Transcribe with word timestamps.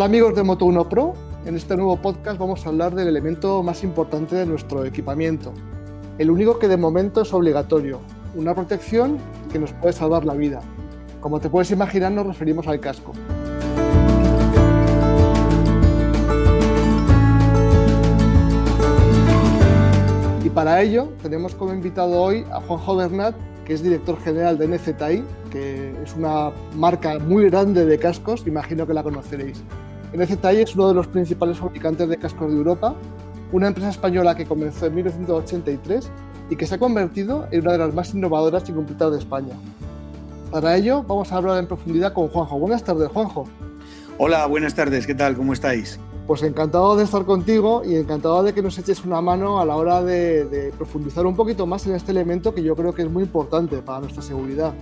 Hola 0.00 0.06
amigos 0.06 0.34
de 0.34 0.42
Moto1 0.42 0.88
Pro, 0.88 1.12
en 1.44 1.56
este 1.56 1.76
nuevo 1.76 1.94
podcast 1.98 2.38
vamos 2.38 2.64
a 2.64 2.70
hablar 2.70 2.94
del 2.94 3.06
elemento 3.06 3.62
más 3.62 3.84
importante 3.84 4.34
de 4.34 4.46
nuestro 4.46 4.86
equipamiento, 4.86 5.52
el 6.16 6.30
único 6.30 6.58
que 6.58 6.68
de 6.68 6.78
momento 6.78 7.20
es 7.20 7.34
obligatorio, 7.34 8.00
una 8.34 8.54
protección 8.54 9.18
que 9.52 9.58
nos 9.58 9.74
puede 9.74 9.92
salvar 9.92 10.24
la 10.24 10.32
vida. 10.32 10.60
Como 11.20 11.38
te 11.38 11.50
puedes 11.50 11.70
imaginar 11.70 12.12
nos 12.12 12.26
referimos 12.26 12.66
al 12.66 12.80
casco. 12.80 13.12
Y 20.42 20.48
para 20.48 20.80
ello 20.80 21.10
tenemos 21.22 21.54
como 21.54 21.74
invitado 21.74 22.22
hoy 22.22 22.46
a 22.50 22.62
Juanjo 22.62 22.96
Bernat, 22.96 23.34
que 23.66 23.74
es 23.74 23.82
director 23.82 24.18
general 24.22 24.56
de 24.56 24.66
NZI, 24.66 25.24
que 25.50 25.94
es 26.02 26.16
una 26.16 26.52
marca 26.74 27.18
muy 27.18 27.50
grande 27.50 27.84
de 27.84 27.98
cascos, 27.98 28.46
imagino 28.46 28.86
que 28.86 28.94
la 28.94 29.02
conoceréis. 29.02 29.62
NZI 30.12 30.62
es 30.62 30.74
uno 30.74 30.88
de 30.88 30.94
los 30.94 31.06
principales 31.06 31.58
fabricantes 31.58 32.08
de 32.08 32.16
cascos 32.16 32.50
de 32.50 32.56
Europa, 32.56 32.94
una 33.52 33.68
empresa 33.68 33.90
española 33.90 34.34
que 34.34 34.44
comenzó 34.44 34.86
en 34.86 34.96
1983 34.96 36.10
y 36.50 36.56
que 36.56 36.66
se 36.66 36.74
ha 36.74 36.78
convertido 36.78 37.46
en 37.52 37.60
una 37.60 37.72
de 37.72 37.78
las 37.78 37.94
más 37.94 38.12
innovadoras 38.12 38.68
y 38.68 38.72
completas 38.72 39.12
de 39.12 39.18
España. 39.18 39.54
Para 40.50 40.76
ello 40.76 41.04
vamos 41.04 41.30
a 41.30 41.36
hablar 41.36 41.58
en 41.58 41.68
profundidad 41.68 42.12
con 42.12 42.28
Juanjo. 42.28 42.58
Buenas 42.58 42.82
tardes, 42.82 43.08
Juanjo. 43.08 43.44
Hola, 44.18 44.46
buenas 44.46 44.74
tardes, 44.74 45.06
¿qué 45.06 45.14
tal? 45.14 45.36
¿Cómo 45.36 45.52
estáis? 45.52 46.00
Pues 46.26 46.42
encantado 46.42 46.96
de 46.96 47.04
estar 47.04 47.24
contigo 47.24 47.82
y 47.84 47.94
encantado 47.94 48.42
de 48.42 48.52
que 48.52 48.62
nos 48.62 48.78
eches 48.78 49.04
una 49.04 49.20
mano 49.20 49.60
a 49.60 49.64
la 49.64 49.76
hora 49.76 50.02
de, 50.02 50.44
de 50.44 50.72
profundizar 50.72 51.24
un 51.24 51.36
poquito 51.36 51.66
más 51.66 51.86
en 51.86 51.94
este 51.94 52.10
elemento 52.10 52.52
que 52.52 52.62
yo 52.64 52.74
creo 52.74 52.92
que 52.92 53.02
es 53.02 53.10
muy 53.10 53.22
importante 53.22 53.80
para 53.80 54.00
nuestra 54.00 54.22
seguridad. 54.22 54.74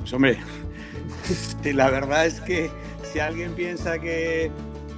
Pues 0.00 0.12
hombre, 0.12 0.38
la 1.72 1.90
verdad 1.90 2.26
es 2.26 2.40
que 2.40 2.70
si 3.16 3.20
alguien 3.20 3.54
piensa 3.54 3.98
que 3.98 4.50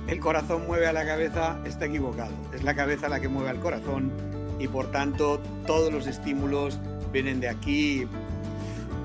el 0.09 0.19
corazón 0.19 0.67
mueve 0.67 0.89
a 0.89 0.93
la 0.93 1.07
cabeza, 1.07 1.63
está 1.65 1.85
equivocado. 1.85 2.33
Es 2.53 2.65
la 2.65 2.75
cabeza 2.75 3.09
la 3.09 3.21
que 3.21 3.29
mueve 3.29 3.49
al 3.51 3.61
corazón 3.61 4.11
y 4.59 4.67
por 4.67 4.91
tanto 4.91 5.41
todos 5.69 5.93
los 5.93 6.09
estímulos 6.09 6.81
vienen 7.13 7.39
de 7.39 7.49
aquí. 7.49 8.09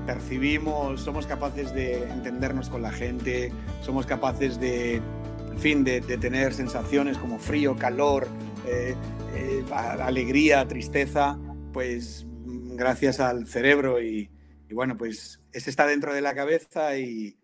Percibimos, 0.04 1.00
somos 1.00 1.28
capaces 1.28 1.72
de 1.72 2.02
entendernos 2.10 2.68
con 2.68 2.82
la 2.82 2.90
gente, 2.90 3.52
somos 3.82 4.04
capaces 4.04 4.58
de, 4.58 4.96
en 4.96 5.58
fin, 5.60 5.84
de, 5.84 6.00
tener 6.00 6.52
sensaciones 6.52 7.16
como 7.16 7.38
frío, 7.38 7.76
calor, 7.76 8.26
eh, 8.66 8.96
eh, 9.36 9.64
alegría, 9.70 10.66
tristeza, 10.66 11.38
pues 11.72 12.26
gracias 12.74 13.20
al 13.20 13.46
cerebro 13.46 14.02
y, 14.02 14.28
y 14.68 14.74
bueno, 14.74 14.96
pues 14.96 15.40
ese 15.52 15.70
está 15.70 15.86
dentro 15.86 16.12
de 16.12 16.20
la 16.20 16.34
cabeza 16.34 16.98
y, 16.98 17.36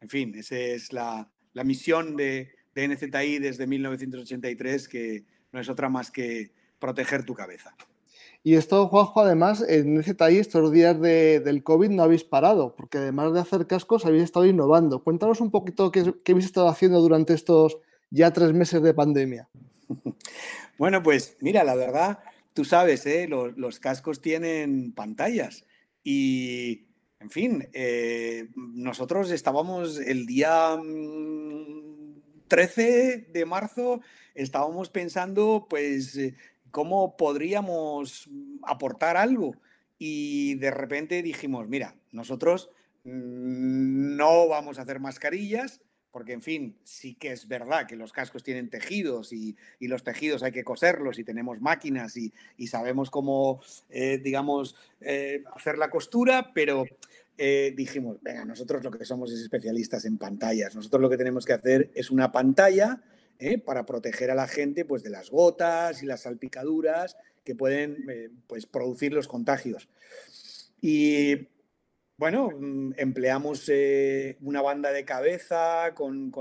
en 0.00 0.08
fin, 0.08 0.34
esa 0.36 0.56
es 0.56 0.92
la, 0.92 1.30
misión 1.64 2.16
de, 2.16 2.52
de, 2.74 2.88
NZI 2.88 3.38
desde 3.38 3.66
1983, 3.66 4.88
que 4.88 5.24
no 5.52 5.60
es 5.60 5.68
otra 5.68 5.88
más 5.88 6.10
que 6.10 6.52
proteger 6.78 7.24
tu 7.24 7.34
cabeza. 7.34 7.74
Y 8.44 8.54
esto, 8.54 8.86
Juanjo, 8.88 9.20
además, 9.20 9.64
en 9.68 9.98
NZI 9.98 10.38
estos 10.38 10.70
días 10.72 11.00
del 11.00 11.62
COVID 11.64 11.90
no 11.90 12.04
habéis 12.04 12.24
parado, 12.24 12.74
porque 12.76 12.98
además 12.98 13.32
de 13.32 13.40
hacer 13.40 13.66
cascos 13.66 14.06
habéis 14.06 14.24
estado 14.24 14.46
innovando. 14.46 15.02
Cuéntanos 15.02 15.40
un 15.40 15.50
poquito 15.50 15.90
qué, 15.90 16.14
habéis 16.28 16.46
estado 16.46 16.68
haciendo 16.68 17.00
durante 17.00 17.34
estos 17.34 17.78
ya 18.10 18.32
tres 18.32 18.52
meses 18.52 18.82
de 18.82 18.94
pandemia. 18.94 19.48
Bueno, 20.78 21.02
pues 21.02 21.36
mira, 21.40 21.64
la 21.64 21.74
verdad, 21.74 22.20
tú 22.54 22.64
sabes, 22.64 23.04
¿eh? 23.04 23.26
los 23.28 23.80
cascos 23.80 24.20
tienen 24.20 24.92
pantallas 24.92 25.64
y, 26.04 26.86
en 27.20 27.30
fin, 27.30 27.68
eh, 27.72 28.48
nosotros 28.54 29.30
estábamos 29.30 29.98
el 29.98 30.24
día 30.26 30.76
13 32.46 33.26
mm, 33.28 33.32
de 33.32 33.44
marzo, 33.44 34.00
estábamos 34.34 34.88
pensando, 34.90 35.66
pues, 35.68 36.16
eh, 36.16 36.36
cómo 36.70 37.16
podríamos 37.16 38.30
aportar 38.62 39.16
algo. 39.16 39.56
Y 39.98 40.54
de 40.56 40.70
repente 40.70 41.22
dijimos, 41.22 41.68
mira, 41.68 41.96
nosotros 42.12 42.70
mm, 43.02 44.16
no 44.16 44.46
vamos 44.46 44.78
a 44.78 44.82
hacer 44.82 45.00
mascarillas, 45.00 45.80
porque 46.10 46.32
en 46.32 46.42
fin, 46.42 46.76
sí 46.84 47.14
que 47.14 47.32
es 47.32 47.48
verdad 47.48 47.86
que 47.86 47.96
los 47.96 48.12
cascos 48.12 48.42
tienen 48.42 48.70
tejidos 48.70 49.32
y, 49.32 49.56
los 49.80 50.02
tejidos 50.02 50.42
hay 50.42 50.52
que 50.52 50.64
coserlos 50.64 51.18
y 51.18 51.24
tenemos 51.24 51.60
máquinas 51.60 52.16
y, 52.16 52.32
sabemos 52.66 53.10
cómo, 53.10 53.60
eh, 53.90 54.18
digamos, 54.18 54.76
eh, 55.00 55.44
hacer 55.54 55.78
la 55.78 55.90
costura, 55.90 56.52
pero 56.54 56.84
eh, 57.36 57.72
dijimos, 57.76 58.18
venga, 58.22 58.44
nosotros 58.44 58.82
lo 58.82 58.90
que 58.90 59.04
somos 59.04 59.32
es 59.32 59.40
especialistas 59.40 60.04
en 60.04 60.18
pantallas, 60.18 60.74
nosotros 60.74 61.02
lo 61.02 61.10
que 61.10 61.16
tenemos 61.16 61.44
que 61.44 61.52
hacer 61.52 61.90
es 61.94 62.10
una 62.10 62.32
pantalla 62.32 63.02
para 63.64 63.86
proteger 63.86 64.32
a 64.32 64.34
la 64.34 64.48
gente 64.48 64.84
pues, 64.84 65.04
de 65.04 65.10
las 65.10 65.30
gotas 65.30 66.02
y 66.02 66.06
las 66.06 66.22
salpicaduras 66.22 67.16
que 67.44 67.54
pueden 67.54 68.32
pues, 68.48 68.66
producir 68.66 69.12
los 69.12 69.28
contagios. 69.28 69.88
Y 70.80 71.46
bueno, 72.18 72.50
mm, 72.50 72.94
empleamos 72.96 73.68
eh, 73.68 74.36
una 74.40 74.60
banda 74.60 74.92
de 74.92 75.04
cabeza 75.04 75.94
con, 75.94 76.32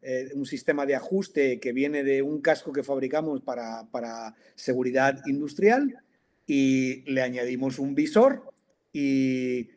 eh, 0.00 0.30
un 0.34 0.46
sistema 0.46 0.86
de 0.86 0.94
ajuste 0.94 1.58
que 1.58 1.72
viene 1.72 2.04
de 2.04 2.22
un 2.22 2.40
casco 2.40 2.72
que 2.72 2.84
fabricamos 2.84 3.42
para, 3.42 4.34
seguridad 4.54 5.20
industrial 5.26 5.98
y 6.46 7.02
le 7.10 7.20
añadimos 7.22 7.80
un 7.80 7.96
visor 7.96 8.44
y 8.92 9.68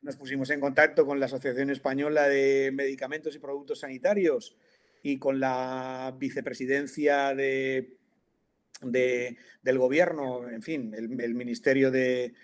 nos 0.00 0.16
pusimos 0.16 0.48
en 0.48 0.60
contacto 0.60 1.04
con 1.04 1.20
la 1.20 1.26
Asociación 1.26 1.68
Española 1.68 2.26
de 2.26 2.70
Medicamentos 2.72 3.36
y 3.36 3.38
Productos 3.38 3.80
Sanitarios 3.80 4.56
y 5.02 5.18
con 5.18 5.38
la 5.40 6.16
vicepresidencia 6.18 7.34
de, 7.34 7.98
del 8.82 9.78
gobierno, 9.78 10.48
en 10.48 10.62
fin, 10.62 10.94
el 10.94 11.34
Ministerio 11.34 11.90
de, 11.90 12.34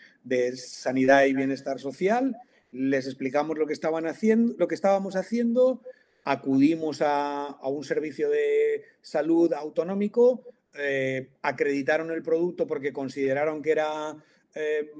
Sanidad 0.56 1.24
y 1.24 1.34
Bienestar 1.34 1.78
Social, 1.78 2.36
les 2.72 3.06
explicamos 3.06 3.58
lo 3.58 3.66
que, 3.66 3.74
estaban 3.74 4.06
haciendo, 4.06 4.54
lo 4.58 4.66
que 4.66 4.74
estábamos 4.74 5.16
haciendo, 5.16 5.82
acudimos 6.24 7.02
a, 7.02 7.58
un 7.64 7.84
servicio 7.84 8.30
de 8.30 8.84
salud 9.00 9.52
autonómico, 9.52 10.44
eh, 10.74 11.28
acreditaron 11.42 12.10
el 12.10 12.22
producto 12.22 12.66
porque 12.66 12.92
consideraron 12.92 13.60
que 13.60 13.72
era 13.72 14.16
eh, 14.54 14.90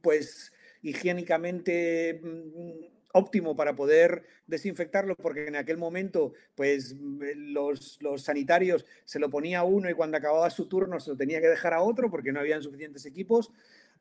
pues 0.00 0.52
higiénicamente 0.82 2.20
mm, 2.22 2.95
óptimo 3.16 3.56
para 3.56 3.74
poder 3.74 4.24
desinfectarlo, 4.46 5.16
porque 5.16 5.46
en 5.46 5.56
aquel 5.56 5.78
momento, 5.78 6.32
pues 6.54 6.94
los, 6.98 7.98
los, 8.00 8.22
sanitarios 8.22 8.84
se 9.04 9.18
lo 9.18 9.30
ponía 9.30 9.64
uno 9.64 9.90
y 9.90 9.94
cuando 9.94 10.16
acababa 10.16 10.50
su 10.50 10.66
turno 10.66 11.00
se 11.00 11.10
lo 11.10 11.16
tenía 11.16 11.40
que 11.40 11.48
dejar 11.48 11.74
a 11.74 11.82
otro 11.82 12.10
porque 12.10 12.32
no 12.32 12.40
habían 12.40 12.62
suficientes 12.62 13.06
equipos. 13.06 13.50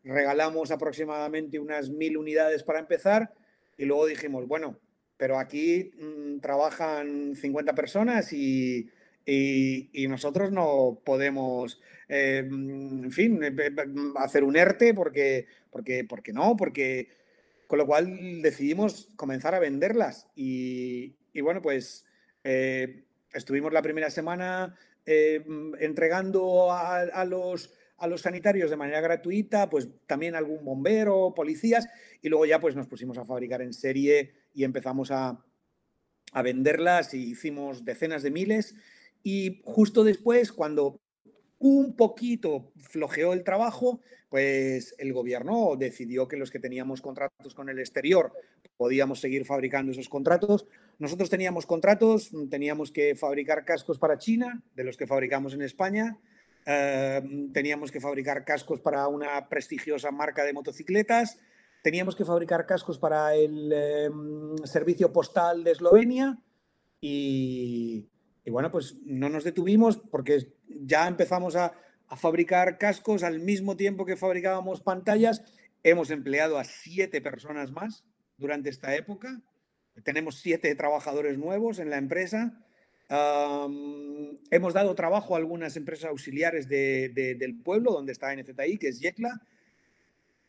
Regalamos 0.03 0.72
aproximadamente 0.72 1.59
unas 1.59 1.90
mil 1.90 2.18
unidades 2.18 2.64
para 2.64 2.80
empezar 2.80 3.34
y 3.78 3.86
luego 3.86 4.06
dijimos, 4.06 4.48
bueno, 4.48 4.78
pero 5.18 5.40
aquí 5.40 5.92
mm, 5.97 6.40
trabajan 6.40 7.36
50 7.36 7.74
personas 7.76 8.32
y, 8.34 8.90
nosotros 10.08 10.52
no 10.52 11.02
podemos, 11.03 11.82
eh, 12.08 12.44
en 12.47 13.12
fin, 13.12 13.44
eh, 13.44 13.52
hacer 14.17 14.44
un 14.44 14.56
ERTE 14.56 14.94
porque, 14.94 15.47
porque, 15.72 16.03
porque 16.03 16.32
no, 16.32 16.56
porque 16.56 17.09
con 17.67 17.79
lo 17.79 17.85
cual 17.85 18.41
decidimos 18.41 19.09
comenzar 19.16 19.56
a 19.56 19.59
venderlas 19.59 20.28
y, 20.35 21.16
bueno, 21.41 21.62
pues 21.62 22.06
eh, 22.44 23.06
estuvimos 23.34 23.73
la 23.73 23.82
primera 23.82 24.09
semana 24.09 24.76
entregando 25.06 26.72
a 26.72 27.26
los 27.26 27.72
a 27.97 28.08
los 28.08 28.22
sanitarios 28.22 28.70
de 28.70 28.78
manera 28.78 29.02
gratuita, 29.02 29.70
pues 29.70 29.90
también 30.06 30.35
algún 30.35 30.64
bombero, 30.66 31.34
policías, 31.35 31.88
y 32.22 32.29
luego 32.29 32.46
ya 32.46 32.59
pues 32.59 32.76
nos 32.76 32.88
pusimos 32.88 33.17
a 33.17 33.26
fabricar 33.26 33.62
en 33.62 33.73
serie 33.73 34.34
y 34.53 34.64
empezamos 34.64 35.12
a, 35.12 35.44
a 36.32 36.41
venderlas 36.41 37.14
y 37.14 37.32
hicimos 37.32 37.85
decenas 37.85 38.23
de 38.23 38.32
miles. 38.32 38.76
Y 39.23 39.62
justo 39.64 40.03
después, 40.03 40.52
cuando 40.52 41.00
un 41.66 41.96
poquito 41.96 42.72
flojeó 42.78 43.34
el 43.34 43.44
trabajo, 43.44 44.02
pues 44.29 44.96
el 44.97 45.14
gobierno 45.14 45.76
decidió 45.78 46.28
que 46.28 46.38
los 46.38 46.52
que 46.52 46.59
teníamos 46.59 47.02
contratos 47.02 47.56
con 47.56 47.70
el 47.70 47.79
exterior 47.79 48.34
podíamos 48.78 49.20
seguir 49.22 49.46
fabricando 49.46 49.91
esos 49.91 50.09
contratos. 50.09 50.67
Nosotros 51.00 51.29
teníamos 51.29 51.66
contratos, 51.66 52.32
teníamos 52.50 52.91
que 52.91 53.16
fabricar 53.16 53.66
cascos 53.66 54.00
para 54.00 54.17
China, 54.17 54.64
de 54.76 54.84
los 54.84 54.97
que 54.97 55.08
fabricamos 55.08 55.53
en 55.53 55.62
España, 55.62 56.20
Em, 56.66 57.52
teníamos 57.53 57.91
que 57.91 58.02
fabricar 58.02 58.44
cascos 58.44 58.79
para 58.79 59.08
una 59.08 59.47
prestigiosa 59.47 60.09
marca 60.09 60.44
de 60.44 60.53
motocicletas, 60.53 61.38
teníamos 61.84 62.16
que 62.16 62.26
fabricar 62.26 62.66
cascos 62.66 62.97
para 62.97 63.35
el 63.35 63.72
em, 63.72 64.58
servicio 64.64 65.14
postal 65.14 65.64
de 65.64 65.72
Eslovenia. 65.72 66.40
Y, 67.00 68.08
bueno, 68.52 68.72
pues 68.72 68.97
no 69.06 69.30
nos 69.30 69.44
detuvimos 69.44 69.97
porque 69.97 70.53
ya 70.68 71.08
empezamos 71.08 71.56
a, 71.56 71.74
a 72.08 72.16
fabricar 72.16 72.78
cascos 72.78 73.24
al 73.24 73.40
mismo 73.40 73.76
tiempo 73.76 74.06
que 74.06 74.18
fabricábamos 74.18 74.82
pantallas. 74.82 75.44
Hemos 75.84 76.09
empleado 76.12 76.58
a 76.58 76.64
siete 76.64 77.22
personas 77.22 77.72
más 77.72 78.06
durante 78.38 78.70
esta 78.70 78.96
época 78.96 79.42
tenemos 80.03 80.40
siete 80.40 80.74
trabajadores 80.76 81.38
nuevos 81.38 81.80
en 81.80 81.90
la 81.90 81.97
empresa. 81.97 82.62
hemos 84.52 84.74
dado 84.74 84.96
trabajo 84.96 85.36
a 85.36 85.38
algunas 85.38 85.78
empresas 85.78 86.09
auxiliares 86.09 86.68
del 86.68 87.62
pueblo 87.64 87.91
donde 87.91 88.12
está 88.12 88.36
NZI, 88.36 88.78
que 88.78 88.90
es 88.90 89.00
Yecla. 89.00 89.41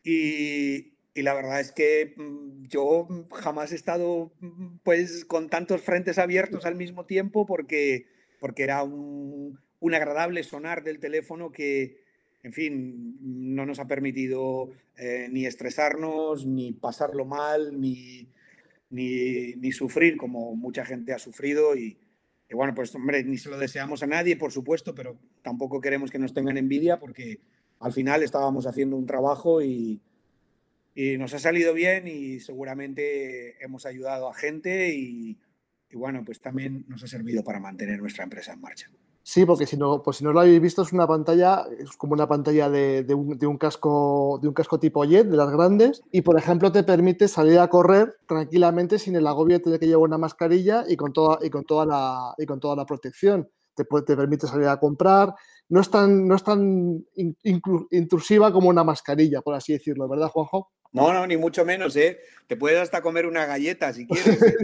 Y, 0.02 0.95
y 1.16 1.22
la 1.22 1.32
verdad 1.32 1.60
es 1.60 1.72
que 1.72 2.12
mm, 2.14 2.66
yo 2.68 3.08
jamás 3.32 3.72
he 3.72 3.74
estado 3.74 4.32
mm, 4.40 4.76
pues 4.84 5.24
con 5.24 5.48
tantos 5.48 5.80
frentes 5.80 6.18
abiertos 6.18 6.66
al 6.66 6.74
mismo 6.74 7.06
tiempo 7.06 7.46
porque, 7.46 8.06
porque 8.38 8.64
era 8.64 8.82
un, 8.82 9.58
un 9.80 9.94
agradable 9.94 10.42
sonar 10.42 10.84
del 10.84 10.98
teléfono 10.98 11.50
que, 11.50 12.04
en 12.42 12.52
fin, 12.52 13.16
no 13.22 13.64
nos 13.64 13.78
ha 13.78 13.86
permitido 13.86 14.68
eh, 14.98 15.28
ni 15.30 15.46
estresarnos, 15.46 16.44
ni 16.44 16.72
pasarlo 16.72 17.24
mal, 17.24 17.80
ni, 17.80 18.28
ni, 18.90 19.54
ni, 19.54 19.72
sufrir 19.72 20.18
como 20.18 20.54
mucha 20.54 20.84
gente 20.84 21.14
ha 21.14 21.18
sufrido. 21.18 21.74
Y, 21.76 21.96
y, 22.50 22.54
bueno, 22.54 22.74
pues 22.74 22.94
hombre, 22.94 23.24
ni 23.24 23.38
se 23.38 23.48
lo 23.48 23.56
deseamos 23.56 24.02
a 24.02 24.06
nadie, 24.06 24.36
por 24.36 24.52
supuesto, 24.52 24.94
pero 24.94 25.16
tampoco 25.40 25.80
queremos 25.80 26.10
que 26.10 26.18
nos 26.18 26.34
tengan 26.34 26.58
envidia 26.58 27.00
porque 27.00 27.40
al 27.80 27.94
final 27.94 28.22
estábamos 28.22 28.66
haciendo 28.66 28.96
un 28.96 29.06
trabajo 29.06 29.62
y, 29.62 30.02
y 30.96 31.18
nos 31.18 31.34
ha 31.34 31.38
salido 31.38 31.74
bien 31.74 32.08
y 32.08 32.40
seguramente 32.40 33.62
hemos 33.62 33.84
ayudado 33.84 34.30
a 34.30 34.34
gente 34.34 34.94
y, 34.94 35.38
bueno, 35.92 36.22
pues 36.24 36.40
también 36.40 36.86
nos 36.88 37.04
ha 37.04 37.06
servido 37.06 37.44
para 37.44 37.60
mantener 37.60 38.00
nuestra 38.00 38.24
empresa 38.24 38.54
en 38.54 38.62
marcha. 38.62 38.90
Sí, 39.22 39.44
porque 39.44 39.66
si 39.66 39.76
no, 39.76 40.02
pues 40.02 40.16
si 40.16 40.24
no 40.24 40.32
lo 40.32 40.40
habéis 40.40 40.60
visto, 40.60 40.82
es 40.82 40.92
una 40.94 41.06
pantalla, 41.06 41.66
es 41.78 41.90
como 41.98 42.14
una 42.14 42.26
pantalla 42.26 42.70
de, 42.70 43.04
un, 43.14 43.58
casco, 43.58 44.38
de 44.40 44.48
un 44.48 44.54
casco 44.54 44.80
tipo 44.80 45.04
Jet, 45.04 45.26
de 45.26 45.36
las 45.36 45.50
grandes, 45.50 46.02
y 46.12 46.22
por 46.22 46.38
ejemplo 46.38 46.72
te 46.72 46.82
permite 46.82 47.28
salir 47.28 47.58
a 47.58 47.68
correr 47.68 48.16
tranquilamente 48.26 48.98
sin 48.98 49.16
el 49.16 49.26
agobio 49.26 49.58
de 49.58 49.64
tener 49.64 49.80
que 49.80 49.86
llevar 49.86 50.04
una 50.04 50.18
mascarilla 50.18 50.84
y 50.88 50.96
con 50.96 51.12
toda, 51.12 51.40
y 51.42 51.50
con 51.50 51.64
toda, 51.64 51.84
la, 51.84 52.34
y 52.38 52.46
con 52.46 52.58
toda 52.58 52.74
la 52.74 52.86
protección. 52.86 53.50
Te, 53.74 53.84
te 53.84 54.16
permite 54.16 54.46
salir 54.46 54.68
a 54.68 54.80
comprar, 54.80 55.34
no 55.68 55.80
es 55.80 55.90
tan, 55.90 56.26
no 56.26 56.36
es 56.36 56.42
tan 56.42 57.04
intrusiva 57.90 58.50
como 58.50 58.70
una 58.70 58.84
mascarilla, 58.84 59.42
por 59.42 59.54
así 59.54 59.74
decirlo, 59.74 60.08
¿verdad, 60.08 60.28
Juanjo? 60.28 60.70
No, 60.92 61.12
no, 61.12 61.26
ni 61.26 61.36
mucho 61.36 61.64
menos, 61.64 61.96
¿eh? 61.96 62.18
Te 62.46 62.56
puedes 62.56 62.80
hasta 62.80 63.02
comer 63.02 63.26
una 63.26 63.44
galleta 63.46 63.92
si 63.92 64.06
quieres. 64.06 64.42
¿eh? 64.42 64.56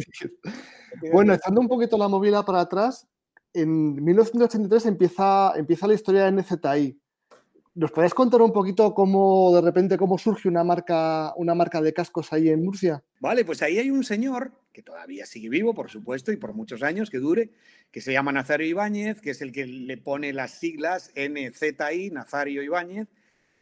bueno, 1.12 1.34
echando 1.34 1.60
un 1.60 1.69
poquito 1.69 1.98
la 1.98 2.08
movida 2.08 2.44
para 2.44 2.60
atrás, 2.60 3.06
en 3.52 4.02
1983 4.02 4.86
empieza, 4.86 5.52
empieza 5.56 5.86
la 5.86 5.94
historia 5.94 6.24
de 6.24 6.32
NZI. 6.32 6.98
¿Nos 7.74 7.90
podrías 7.90 8.12
contar 8.12 8.42
un 8.42 8.52
poquito 8.52 8.92
cómo 8.92 9.54
de 9.54 9.62
repente 9.62 9.96
cómo 9.96 10.19
surge 10.19 10.46
una 10.46 10.62
marca, 10.62 11.32
una 11.36 11.54
marca 11.54 11.80
de 11.80 11.94
cascos 11.94 12.32
ahí 12.32 12.50
en 12.50 12.62
Murcia? 12.62 13.02
Vale, 13.20 13.44
pues 13.44 13.62
ahí 13.62 13.78
hay 13.78 13.90
un 13.90 14.04
señor 14.04 14.52
que 14.72 14.82
todavía 14.82 15.26
sigue 15.26 15.48
vivo, 15.48 15.75
por 15.75 15.90
supuesto, 15.90 16.32
y 16.32 16.36
por 16.36 16.54
muchos 16.54 16.82
años 16.82 17.10
que 17.10 17.18
dure, 17.18 17.50
que 17.90 18.00
se 18.00 18.12
llama 18.12 18.32
Nazario 18.32 18.66
Ibáñez, 18.66 19.20
que 19.20 19.30
es 19.30 19.42
el 19.42 19.52
que 19.52 19.66
le 19.66 19.96
pone 19.96 20.32
las 20.32 20.52
siglas 20.52 21.12
NZI, 21.14 22.10
Nazario 22.10 22.62
Ibáñez, 22.62 23.08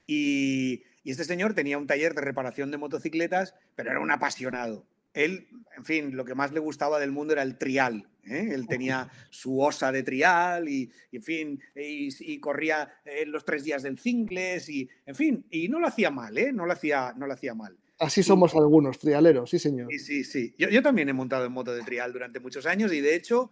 y 0.06 0.82
y 1.02 1.10
este 1.10 1.24
señor 1.24 1.54
tenía 1.54 1.78
un 1.78 1.86
taller 1.86 2.14
de 2.14 2.20
reparación 2.20 2.70
de 2.70 2.78
motocicletas, 2.78 3.54
pero 3.74 3.90
era 3.90 4.00
un 4.00 4.10
apasionado. 4.10 4.86
Él, 5.14 5.48
en 5.76 5.84
fin, 5.84 6.16
lo 6.16 6.24
que 6.24 6.34
más 6.34 6.52
le 6.52 6.60
gustaba 6.60 7.00
del 7.00 7.10
mundo 7.10 7.32
era 7.32 7.42
el 7.42 7.58
trial. 7.58 8.06
¿eh? 8.24 8.50
Él 8.52 8.68
tenía 8.68 9.08
su 9.30 9.60
osa 9.60 9.90
de 9.90 10.02
trial 10.02 10.68
y, 10.68 10.90
en 11.10 11.22
fin, 11.22 11.60
y, 11.74 12.38
corría 12.38 13.00
en 13.04 13.32
los 13.32 13.44
tres 13.44 13.64
días 13.64 13.82
del 13.82 13.98
Cingles 13.98 14.68
y, 14.68 14.88
en 15.06 15.14
fin, 15.14 15.44
y 15.50 15.68
no 15.68 15.80
lo 15.80 15.88
hacía 15.88 16.10
mal, 16.10 16.36
¿eh? 16.38 16.52
No 16.52 16.66
lo 16.66 16.72
hacía, 16.72 17.12
no 17.16 17.26
lo 17.26 17.32
hacía 17.32 17.54
mal. 17.54 17.76
Así 17.98 18.22
somos 18.22 18.54
algunos, 18.54 18.98
trialeros, 18.98 19.50
sí, 19.50 19.58
señor. 19.58 19.88
Sí, 19.90 19.98
sí, 19.98 20.24
sí. 20.24 20.54
Yo, 20.56 20.68
yo, 20.68 20.82
también 20.82 21.08
he 21.08 21.12
montado 21.12 21.44
en 21.44 21.52
moto 21.52 21.74
de 21.74 21.82
trial 21.82 22.12
durante 22.12 22.40
muchos 22.40 22.64
años 22.66 22.92
y, 22.92 23.00
de 23.00 23.14
hecho, 23.14 23.50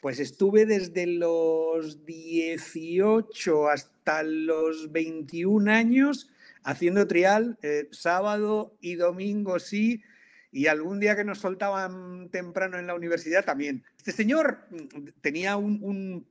pues 0.00 0.20
estuve 0.20 0.66
desde 0.66 1.06
los 1.06 2.04
18 2.04 3.68
hasta 3.68 4.22
los 4.22 4.92
21 4.92 5.70
años 5.72 6.30
haciendo 6.62 7.06
trial 7.06 7.58
eh, 7.62 7.88
sábado 7.90 8.76
y 8.80 8.94
domingo 8.94 9.58
sí, 9.58 10.02
y 10.50 10.66
algún 10.66 11.00
día 11.00 11.16
que 11.16 11.24
nos 11.24 11.38
soltaban 11.38 12.30
temprano 12.30 12.78
en 12.78 12.86
la 12.86 12.94
universidad 12.94 13.44
también. 13.44 13.84
Este 13.96 14.12
señor 14.12 14.66
mm, 14.70 15.08
tenía 15.20 15.56
un, 15.56 16.26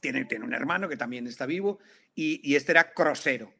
tiene, 0.00 0.24
tiene, 0.24 0.44
un 0.44 0.54
hermano 0.54 0.88
que 0.88 0.96
también 0.96 1.26
está 1.26 1.46
vivo 1.46 1.78
y, 2.14 2.54
este 2.54 2.72
era 2.72 2.92
crosero. 2.92 3.52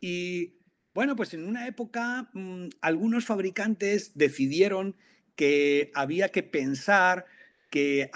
Y 0.00 0.58
bueno, 0.92 1.16
pues 1.16 1.34
en 1.34 1.46
una 1.46 1.66
época 1.66 2.30
mm, 2.32 2.68
algunos 2.80 3.24
fabricantes 3.24 4.16
decidieron 4.16 4.96
que 5.36 5.90
había 5.94 6.28
que 6.28 6.42
pensar 6.42 7.26
que 7.70 8.10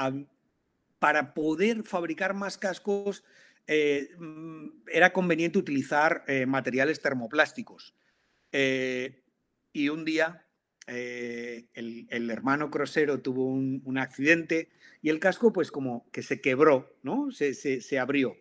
para 0.99 1.35
poder 1.35 1.83
fabricar 1.83 2.35
más 2.35 2.59
cascos 2.59 3.25
eh, 3.69 4.09
mm, 4.19 4.89
era 4.91 5.13
conveniente 5.13 5.59
utilizar 5.59 6.25
eh, 6.27 6.47
materiales 6.47 7.01
termoplásticos. 7.01 7.95
Eh, 8.51 9.23
y 9.73 9.91
un 9.91 10.07
día 10.07 10.47
el, 10.87 12.31
hermano 12.31 12.71
Crosero 12.71 13.21
tuvo 13.21 13.45
un, 13.45 13.99
accidente 13.99 14.71
y 15.03 15.11
el 15.11 15.21
casco 15.21 15.53
pues 15.53 15.71
como 15.71 16.11
que 16.13 16.23
se 16.23 16.41
quebró, 16.41 16.97
¿no? 17.03 17.31
Se, 17.31 17.99
abrió. 17.99 18.39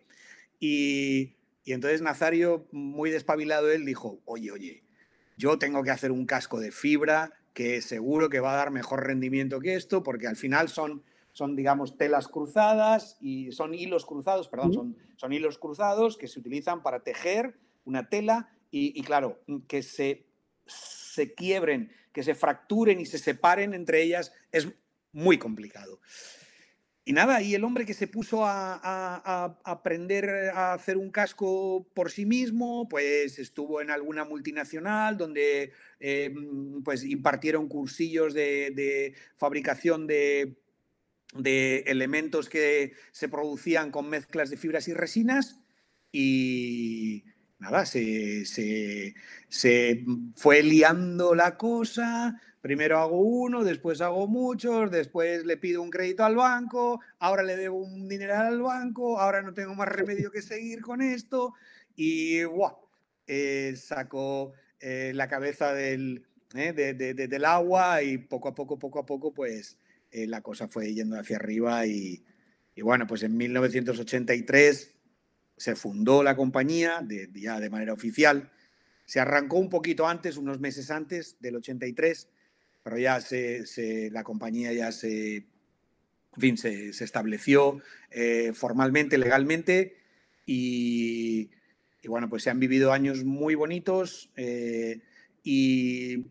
Y, 0.58 1.36
y, 1.62 1.74
entonces 1.74 2.00
Nazario, 2.00 2.66
muy 2.72 3.10
despabilado 3.10 3.70
él, 3.70 3.84
dijo, 3.84 4.22
oye, 4.24 4.50
oye, 4.50 4.82
yo 5.36 5.58
tengo 5.58 5.82
que 5.82 5.90
hacer 5.90 6.10
un 6.10 6.24
casco 6.24 6.58
de 6.58 6.72
fibra 6.72 7.34
que 7.52 7.82
seguro 7.82 8.30
que 8.30 8.40
va 8.40 8.54
a 8.54 8.56
dar 8.56 8.70
mejor 8.70 9.06
rendimiento 9.06 9.60
que 9.60 9.74
esto, 9.74 10.02
porque 10.02 10.26
al 10.26 10.36
final 10.36 10.70
son 10.70 11.02
son, 11.32 11.54
digamos, 11.56 11.96
telas 11.96 12.28
cruzadas 12.28 13.16
y 13.20 13.52
son 13.52 13.74
hilos 13.74 14.04
cruzados, 14.04 14.48
perdón, 14.48 14.72
son, 14.72 14.96
son 15.16 15.32
hilos 15.32 15.58
cruzados 15.58 16.16
que 16.16 16.28
se 16.28 16.40
utilizan 16.40 16.82
para 16.82 17.00
tejer 17.00 17.54
una 17.84 18.08
tela 18.08 18.50
y, 18.70 19.02
claro, 19.02 19.40
que 19.66 19.82
se, 19.82 20.26
se 20.66 21.34
quiebren, 21.34 21.90
que 22.12 22.22
se 22.22 22.34
fracturen 22.34 23.00
y 23.00 23.06
se 23.06 23.18
separen 23.18 23.72
entre 23.72 24.02
ellas 24.02 24.32
es 24.52 24.68
muy 25.12 25.38
complicado. 25.38 26.00
Y 27.04 27.14
nada, 27.14 27.40
y 27.40 27.54
el 27.54 27.64
hombre 27.64 27.86
que 27.86 27.94
se 27.94 28.06
puso 28.06 28.44
a, 28.44 29.56
aprender 29.64 30.50
a 30.52 30.74
hacer 30.74 30.98
un 30.98 31.10
casco 31.10 31.88
por 31.94 32.10
sí 32.10 32.26
mismo, 32.26 32.86
pues 32.86 33.38
estuvo 33.38 33.80
en 33.80 33.90
alguna 33.90 34.26
multinacional 34.26 35.16
donde 35.16 35.72
eh, 36.00 36.34
pues 36.84 37.04
impartieron 37.04 37.66
cursillos 37.68 38.34
de 38.34 39.14
fabricación 39.36 40.06
de, 40.06 40.58
de 41.34 41.80
elementos 41.86 42.48
que 42.48 42.94
se 43.12 43.28
producían 43.28 43.90
con 43.90 44.08
mezclas 44.08 44.50
de 44.50 44.56
fibras 44.56 44.88
y 44.88 44.94
resinas 44.94 45.60
y 46.10 47.24
nada, 47.58 47.84
se, 47.86 49.14
fue 50.34 50.62
liando 50.62 51.34
la 51.34 51.56
cosa. 51.56 52.40
Primero 52.60 52.98
hago 52.98 53.20
uno, 53.20 53.62
después 53.62 54.00
hago 54.00 54.26
muchos, 54.26 54.90
después 54.90 55.44
le 55.44 55.56
pido 55.56 55.80
un 55.80 55.90
crédito 55.90 56.24
al 56.24 56.34
banco, 56.34 57.00
ahora 57.18 57.42
le 57.42 57.56
debo 57.56 57.78
un 57.78 58.08
dinero 58.08 58.34
al 58.36 58.60
banco, 58.60 59.20
ahora 59.20 59.42
no 59.42 59.54
tengo 59.54 59.74
más 59.74 59.88
remedio 59.88 60.30
que 60.30 60.42
seguir 60.42 60.80
con 60.80 61.00
esto 61.00 61.54
y 61.94 62.42
¡guau! 62.44 62.76
Eh, 63.26 63.74
saco 63.76 64.54
eh, 64.80 65.12
la 65.14 65.28
cabeza 65.28 65.72
del, 65.72 66.26
eh, 66.54 66.72
del 66.72 67.44
agua 67.44 68.02
y 68.02 68.18
poco 68.18 68.48
a 68.48 68.54
poco, 68.54 68.78
poco 68.78 68.98
a 68.98 69.06
poco, 69.06 69.32
pues 69.32 69.78
eh, 70.10 70.26
la 70.26 70.40
cosa 70.40 70.68
fue 70.68 70.92
yendo 70.94 71.18
hacia 71.18 71.36
arriba 71.36 71.86
y, 71.86 72.24
bueno, 72.82 73.06
pues 73.06 73.22
en 73.22 73.36
1983 73.36 74.94
se 75.56 75.74
fundó 75.74 76.22
la 76.22 76.36
compañía 76.36 77.06
ya 77.34 77.60
de 77.60 77.70
manera 77.70 77.92
oficial. 77.92 78.52
Se 79.04 79.20
arrancó 79.20 79.56
un 79.56 79.68
poquito 79.68 80.06
antes, 80.06 80.36
unos 80.36 80.60
meses 80.60 80.90
antes 80.90 81.36
del 81.40 81.56
83, 81.56 82.28
pero 82.82 82.98
ya 82.98 83.20
se, 83.20 84.10
la 84.12 84.22
compañía 84.22 84.72
ya 84.72 84.92
se, 84.92 85.46
fin, 86.38 86.56
se, 86.56 86.90
estableció 86.90 87.82
eh, 88.10 88.52
formalmente, 88.54 89.18
legalmente 89.18 89.96
y, 90.46 91.50
bueno, 92.06 92.28
pues 92.30 92.44
se 92.44 92.50
han 92.50 92.58
vivido 92.58 92.92
años 92.92 93.24
muy 93.24 93.54
bonitos 93.54 94.30
eh, 94.36 95.02
y 95.42 96.24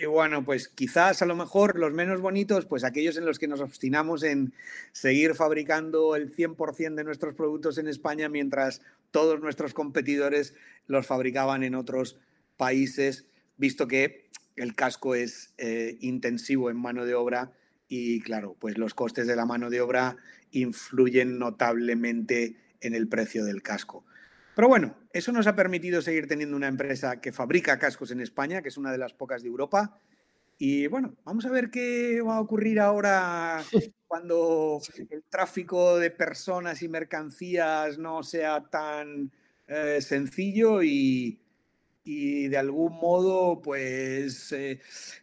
y 0.00 0.06
bueno, 0.06 0.44
pues 0.44 0.68
quizás 0.68 1.22
a 1.22 1.26
lo 1.26 1.36
mejor 1.36 1.78
los 1.78 1.92
menos 1.92 2.20
bonitos, 2.20 2.66
pues 2.66 2.84
aquellos 2.84 3.16
en 3.16 3.24
los 3.24 3.38
que 3.38 3.48
nos 3.48 3.60
obstinamos 3.60 4.22
en 4.22 4.52
seguir 4.92 5.34
fabricando 5.34 6.16
el 6.16 6.34
100% 6.34 6.94
de 6.94 7.04
nuestros 7.04 7.34
productos 7.34 7.78
en 7.78 7.88
España 7.88 8.28
mientras 8.28 8.82
todos 9.10 9.40
nuestros 9.40 9.74
competidores 9.74 10.54
los 10.86 11.06
fabricaban 11.06 11.62
en 11.62 11.74
otros 11.74 12.18
países, 12.56 13.24
visto 13.56 13.86
que 13.86 14.24
el 14.56 14.74
casco 14.74 15.14
es 15.14 15.52
eh, 15.58 15.96
intensivo 16.00 16.70
en 16.70 16.76
mano 16.76 17.04
de 17.04 17.14
obra 17.14 17.52
y 17.88 18.20
claro, 18.20 18.56
pues 18.58 18.78
los 18.78 18.94
costes 18.94 19.26
de 19.26 19.36
la 19.36 19.46
mano 19.46 19.70
de 19.70 19.80
obra 19.80 20.16
influyen 20.50 21.38
notablemente 21.38 22.56
en 22.80 22.94
el 22.94 23.08
precio 23.08 23.44
del 23.44 23.62
casco. 23.62 24.04
Pero 24.54 24.68
bueno, 24.68 24.96
eso 25.12 25.32
nos 25.32 25.46
ha 25.46 25.56
permitido 25.56 26.00
seguir 26.00 26.28
teniendo 26.28 26.56
una 26.56 26.68
empresa 26.68 27.20
que 27.20 27.32
fabrica 27.32 27.78
cascos 27.78 28.10
en 28.10 28.20
España, 28.20 28.62
que 28.62 28.68
es 28.68 28.76
una 28.76 28.92
de 28.92 28.98
las 28.98 29.12
pocas 29.12 29.42
de 29.42 29.48
Europa, 29.48 29.98
Y 30.56 30.86
bueno, 30.86 31.16
vamos 31.24 31.44
a 31.46 31.50
ver 31.50 31.70
qué 31.70 32.22
va 32.22 32.36
a 32.36 32.40
ocurrir 32.40 32.78
ahora 32.78 33.62
cuando 34.06 34.80
el 35.10 35.24
tráfico 35.28 35.98
de 35.98 36.10
personas 36.10 36.82
y 36.82 36.88
mercancías 36.88 37.98
no 37.98 38.22
sea 38.22 38.62
tan 38.70 39.32
eh, 39.66 40.00
sencillo 40.00 40.82
y, 40.84 41.40
y, 42.04 42.46
de 42.48 42.56
algún 42.56 42.92
modo 43.00 43.60
pues 43.60 44.52
eh, 44.52 44.80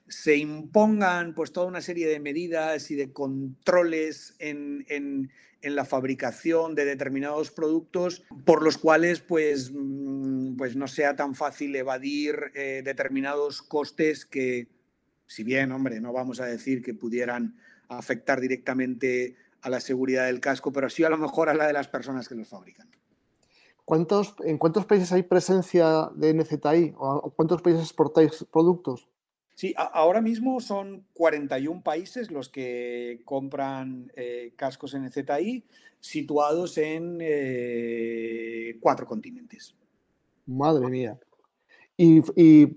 se 0.07 0.35
impongan 0.35 1.33
pues 1.33 1.53
toda 1.53 1.67
una 1.67 1.79
serie 1.79 2.07
de 2.07 2.19
medidas 2.19 2.91
y 2.91 2.95
de 2.95 3.13
controles 3.13 4.35
en, 4.39 4.85
en, 4.89 5.31
en 5.62 5.75
la 5.75 5.86
fabricación 5.86 6.75
de 6.75 6.86
determinados 6.86 7.51
productos 7.51 8.24
por 8.46 8.63
los 8.63 8.77
cuales 8.77 9.22
pues, 9.22 9.72
mm, 9.74 10.56
pues 10.56 10.75
no 10.75 10.88
sea 10.88 11.15
tan 11.15 11.36
fácil 11.36 11.75
evadir 11.75 12.51
eh, 12.56 12.82
determinados 12.84 13.62
costes 13.62 14.25
que 14.25 14.68
si 15.27 15.44
bien, 15.44 15.72
hombre, 15.72 16.01
no 16.01 16.12
vamos 16.12 16.41
a 16.41 16.46
decir 16.46 16.84
que 16.84 16.94
pudieran 16.94 17.56
afectar 17.88 18.41
directamente 18.41 19.38
a 19.62 19.70
la 19.70 19.80
seguridad 19.80 20.25
del 20.25 20.41
casco, 20.41 20.74
pero 20.74 20.89
sí 20.89 21.06
a 21.06 21.10
lo 21.10 21.18
mejor 21.18 21.48
a 21.48 21.53
la 21.53 21.68
de 21.68 21.74
las 21.74 21.88
personas 21.88 22.27
que 22.27 22.36
los 22.36 22.50
fabrican. 22.50 22.89
¿Cuántos, 23.86 24.36
¿En 24.44 24.58
cuántos 24.58 24.86
países 24.86 25.12
hay 25.12 25.24
presencia 25.24 26.10
de 26.15 26.34
NZI? 26.34 26.96
¿O 26.98 27.34
cuántos 27.36 27.62
países 27.62 27.84
exportáis 27.84 28.46
productos? 28.51 29.08
Sí, 29.62 29.75
ahora 29.77 30.22
mismo 30.22 30.60
son 30.60 31.06
41 31.13 31.84
países 31.84 32.32
los 32.32 32.50
que 32.50 33.22
compran 33.25 34.12
eh, 34.15 34.53
cascos 34.56 34.96
NZI 34.96 35.63
situados 36.00 36.80
en 36.80 37.20
eh, 37.22 38.80
cuatro 38.82 39.06
continentes. 39.06 39.75
Madre 40.48 40.88
mía. 40.88 41.20
Y, 41.96 42.24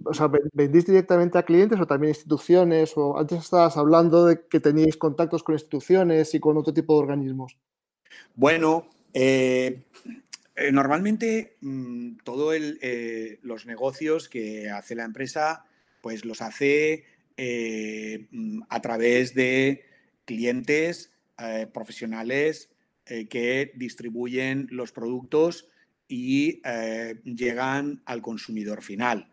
o 0.05 0.13
sea, 0.13 0.31
¿vendís 0.53 0.85
directamente 0.85 1.39
a 1.39 1.45
clientes 1.45 1.81
o 1.81 1.87
también 1.87 2.11
instituciones? 2.11 2.93
O 2.97 3.17
antes 3.17 3.39
estabas 3.39 3.79
hablando 3.79 4.27
de 4.27 4.47
que 4.47 4.61
teníais 4.61 4.99
contactos 4.99 5.43
con 5.43 5.55
instituciones 5.55 6.35
y 6.35 6.39
con 6.39 6.59
otro 6.59 6.75
tipo 6.75 6.93
de 6.93 7.01
organismos. 7.01 7.57
Bueno, 8.35 8.91
eh, 9.15 9.85
eh, 10.55 10.71
normalmente 10.71 11.57
mm, 11.63 12.17
todos 12.25 12.55
eh, 12.59 13.39
los 13.41 13.65
negocios 13.65 14.29
que 14.29 14.69
hace 14.69 14.95
la 14.95 15.05
empresa, 15.05 15.65
pues 16.05 16.27
los 16.27 16.43
hace 16.43 17.07
mm, 18.31 18.61
a 18.69 18.81
través 18.83 19.35
de 19.35 19.87
clientes 20.27 21.11
profesionales 21.73 22.69
que 23.05 23.73
distribuyen 23.75 24.69
los 24.71 24.93
productos 24.93 25.69
y 26.09 26.61
eh, 26.65 27.21
llegan 27.25 28.03
al 28.05 28.23
consumidor 28.23 28.83
final. 28.83 29.29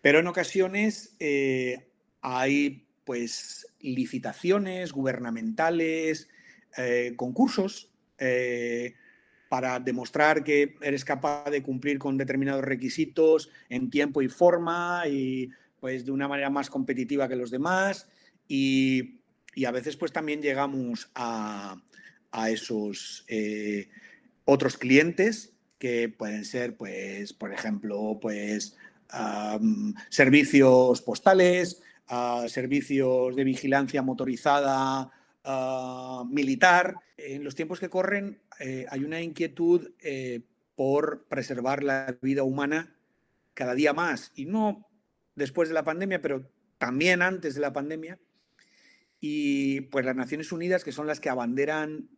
Pero 0.00 0.18
en 0.18 0.26
ocasiones 0.26 1.14
eh, 1.20 1.86
hay 2.20 2.86
pues 3.04 3.66
licitaciones 3.80 4.92
gubernamentales, 4.92 6.28
eh, 6.76 7.14
concursos 7.16 7.88
para 9.48 9.80
demostrar 9.80 10.44
que 10.44 10.76
eres 10.80 11.04
capaz 11.04 11.50
de 11.50 11.60
cumplir 11.60 11.98
con 11.98 12.16
determinados 12.16 12.64
requisitos 12.64 13.50
en 13.68 13.90
tiempo 13.90 14.22
y 14.22 14.28
forma 14.28 15.02
y 15.08 15.50
pues 15.82 16.06
de 16.06 16.12
una 16.12 16.28
manera 16.28 16.48
más 16.48 16.70
competitiva 16.70 17.28
que 17.28 17.36
los 17.36 17.50
demás 17.50 18.08
y, 18.46 19.18
a 19.66 19.70
veces 19.70 19.98
pues 19.98 20.12
también 20.12 20.40
llegamos 20.40 21.10
a, 21.14 21.76
a 22.30 22.48
esos 22.48 23.26
otros 24.46 24.78
clientes 24.78 25.52
que 25.82 26.08
pueden 26.08 26.44
ser, 26.44 26.76
pues, 26.76 27.32
por 27.32 27.52
ejemplo, 27.52 28.18
pues, 28.22 28.76
servicios 30.10 31.02
postales, 31.02 31.82
ah, 32.06 32.44
servicios 32.46 33.34
de 33.34 33.42
vigilancia 33.42 34.00
motorizada 34.00 35.10
ah, 35.42 36.24
militar. 36.30 36.94
En 37.16 37.42
los 37.42 37.56
tiempos 37.56 37.80
que 37.80 37.88
corren 37.88 38.40
eh, 38.60 38.86
hay 38.90 39.02
una 39.02 39.20
inquietud 39.20 39.90
eh, 40.00 40.42
por 40.76 41.24
preservar 41.24 41.82
la 41.82 42.16
vida 42.22 42.44
humana 42.44 42.94
cada 43.54 43.74
día 43.74 43.92
más, 43.92 44.30
y 44.36 44.46
no 44.46 44.88
después 45.34 45.68
de 45.68 45.74
la 45.74 45.84
pandemia, 45.84 46.20
pero 46.20 46.48
también 46.78 47.22
antes 47.22 47.54
de 47.54 47.60
la 47.60 47.72
pandemia. 47.72 48.18
Y 49.20 49.82
pues 49.82 50.04
las 50.04 50.16
Naciones 50.16 50.52
Unidas, 50.52 50.84
que 50.84 50.92
son 50.92 51.06
las 51.06 51.20
que 51.20 51.28
abanderan, 51.28 52.08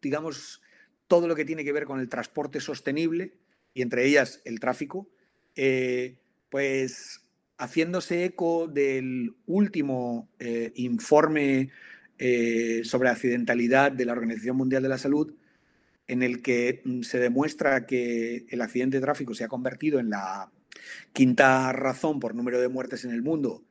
digamos, 0.00 0.62
todo 1.06 1.28
lo 1.28 1.36
que 1.36 1.44
tiene 1.44 1.64
que 1.64 1.72
ver 1.72 1.84
con 1.84 2.00
el 2.00 2.08
transporte 2.08 2.60
sostenible 2.60 3.34
y 3.74 3.82
entre 3.82 4.06
ellas 4.06 4.40
el 4.44 4.60
tráfico, 4.60 5.08
eh, 5.56 6.18
pues 6.48 7.20
haciéndose 7.58 8.24
eco 8.24 8.68
del 8.68 9.34
último 9.46 10.30
eh, 10.38 10.72
informe 10.76 11.70
eh, 12.18 12.82
sobre 12.84 13.10
accidentalidad 13.10 13.92
de 13.92 14.04
la 14.04 14.12
Organización 14.12 14.56
Mundial 14.56 14.82
de 14.82 14.88
la 14.88 14.98
Salud, 14.98 15.34
en 16.06 16.22
el 16.22 16.42
que 16.42 16.80
mm, 16.84 17.02
se 17.02 17.18
demuestra 17.18 17.86
que 17.86 18.46
el 18.48 18.62
accidente 18.62 18.96
de 18.96 19.02
tráfico 19.02 19.34
se 19.34 19.44
ha 19.44 19.48
convertido 19.48 19.98
en 20.00 20.10
la 20.10 20.50
quinta 21.12 21.72
razón 21.72 22.20
por 22.20 22.34
número 22.34 22.60
de 22.60 22.68
muertes 22.68 23.04
en 23.04 23.12
el 23.12 23.22
mundo 23.22 23.64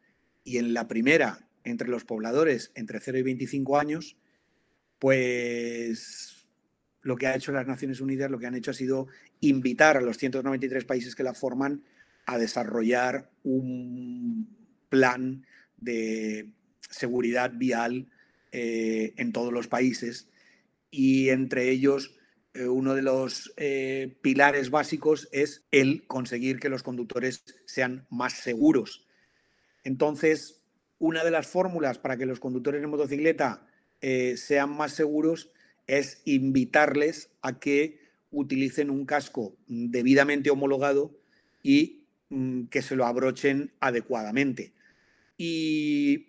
y 0.44 0.58
en 0.58 0.74
la 0.74 0.88
primera 0.88 1.48
entre 1.64 1.90
los 1.90 2.06
pobladores 2.06 2.72
entre 2.76 3.00
0 3.00 3.18
y 3.20 3.24
25 3.24 3.78
años, 3.78 4.18
pues 4.98 6.48
lo 7.02 7.16
que 7.16 7.28
ha 7.28 7.36
hecho 7.36 7.52
las 7.52 7.68
Naciones 7.68 8.02
Unidas, 8.02 8.32
lo 8.32 8.40
que 8.40 8.48
han 8.48 8.56
hecho 8.56 8.72
ha 8.72 8.76
sido 8.76 9.08
invitar 9.40 9.98
a 9.98 10.02
los 10.02 10.18
193 10.18 10.86
países 10.86 11.16
que 11.16 11.24
la 11.24 11.34
forman 11.34 11.84
a 12.26 12.38
desarrollar 12.38 13.30
un 13.44 14.56
plan 14.90 15.46
de 15.78 16.50
seguridad 16.90 17.52
vial 17.56 18.08
eh, 18.52 19.14
en 19.18 19.32
todos 19.32 19.54
los 19.54 19.68
países 19.68 20.28
y 20.92 21.30
entre 21.30 21.70
ellos 21.70 22.19
uno 22.56 22.96
de 22.96 23.02
los 23.02 23.54
eh, 23.58 24.18
pilares 24.22 24.70
básicos 24.70 25.30
es 25.32 25.66
el 25.72 26.06
conseguir 26.08 26.60
que 26.60 26.70
los 26.70 26.84
conductores 26.84 27.44
sean 27.66 28.06
más 28.10 28.34
seguros. 28.34 29.06
Entonces, 29.84 30.62
una 30.98 31.24
de 31.24 31.32
las 31.32 31.48
fórmulas 31.48 32.00
para 32.00 32.18
que 32.18 32.26
los 32.26 32.40
conductores 32.40 32.82
de 32.82 32.88
motocicleta 32.88 33.66
sean 34.02 34.78
más 34.78 34.94
seguros 34.94 35.52
es 35.88 36.22
invitarles 36.24 37.32
a 37.42 37.60
que 37.60 38.00
utilicen 38.32 38.90
un 38.90 39.06
casco 39.06 39.56
debidamente 39.68 40.50
homologado 40.50 41.12
y 41.64 42.04
mm, 42.30 42.66
que 42.66 42.82
se 42.82 42.96
lo 42.96 43.06
abrochen 43.06 43.72
adecuadamente. 43.80 44.74
Y 45.38 46.28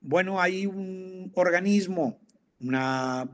bueno, 0.00 0.40
hay 0.40 0.66
un 0.66 1.32
organismo, 1.34 2.18
una 2.60 3.28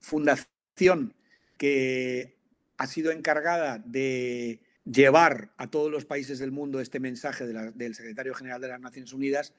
fundación 0.00 1.14
que 1.58 2.38
ha 2.78 2.86
sido 2.86 3.10
encargada 3.10 3.78
de 3.84 4.60
llevar 4.90 5.52
a 5.58 5.68
todos 5.68 5.90
los 5.90 6.04
países 6.04 6.38
del 6.38 6.52
mundo 6.52 6.80
este 6.80 7.00
mensaje 7.00 7.46
del 7.46 7.94
secretario 7.94 8.34
general 8.34 8.60
de 8.60 8.68
las 8.68 8.80
Naciones 8.80 9.12
Unidas. 9.12 9.52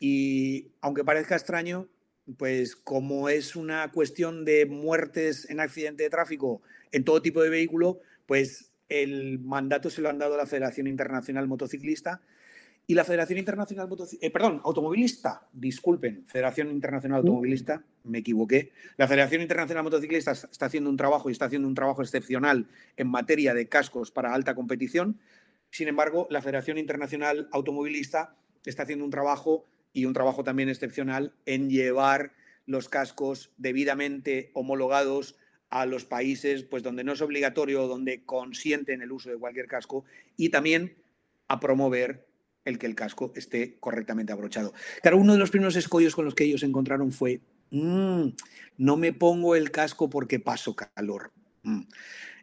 Y 0.00 0.72
aunque 0.80 1.04
parezca 1.04 1.36
extraño, 1.36 1.88
pues 2.36 2.76
como 2.76 3.28
es 3.28 3.56
una 3.56 3.90
cuestión 3.90 4.44
de 4.44 4.66
muertes 4.66 5.48
en 5.48 5.60
accidente 5.60 6.02
de 6.02 6.10
tráfico 6.10 6.60
en 6.92 7.04
todo 7.04 7.22
tipo 7.22 7.42
de 7.42 7.48
vehículo, 7.48 8.00
pues 8.26 8.72
el 8.88 9.38
mandato 9.38 9.88
se 9.88 10.02
lo 10.02 10.10
han 10.10 10.18
dado 10.18 10.34
a 10.34 10.38
la 10.38 10.46
Federación 10.46 10.86
Internacional 10.86 11.46
Motociclista 11.46 12.20
y 12.90 12.94
la 12.94 13.04
Federación 13.04 13.38
Internacional 13.38 13.86
Motociclista, 13.86 14.26
eh, 14.26 14.30
perdón, 14.30 14.62
Automovilista, 14.64 15.46
disculpen, 15.52 16.24
Federación 16.26 16.70
Internacional 16.70 17.18
Automovilista, 17.18 17.84
me 18.04 18.20
equivoqué. 18.20 18.72
La 18.96 19.06
Federación 19.06 19.42
Internacional 19.42 19.84
Motociclista 19.84 20.32
está 20.32 20.66
haciendo 20.66 20.88
un 20.88 20.96
trabajo 20.96 21.28
y 21.28 21.32
está 21.32 21.44
haciendo 21.44 21.68
un 21.68 21.74
trabajo 21.74 22.00
excepcional 22.00 22.66
en 22.96 23.08
materia 23.08 23.52
de 23.52 23.68
cascos 23.68 24.10
para 24.10 24.32
alta 24.32 24.54
competición. 24.54 25.20
Sin 25.70 25.86
embargo, 25.88 26.26
la 26.30 26.40
Federación 26.40 26.78
Internacional 26.78 27.50
Automovilista 27.52 28.34
está 28.64 28.84
haciendo 28.84 29.04
un 29.04 29.10
trabajo 29.10 29.66
y 29.92 30.06
un 30.06 30.14
trabajo 30.14 30.42
también 30.42 30.70
excepcional 30.70 31.34
en 31.44 31.68
llevar 31.68 32.32
los 32.64 32.88
cascos 32.88 33.52
debidamente 33.58 34.50
homologados 34.54 35.36
a 35.68 35.84
los 35.84 36.06
países 36.06 36.62
pues, 36.62 36.82
donde 36.82 37.04
no 37.04 37.12
es 37.12 37.20
obligatorio 37.20 37.82
o 37.82 37.86
donde 37.86 38.24
consienten 38.24 39.02
el 39.02 39.12
uso 39.12 39.28
de 39.28 39.36
cualquier 39.36 39.66
casco 39.66 40.06
y 40.38 40.48
también 40.48 40.96
a 41.48 41.60
promover 41.60 42.27
el 42.68 42.78
que 42.78 42.86
el 42.86 42.94
casco 42.94 43.32
esté 43.34 43.76
correctamente 43.80 44.32
abrochado. 44.32 44.72
Claro, 45.02 45.18
uno 45.18 45.32
de 45.32 45.38
los 45.38 45.50
primeros 45.50 45.76
escollos 45.76 46.14
con 46.14 46.24
los 46.24 46.34
que 46.34 46.44
ellos 46.44 46.62
encontraron 46.62 47.12
fue, 47.12 47.40
mm, 47.70 48.28
no 48.78 48.96
me 48.96 49.12
pongo 49.12 49.56
el 49.56 49.70
casco 49.70 50.08
porque 50.10 50.38
paso 50.38 50.76
calor. 50.76 51.32
Mm. 51.62 51.82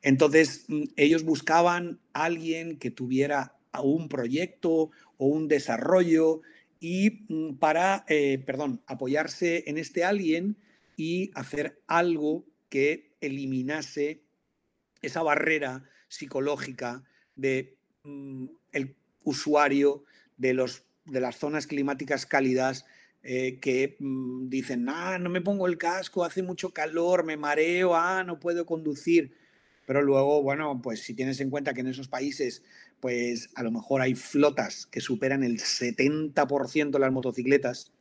Entonces, 0.01 0.65
mm, 0.67 0.84
ellos 0.96 1.24
buscaban 1.24 2.00
a 2.13 2.25
alguien 2.25 2.77
que 2.77 2.91
tuviera 2.91 3.55
un 3.84 4.08
proyecto 4.08 4.91
o 5.17 5.25
un 5.27 5.48
desarrollo 5.48 6.41
y 6.79 7.10
para, 7.60 8.05
eh, 8.08 8.41
perdón, 8.46 8.82
apoyarse 8.86 9.63
en 9.67 9.77
este 9.77 10.03
alguien 10.03 10.58
y 10.98 11.32
hacer 11.36 11.82
algo 11.88 12.46
que 12.70 13.15
eliminase 13.22 14.22
esa 15.01 15.24
barrera 15.24 15.84
psicológica 16.08 17.03
de 17.36 17.77
el 18.72 18.96
usuario 19.24 20.03
de 20.38 20.54
los 20.54 20.86
de 21.06 21.22
las 21.22 21.38
zonas 21.38 21.68
climáticas 21.68 22.25
cálidas 22.25 22.86
eh, 23.24 23.60
que 23.60 23.96
mm, 24.00 24.50
dicen, 24.50 24.88
ah, 24.89 25.18
no 25.20 25.30
me 25.30 25.42
pongo 25.42 25.68
el 25.68 25.77
casco, 25.77 26.24
hace 26.24 26.44
mucho 26.44 26.72
calor, 26.72 27.24
me 27.24 27.38
mareo, 27.38 27.96
ah, 27.96 28.24
no 28.24 28.39
puedo 28.39 28.65
conducir. 28.65 29.34
Pero 29.88 30.01
luego, 30.01 30.42
bueno, 30.42 30.82
pues 30.82 31.01
si 31.01 31.13
tienes 31.13 31.39
en 31.42 31.50
cuenta 31.50 31.74
que 31.74 31.82
en 31.82 31.88
esos 31.88 32.08
países, 32.08 32.63
pues 33.00 33.50
a 33.56 33.63
lo 33.63 33.72
mejor 33.72 34.01
hay 34.01 34.15
flotas 34.15 34.88
que 34.88 35.01
superan 35.01 35.44
el 35.44 35.60
70% 35.60 36.92
de 36.92 37.00
las 37.00 37.12
motocicletas, 37.12 37.92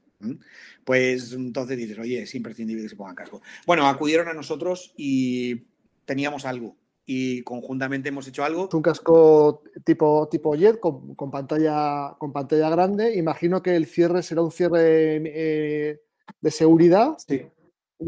pues 0.85 1.33
entonces 1.33 1.77
dices, 1.77 1.99
oye, 1.99 2.23
es 2.23 2.35
imprescindible 2.35 2.83
que 2.83 2.89
se 2.89 2.97
pongan 2.97 3.15
casco. 3.15 3.43
Bueno, 3.67 3.87
acudieron 3.87 4.29
a 4.29 4.35
nosotros 4.35 4.95
y 4.97 5.65
teníamos 6.07 6.47
algo 6.47 6.77
y 7.07 7.43
conjuntamente 7.43 8.09
hemos 8.09 8.27
hecho 8.27 8.45
algo. 8.45 8.69
Es 8.69 8.75
un 8.75 8.83
casco 8.83 9.63
tipo, 9.85 10.29
tipo 10.31 10.55
jet 10.55 10.81
con, 10.81 11.17
pantalla, 11.31 12.17
con 12.19 12.33
pantalla 12.33 12.71
grande. 12.71 13.17
Imagino 13.17 13.63
que 13.63 13.77
el 13.77 13.87
cierre 13.87 14.23
será 14.23 14.43
un 14.43 14.51
cierre 14.51 15.23
eh, 15.25 16.01
de 16.41 16.51
seguridad. 16.51 17.17
Sí, 17.19 17.43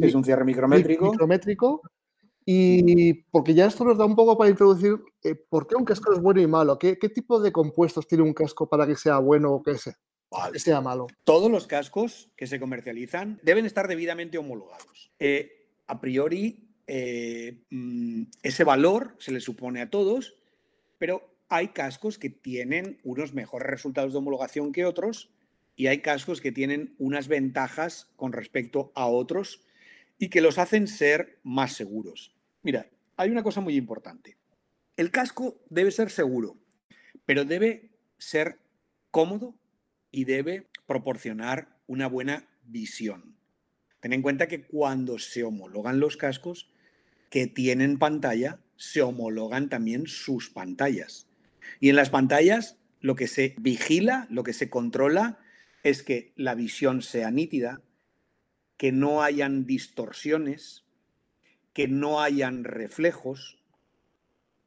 es 0.00 0.14
un 0.14 0.24
cierre 0.24 0.44
micrométrico. 0.44 1.10
Micrométrico. 1.10 1.82
Y 2.48 3.12
porque 3.32 3.54
ya 3.54 3.66
esto 3.66 3.84
nos 3.84 3.98
da 3.98 4.04
un 4.04 4.14
poco 4.14 4.38
para 4.38 4.48
introducir 4.48 4.96
eh, 5.24 5.34
por 5.34 5.66
qué 5.66 5.74
un 5.74 5.84
casco 5.84 6.12
es 6.12 6.22
bueno 6.22 6.40
y 6.40 6.46
malo. 6.46 6.78
¿Qué, 6.78 6.96
tipo 6.96 7.40
de 7.40 7.50
compuestos 7.50 8.06
tiene 8.06 8.22
un 8.22 8.32
casco 8.32 8.68
para 8.68 8.86
que 8.86 8.94
sea 8.94 9.18
bueno 9.18 9.52
o 9.52 9.62
que 9.62 9.76
sea, 9.76 9.98
que 10.52 10.60
sea 10.60 10.80
malo? 10.80 11.08
Todos 11.24 11.50
los 11.50 11.66
cascos 11.66 12.30
que 12.36 12.46
se 12.46 12.60
comercializan 12.60 13.40
deben 13.42 13.66
estar 13.66 13.88
debidamente 13.88 14.38
homologados. 14.38 15.12
Eh, 15.18 15.72
a 15.88 16.00
priori, 16.00 16.65
eh, 16.86 17.58
mm, 17.70 18.24
ese 18.42 18.64
valor 18.64 19.16
se 19.18 19.32
le 19.32 19.40
supone 19.40 19.80
a 19.80 19.90
todos, 19.90 20.36
pero 20.98 21.36
hay 21.48 21.68
cascos 21.68 22.18
que 22.18 22.30
tienen 22.30 22.98
unos 23.02 23.34
mejores 23.34 23.68
resultados 23.68 24.12
de 24.12 24.18
homologación 24.18 24.72
que 24.72 24.84
otros 24.84 25.30
y 25.76 25.88
hay 25.88 26.00
cascos 26.00 26.40
que 26.40 26.52
tienen 26.52 26.94
unas 26.98 27.28
ventajas 27.28 28.08
con 28.16 28.32
respecto 28.32 28.92
a 28.94 29.06
otros 29.06 29.62
y 30.18 30.28
que 30.28 30.40
los 30.40 30.58
hacen 30.58 30.88
ser 30.88 31.38
más 31.42 31.74
seguros. 31.74 32.34
Mira, 32.62 32.88
hay 33.16 33.30
una 33.30 33.42
cosa 33.42 33.60
muy 33.60 33.76
importante. 33.76 34.36
El 34.96 35.10
casco 35.10 35.60
debe 35.68 35.90
ser 35.90 36.10
seguro, 36.10 36.56
pero 37.26 37.44
debe 37.44 37.90
ser 38.18 38.58
cómodo 39.10 39.54
y 40.10 40.24
debe 40.24 40.68
proporcionar 40.86 41.76
una 41.86 42.08
buena 42.08 42.48
visión. 42.64 43.36
Ten 44.00 44.12
en 44.12 44.22
cuenta 44.22 44.48
que 44.48 44.62
cuando 44.66 45.18
se 45.18 45.44
homologan 45.44 46.00
los 46.00 46.16
cascos, 46.16 46.70
que 47.36 47.46
tienen 47.46 47.98
pantalla, 47.98 48.60
se 48.76 49.02
homologan 49.02 49.68
también 49.68 50.06
sus 50.06 50.48
pantallas. 50.48 51.28
Y 51.80 51.90
en 51.90 51.96
las 51.96 52.08
pantallas 52.08 52.78
lo 53.02 53.14
que 53.14 53.26
se 53.26 53.54
vigila, 53.58 54.26
lo 54.30 54.42
que 54.42 54.54
se 54.54 54.70
controla 54.70 55.38
es 55.82 56.02
que 56.02 56.32
la 56.36 56.54
visión 56.54 57.02
sea 57.02 57.30
nítida, 57.30 57.82
que 58.78 58.90
no 58.90 59.22
hayan 59.22 59.66
distorsiones, 59.66 60.86
que 61.74 61.88
no 61.88 62.22
hayan 62.22 62.64
reflejos, 62.64 63.58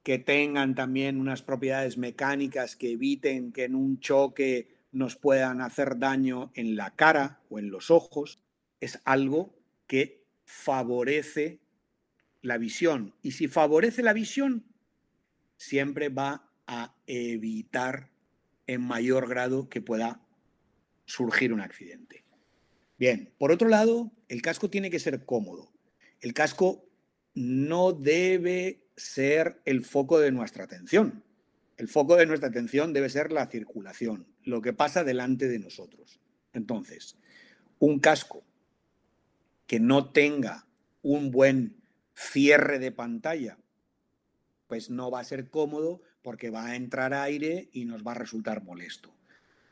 que 0.03 0.19
tengan 0.19 0.75
también 0.75 1.19
unas 1.19 1.41
propiedades 1.41 1.97
mecánicas 1.97 2.75
que 2.75 2.91
eviten 2.91 3.51
que 3.51 3.63
en 3.63 3.73
un 3.73 3.99
choque 3.99 4.75
nos 4.91 5.15
puedan 5.15 5.61
hacer 5.61 5.97
daño 5.97 6.51
en 6.53 6.75
la 6.75 6.95
cara 6.95 7.39
o 7.49 7.57
en 7.57 7.71
los 7.71 7.89
ojos. 7.89 8.43
Es 8.79 8.99
algo 9.05 9.55
que 9.87 10.21
favorece 10.45 11.61
la 12.41 12.57
visión. 12.57 13.15
Y 13.21 13.31
si 13.31 13.47
favorece 13.47 14.03
la 14.03 14.13
visión, 14.13 14.65
siempre 15.57 16.09
va 16.09 16.49
a 16.67 16.95
evitar 17.07 18.11
en 18.67 18.81
mayor 18.81 19.27
grado 19.27 19.69
que 19.69 19.81
pueda 19.81 20.21
surgir 21.05 21.51
un 21.53 21.61
accidente. 21.61 22.23
Bien, 22.97 23.33
por 23.37 23.51
otro 23.51 23.67
lado, 23.67 24.11
el 24.27 24.41
casco 24.41 24.69
tiene 24.69 24.91
que 24.91 24.99
ser 24.99 25.25
cómodo. 25.25 25.71
El 26.21 26.33
casco 26.33 26.85
no 27.33 27.93
debe 27.93 28.85
ser 28.95 29.61
el 29.65 29.83
foco 29.83 30.19
de 30.19 30.31
nuestra 30.31 30.65
atención. 30.65 31.23
El 31.77 31.87
foco 31.87 32.17
de 32.17 32.25
nuestra 32.25 32.49
atención 32.49 32.91
debe 32.91 33.09
ser 33.09 33.31
la 33.31 33.47
circulación, 33.47 34.27
lo 34.43 34.61
que 34.61 34.73
pasa 34.73 35.03
delante 35.03 35.47
de 35.47 35.59
nosotros. 35.59 36.19
Entonces, 36.53 37.17
un 37.79 37.99
casco 37.99 38.43
que 39.65 39.79
no 39.79 40.11
tenga 40.11 40.67
un 41.01 41.31
buen 41.31 41.78
cierre 42.19 42.79
de 42.79 42.91
pantalla, 42.91 43.57
pues 44.67 44.89
no 44.89 45.09
va 45.09 45.21
a 45.21 45.23
ser 45.23 45.49
cómodo 45.49 46.01
porque 46.21 46.49
va 46.49 46.67
a 46.67 46.75
entrar 46.75 47.13
aire 47.13 47.69
y 47.71 47.85
nos 47.85 48.05
va 48.05 48.11
a 48.11 48.15
resultar 48.15 48.61
molesto. 48.63 49.15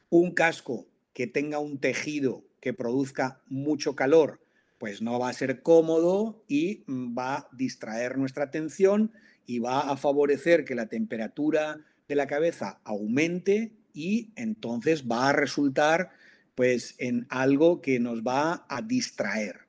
Un 0.09 0.31
casco 0.31 0.87
que 1.13 1.27
tenga 1.27 1.59
un 1.59 1.79
tejido 1.79 2.45
que 2.61 2.73
produzca 2.73 3.41
mucho 3.47 3.95
calor, 3.95 4.39
pues 4.77 5.01
no 5.01 5.19
va 5.19 5.29
a 5.29 5.33
ser 5.33 5.61
cómodo 5.61 6.43
y 6.47 6.85
va 6.87 7.35
a 7.35 7.49
distraer 7.51 8.17
nuestra 8.17 8.45
atención 8.45 9.11
y 9.45 9.59
va 9.59 9.81
a 9.81 9.97
favorecer 9.97 10.63
que 10.63 10.75
la 10.75 10.87
temperatura 10.87 11.85
de 12.07 12.15
la 12.15 12.27
cabeza 12.27 12.79
aumente 12.85 13.73
y 13.93 14.31
entonces 14.35 15.05
va 15.05 15.29
a 15.29 15.33
resultar 15.33 16.11
pues 16.55 16.95
en 16.97 17.27
algo 17.29 17.81
que 17.81 17.99
nos 17.99 18.21
va 18.21 18.65
a 18.69 18.81
distraer. 18.81 19.67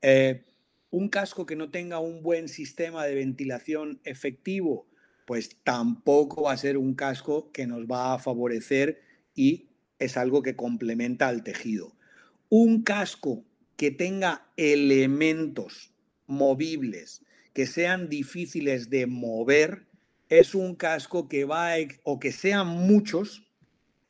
Eh, 0.00 0.44
un 0.94 1.08
casco 1.08 1.44
que 1.44 1.56
no 1.56 1.70
tenga 1.70 1.98
un 1.98 2.22
buen 2.22 2.48
sistema 2.48 3.04
de 3.04 3.16
ventilación 3.16 4.00
efectivo, 4.04 4.86
pues 5.26 5.56
tampoco 5.64 6.42
va 6.42 6.52
a 6.52 6.56
ser 6.56 6.78
un 6.78 6.94
casco 6.94 7.50
que 7.50 7.66
nos 7.66 7.86
va 7.86 8.14
a 8.14 8.20
favorecer 8.20 9.02
y 9.34 9.70
es 9.98 10.16
algo 10.16 10.42
que 10.42 10.54
complementa 10.54 11.26
al 11.26 11.42
tejido. 11.42 11.96
Un 12.48 12.84
casco 12.84 13.44
que 13.76 13.90
tenga 13.90 14.46
elementos 14.56 15.90
movibles 16.28 17.24
que 17.54 17.66
sean 17.66 18.08
difíciles 18.08 18.88
de 18.88 19.08
mover 19.08 19.88
es 20.28 20.54
un 20.54 20.76
casco 20.76 21.28
que 21.28 21.44
va 21.44 21.74
a, 21.74 21.78
o 22.04 22.20
que 22.20 22.30
sean 22.30 22.68
muchos 22.68 23.43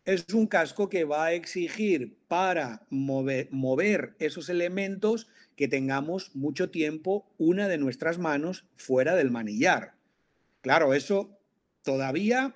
es 0.05 0.27
un 0.35 0.47
casco 0.47 0.89
que 0.89 1.05
va 1.05 1.27
a 1.27 1.33
exigir 1.33 2.19
para 2.29 2.87
mover, 2.91 4.15
esos 4.19 4.49
elementos 4.49 5.29
que 5.57 5.69
tengamos 5.69 6.35
mucho 6.35 6.71
tiempo 6.71 7.27
una 7.39 7.69
de 7.69 7.79
nuestras 7.79 8.19
manos 8.19 8.67
fuera 8.75 9.15
del 9.15 9.31
manillar. 9.31 9.95
Claro, 10.61 10.95
eso 10.95 11.39
todavía, 11.83 12.55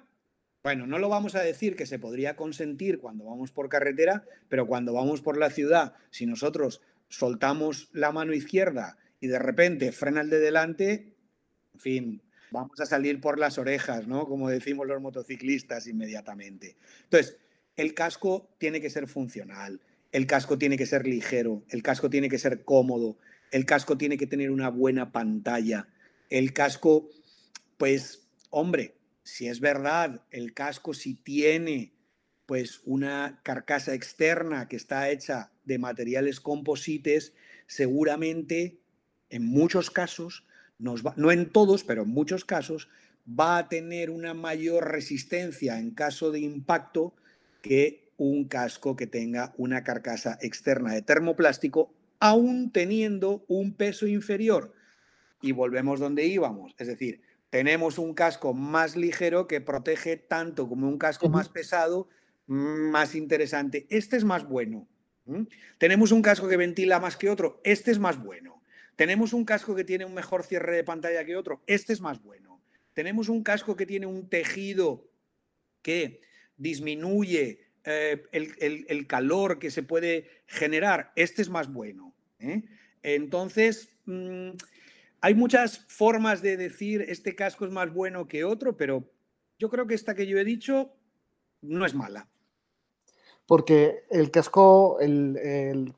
bueno, 0.62 0.87
no 0.87 0.98
lo 0.98 1.08
vamos 1.08 1.34
a 1.34 1.42
decir 1.42 1.76
que 1.76 1.87
se 1.87 1.98
podría 1.98 2.37
consentir 2.37 2.98
cuando 2.98 3.24
vamos 3.24 3.50
por 3.50 3.68
carretera, 3.68 4.24
pero 4.48 4.66
cuando 4.66 4.92
vamos 4.92 5.22
por 5.22 5.38
la 5.38 5.50
ciudad, 5.50 5.94
si 6.11 6.26
nosotros 6.26 6.82
soltamos 7.08 7.88
la 7.92 8.12
mano 8.12 8.34
izquierda 8.34 8.98
y 9.20 9.28
de 9.28 9.38
repente 9.38 9.92
frena 9.92 10.20
el 10.20 10.30
de 10.30 10.40
delante, 10.40 11.14
en 11.74 11.80
fin, 11.80 12.22
vamos 12.50 12.80
a 12.80 12.87
salir 12.87 13.20
por 13.20 13.38
las 13.38 13.58
orejas, 13.58 14.06
¿no? 14.06 14.26
Como 14.26 14.48
decimos 14.48 14.87
los 14.87 15.00
motociclistas 15.00 15.87
inmediatamente. 15.87 16.76
Entonces, 17.04 17.37
el 17.76 17.94
casco 17.94 18.48
tiene 18.58 18.80
que 18.80 18.90
ser 18.90 19.06
funcional, 19.06 19.80
el 20.12 20.26
casco 20.26 20.58
tiene 20.58 20.76
que 20.76 20.87
ser 20.87 21.06
ligero, 21.06 21.62
el 21.68 21.82
casco 21.82 22.11
tiene 22.11 22.28
que 22.28 22.38
ser 22.38 22.64
cómodo, 22.64 23.18
el 23.52 23.64
casco 23.64 23.96
tiene 23.96 24.16
que 24.16 24.26
tener 24.26 24.50
una 24.50 24.70
buena 24.70 25.12
pantalla, 25.12 25.88
el 26.30 26.52
casco, 26.52 27.08
pues, 27.76 28.28
hombre, 28.50 28.94
si 29.22 29.46
es 29.46 29.61
verdad, 29.61 30.22
el 30.30 30.54
casco 30.54 30.94
si 30.94 31.14
tiene 31.14 31.92
pues 32.46 32.80
una 32.87 33.40
carcasa 33.42 33.92
externa 33.92 34.68
que 34.68 34.76
está 34.76 35.11
hecha 35.11 35.52
de 35.64 35.78
materiales 35.78 36.40
composites, 36.40 37.34
seguramente 37.66 38.80
en 39.28 39.44
muchos 39.44 39.90
casos 39.90 40.46
no 40.79 41.33
en 41.33 41.51
todos, 41.51 41.85
pero 41.85 42.03
en 42.03 42.11
muchos 42.11 42.45
casos, 42.45 42.88
va 43.29 43.59
a 43.59 43.69
tener 43.69 44.11
una 44.11 44.35
mayor 44.35 44.91
resistencia 44.91 45.79
en 45.79 45.91
caso 45.91 46.31
de 46.31 46.41
impacto 46.41 47.14
que 47.62 48.09
un 48.17 48.45
casco 48.47 48.97
que 48.97 49.07
tenga 49.07 49.55
una 49.57 49.85
carcasa 49.85 50.38
externa 50.41 50.93
de 50.93 51.03
termoplástico, 51.03 51.95
aún 52.21 52.73
teniendo 52.73 53.45
un 53.49 53.75
peso 53.75 54.07
inferior. 54.07 54.75
Y 55.41 55.53
volvemos 55.53 56.01
donde 56.01 56.27
íbamos, 56.27 56.75
es 56.79 56.88
decir, 56.88 57.23
tenemos 57.51 57.99
un 57.99 58.12
casco 58.12 58.53
más 58.53 58.97
ligero 58.97 59.47
que 59.47 59.61
protege 59.61 60.17
tanto 60.17 60.69
como 60.69 60.88
un 60.88 60.99
casco 60.99 61.29
más 61.29 61.49
pesado, 61.49 62.09
más 62.47 63.14
interesante. 63.14 63.87
Este 63.88 64.17
es 64.17 64.25
más 64.25 64.47
bueno. 64.47 64.87
Tenemos 65.79 66.11
un 66.12 66.23
casco 66.23 66.49
que 66.49 66.57
ventila 66.57 67.01
más 67.01 67.17
que 67.17 67.31
otro, 67.31 67.61
este 67.64 67.91
es 67.91 67.99
más 67.99 68.23
bueno. 68.23 68.58
Tenemos 68.98 69.32
un 69.32 69.44
casco 69.44 69.76
que 69.76 69.84
tiene 69.84 70.04
un 70.04 70.12
mejor 70.12 70.42
cierre 70.42 70.74
de 70.74 70.82
pantalla 70.82 71.24
que 71.24 71.37
otro. 71.37 71.62
Este 71.68 71.92
es 71.92 72.00
más 72.00 72.20
bueno. 72.20 72.61
Tenemos 72.94 73.28
un 73.28 73.44
casco 73.44 73.76
que 73.76 73.87
tiene 73.87 74.06
un 74.06 74.28
tejido 74.28 75.08
que 75.82 76.20
disminuye 76.56 77.61
eh, 77.84 78.24
el, 78.32 79.06
calor 79.06 79.61
que 79.61 79.70
se 79.70 79.84
puede 79.84 80.42
generar. 80.48 81.12
Este 81.14 81.42
es 81.42 81.48
más 81.48 81.72
bueno. 81.72 82.12
¿eh? 82.40 82.64
Entonces, 83.04 83.88
mm, 84.06 84.50
hay 85.20 85.34
muchas 85.34 85.87
formas 85.87 86.42
de 86.42 86.56
decir 86.56 87.02
este 87.02 87.37
casco 87.37 87.66
es 87.66 87.70
más 87.70 87.92
bueno 87.94 88.26
que 88.26 88.42
otro, 88.42 88.76
pero 88.76 89.08
yo 89.61 89.70
creo 89.70 89.87
que 89.87 89.94
esta 89.94 90.16
que 90.16 90.26
yo 90.26 90.38
he 90.38 90.44
dicho 90.44 90.92
no 91.62 91.87
es 91.87 91.94
mala. 91.94 92.28
Porque 93.48 94.04
el 94.11 94.30
casco, 94.30 94.98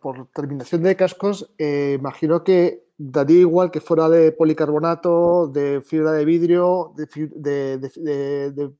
por 0.01 0.29
terminación 0.29 0.85
de 0.85 0.95
cascos, 0.95 1.53
eh, 1.59 1.97
imagino 1.99 2.45
que 2.45 2.85
daría 2.97 3.41
igual 3.41 3.73
que 3.73 3.81
fuera 3.81 4.09
de 4.09 4.31
policarbonato, 4.31 5.49
de 5.49 5.83
fibra 5.83 6.13
de 6.13 6.25
vidrio, 6.25 6.95
de, 6.95 8.71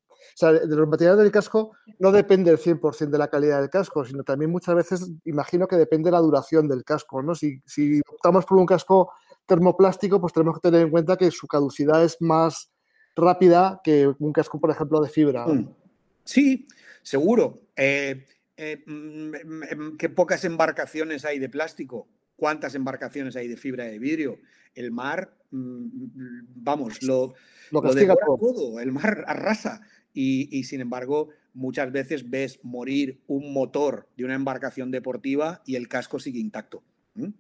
los 0.69 0.89
materiales 0.89 1.19
del 1.19 1.33
casco 1.33 1.73
no 1.99 2.13
depende 2.13 2.53
el 2.53 2.59
100% 2.59 3.11
de 3.11 3.19
la 3.19 3.27
calidad 3.27 3.61
del 3.61 3.71
casco, 3.71 4.05
sino 4.05 4.23
también 4.23 4.53
muchas 4.53 4.77
veces 4.77 5.11
imagino 5.25 5.67
que 5.67 5.75
depende 5.75 6.07
de 6.07 6.13
la 6.13 6.21
duración 6.21 6.69
del 6.69 6.85
casco. 6.85 7.25
¿no? 7.25 7.35
Si, 7.35 7.61
si 7.67 8.01
optamos 8.09 8.45
por 8.45 8.57
un 8.57 8.67
casco 8.67 9.11
termoplástico, 9.47 10.21
pues 10.21 10.33
tenemos 10.33 10.55
que 10.55 10.69
tener 10.69 10.83
en 10.83 10.91
cuenta 10.91 11.17
que 11.17 11.33
su 11.33 11.49
caducidad 11.49 12.05
es 12.05 12.19
más 12.21 12.71
rápida 13.17 13.81
que 13.83 14.15
un 14.21 14.33
casco, 14.33 14.61
por 14.61 14.71
ejemplo, 14.71 15.01
de 15.01 15.09
fibra. 15.09 15.45
Mm. 15.45 15.75
Sí, 16.23 16.69
seguro. 17.03 17.63
Eh, 17.75 18.25
eh, 18.61 18.83
mm, 18.85 19.31
mm, 19.31 19.97
¿Qué 19.97 20.11
pocas 20.11 20.45
embarcaciones 20.45 21.25
hay 21.25 21.39
de 21.39 21.49
plástico? 21.49 22.09
¿Cuántas 22.37 22.75
embarcaciones 22.75 23.35
hay 23.37 23.49
de 23.49 23.57
fibra 23.57 23.85
de 23.85 23.99
vidrio? 23.99 24.39
El 24.75 24.91
mar, 24.93 25.35
vamos, 25.51 27.03
lo, 27.03 27.35
lo, 27.71 27.81
todo. 27.83 28.79
El 28.81 28.93
mar 28.93 29.25
arrasa. 29.27 29.81
y, 30.13 30.65
sin 30.65 30.81
embargo, 30.81 31.31
muchas 31.55 31.91
veces 31.91 32.29
ves 32.29 32.61
morir 32.63 33.21
un 33.27 33.53
motor 33.53 34.09
de 34.17 34.25
una 34.25 34.35
embarcación 34.35 34.91
deportiva 34.91 35.63
y 35.65 35.77
el 35.77 35.89
casco 35.89 36.19
sigue 36.19 36.41
intacto. 36.41 36.83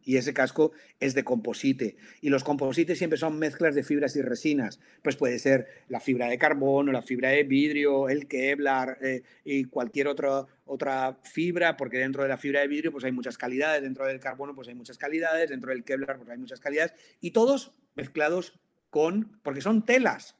Y 0.02 0.16
ese 0.16 0.34
casco 0.34 0.72
es 0.98 1.14
de 1.14 1.24
composite. 1.24 1.96
Y 2.20 2.28
los 2.28 2.42
composites 2.44 2.98
siempre 2.98 3.18
son 3.18 3.38
mezclas 3.38 3.74
de 3.74 3.84
fibras 3.84 4.16
y 4.16 4.22
resinas. 4.22 4.80
Pues 5.02 5.16
puede 5.16 5.38
ser 5.38 5.68
la 5.88 6.00
fibra 6.00 6.28
de 6.28 6.38
carbono, 6.38 6.92
la 6.92 7.02
fibra 7.02 7.30
de 7.30 7.44
vidrio, 7.44 8.08
el 8.08 8.26
Kevlar 8.26 8.98
eh, 9.00 9.22
y 9.44 9.64
cualquier 9.64 10.08
otra, 10.08 10.46
otra 10.64 11.18
fibra, 11.22 11.76
porque 11.76 11.98
dentro 11.98 12.22
de 12.22 12.28
la 12.28 12.36
fibra 12.36 12.60
de 12.60 12.68
vidrio 12.68 12.92
pues 12.92 13.04
hay 13.04 13.12
muchas 13.12 13.38
calidades, 13.38 13.82
dentro 13.82 14.06
del 14.06 14.20
carbono 14.20 14.54
pues 14.54 14.68
hay 14.68 14.74
muchas 14.74 14.98
calidades, 14.98 15.50
dentro 15.50 15.70
del 15.70 15.84
Kevlar 15.84 16.18
pues 16.18 16.28
hay 16.28 16.38
muchas 16.38 16.60
calidades. 16.60 16.92
Y 17.20 17.30
todos 17.30 17.72
mezclados 17.94 18.58
con, 18.90 19.38
porque 19.42 19.60
son 19.60 19.84
telas 19.84 20.36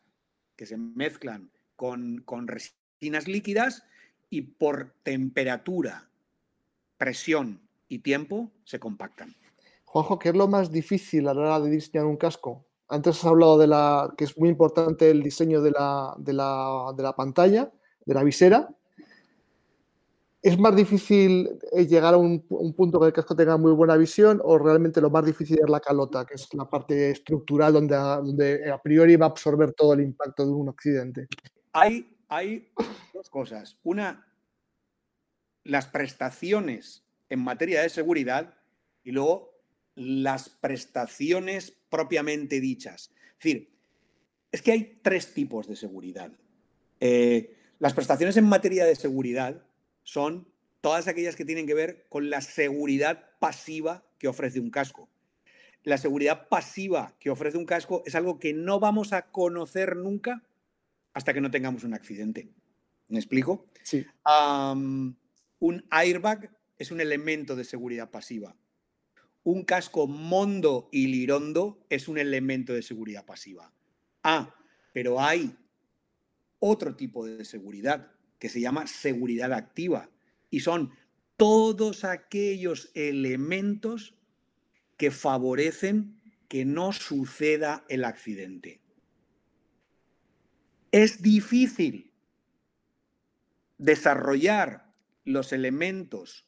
que 0.57 0.67
se 0.67 0.77
mezclan 0.77 1.51
con, 1.77 2.21
con 2.23 2.49
resinas 2.49 3.29
líquidas 3.29 3.85
y 4.29 4.43
por 4.43 4.95
temperatura, 5.03 6.11
presión 6.99 7.70
y 7.91 7.99
tiempo 7.99 8.51
se 8.65 8.81
compactan. 8.81 9.35
Juanjo, 9.85 10.19
¿qué 10.19 10.31
es 10.31 10.37
lo 10.37 10.49
más 10.49 10.71
difícil 10.71 11.29
a 11.29 11.35
la 11.35 11.41
hora 11.41 11.61
de 11.61 11.71
diseñar 11.71 12.07
un 12.07 12.17
casco? 12.17 12.65
Antes 12.89 13.19
has 13.19 13.25
hablado 13.27 13.59
de 13.59 13.67
la 13.67 14.15
que 14.17 14.25
es 14.25 14.39
muy 14.39 14.49
importante 14.49 15.11
el 15.11 15.23
diseño 15.23 15.61
de 15.61 15.73
la, 15.73 16.15
de 16.17 16.33
la, 16.33 17.15
pantalla, 17.17 17.71
de 18.07 18.15
la 18.15 18.23
visera. 18.23 18.69
¿Es 20.41 20.59
más 20.59 20.75
difícil 20.75 21.59
eh, 21.73 21.87
llegar 21.87 22.15
a 22.15 22.17
un, 22.17 22.47
punto 22.77 23.01
que 23.01 23.09
el 23.09 23.13
casco 23.13 23.35
tenga 23.37 23.57
muy 23.57 23.73
buena 23.73 23.97
visión 23.97 24.41
o 24.43 24.57
realmente 24.57 25.01
lo 25.01 25.11
más 25.11 25.25
difícil 25.25 25.59
es 25.63 25.69
la 25.69 25.81
calota, 25.81 26.25
que 26.25 26.35
es 26.35 26.49
la 26.55 26.71
parte 26.71 27.11
estructural 27.11 27.73
donde, 27.73 27.97
donde 27.97 28.71
a 28.71 28.81
priori 28.81 29.17
va 29.17 29.27
a 29.27 29.31
absorber 29.31 29.73
todo 29.73 29.95
el 29.95 30.03
impacto 30.03 30.47
de 30.47 30.53
un 30.53 30.69
accidente? 30.69 31.27
Hay, 31.73 32.17
hay 32.29 32.73
dos 33.13 33.29
cosas. 33.29 33.77
Una, 33.83 34.27
las 35.65 35.87
prestaciones 35.87 37.05
en 37.31 37.41
materia 37.41 37.81
de 37.83 37.89
seguridad 37.89 38.55
y 39.03 39.13
luego 39.13 39.51
las 39.95 40.49
prestaciones 40.49 41.73
propiamente 41.89 42.61
dichas. 42.61 43.13
Es 43.39 43.45
decir, 43.45 43.73
es 44.53 44.63
que 44.63 44.73
hay 44.73 45.01
tres 45.03 45.33
tipos 45.33 45.67
de 45.67 45.77
seguridad. 45.77 46.33
Eh, 47.01 47.57
las 47.79 47.95
prestaciones 47.95 48.37
en 48.37 48.45
materia 48.45 48.85
de 48.85 48.97
seguridad 48.97 49.63
son 50.03 50.49
todas 50.81 51.09
aquellas 51.09 51.37
que 51.37 51.45
tienen 51.45 51.67
que 51.67 51.75
ver 51.75 52.07
con 52.09 52.31
la 52.31 52.41
seguridad 52.41 53.31
pasiva 53.39 54.05
que 54.19 54.29
ofrece 54.29 54.61
un 54.61 54.71
casco. 54.71 55.09
La 55.83 55.97
seguridad 55.97 56.49
pasiva 56.49 57.17
que 57.19 57.31
ofrece 57.31 57.57
un 57.57 57.65
casco 57.65 58.03
es 58.05 58.15
algo 58.15 58.39
que 58.39 58.53
no 58.53 58.81
vamos 58.81 59.13
a 59.13 59.31
conocer 59.31 59.97
nunca 59.97 60.43
hasta 61.15 61.33
que 61.33 61.41
no 61.41 61.51
tengamos 61.51 61.85
un 61.85 61.95
accidente. 61.95 62.51
¿Me 63.09 63.19
explico? 63.19 63.67
Sí. 63.83 64.07
un 65.59 65.87
airbag 65.91 66.51
es 66.81 66.91
un 66.91 67.03
elemento 67.03 67.57
de 67.57 67.65
seguridad 67.65 68.11
pasiva. 68.11 68.57
Un 69.45 69.65
casco 69.65 70.07
mondo 70.07 70.89
y 70.91 71.09
lirondo 71.09 71.85
es 71.91 72.09
un 72.09 72.17
elemento 72.17 72.73
de 72.73 72.81
seguridad 72.81 73.27
pasiva. 73.27 73.71
Ah, 74.23 74.55
pero 74.95 75.21
hay 75.21 75.55
otro 76.59 76.97
tipo 76.97 77.27
de 77.27 77.45
seguridad 77.45 78.11
que 78.39 78.49
se 78.49 78.63
llama 78.63 78.87
seguridad 78.87 79.53
activa 79.53 80.09
y 80.49 80.61
son 80.61 80.91
todos 81.37 82.05
aquellos 82.05 82.91
elementos 82.95 84.15
que 84.97 85.11
favorecen 85.11 86.19
que 86.49 86.65
no 86.65 86.93
suceda 86.93 87.85
el 87.91 88.07
accidente. 88.07 88.81
Es 90.93 91.21
difícil 91.21 92.11
desarrollar 93.77 94.95
los 95.25 95.53
elementos 95.53 96.47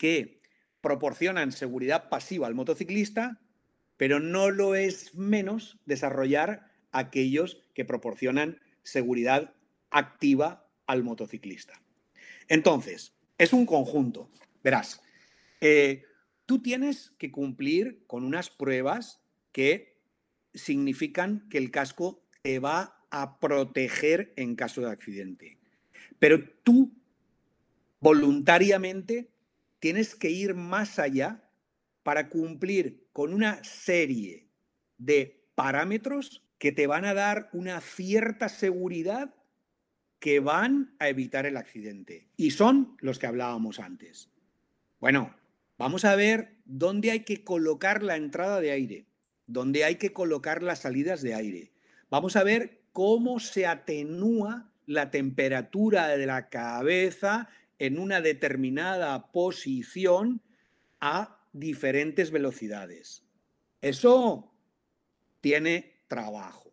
que 0.00 0.40
proporcionan 0.80 1.52
seguridad 1.52 2.08
pasiva 2.08 2.46
al 2.46 2.54
motociclista, 2.54 3.38
pero 3.98 4.18
no 4.18 4.50
lo 4.50 4.74
es 4.74 5.14
menos 5.14 5.78
desarrollar 5.84 6.72
aquellos 6.90 7.62
que 7.74 7.84
proporcionan 7.84 8.58
seguridad 8.82 9.52
activa 9.90 10.66
al 10.86 11.04
motociclista. 11.04 11.74
Entonces, 12.48 13.12
es 13.36 13.52
un 13.52 13.66
conjunto. 13.66 14.30
Verás, 14.64 15.02
eh, 15.60 16.04
tú 16.46 16.62
tienes 16.62 17.10
que 17.18 17.30
cumplir 17.30 18.02
con 18.06 18.24
unas 18.24 18.48
pruebas 18.48 19.20
que 19.52 19.98
significan 20.54 21.46
que 21.50 21.58
el 21.58 21.70
casco 21.70 22.24
te 22.40 22.58
va 22.58 23.04
a 23.10 23.38
proteger 23.38 24.32
en 24.36 24.56
caso 24.56 24.80
de 24.80 24.90
accidente. 24.90 25.58
Pero 26.18 26.42
tú 26.64 26.90
voluntariamente 28.00 29.28
tienes 29.80 30.14
que 30.14 30.30
ir 30.30 30.54
más 30.54 30.98
allá 30.98 31.42
para 32.02 32.28
cumplir 32.28 33.08
con 33.12 33.34
una 33.34 33.62
serie 33.64 34.48
de 34.98 35.42
parámetros 35.54 36.44
que 36.58 36.72
te 36.72 36.86
van 36.86 37.04
a 37.04 37.14
dar 37.14 37.48
una 37.52 37.80
cierta 37.80 38.48
seguridad 38.48 39.34
que 40.18 40.38
van 40.38 40.94
a 40.98 41.08
evitar 41.08 41.46
el 41.46 41.56
accidente. 41.56 42.28
Y 42.36 42.50
son 42.50 42.96
los 43.00 43.18
que 43.18 43.26
hablábamos 43.26 43.80
antes. 43.80 44.30
Bueno, 45.00 45.34
vamos 45.78 46.04
a 46.04 46.14
ver 46.14 46.58
dónde 46.66 47.10
hay 47.10 47.20
que 47.20 47.42
colocar 47.42 48.02
la 48.02 48.16
entrada 48.16 48.60
de 48.60 48.70
aire, 48.70 49.06
dónde 49.46 49.84
hay 49.84 49.96
que 49.96 50.12
colocar 50.12 50.62
las 50.62 50.80
salidas 50.80 51.22
de 51.22 51.34
aire. 51.34 51.72
Vamos 52.10 52.36
a 52.36 52.44
ver 52.44 52.82
cómo 52.92 53.40
se 53.40 53.66
atenúa 53.66 54.70
la 54.84 55.10
temperatura 55.10 56.08
de 56.08 56.26
la 56.26 56.50
cabeza 56.50 57.48
en 57.80 57.98
una 57.98 58.20
determinada 58.20 59.32
posición 59.32 60.42
a 61.00 61.40
diferentes 61.52 62.30
velocidades. 62.30 63.24
Eso 63.80 64.54
tiene 65.40 65.96
trabajo. 66.06 66.72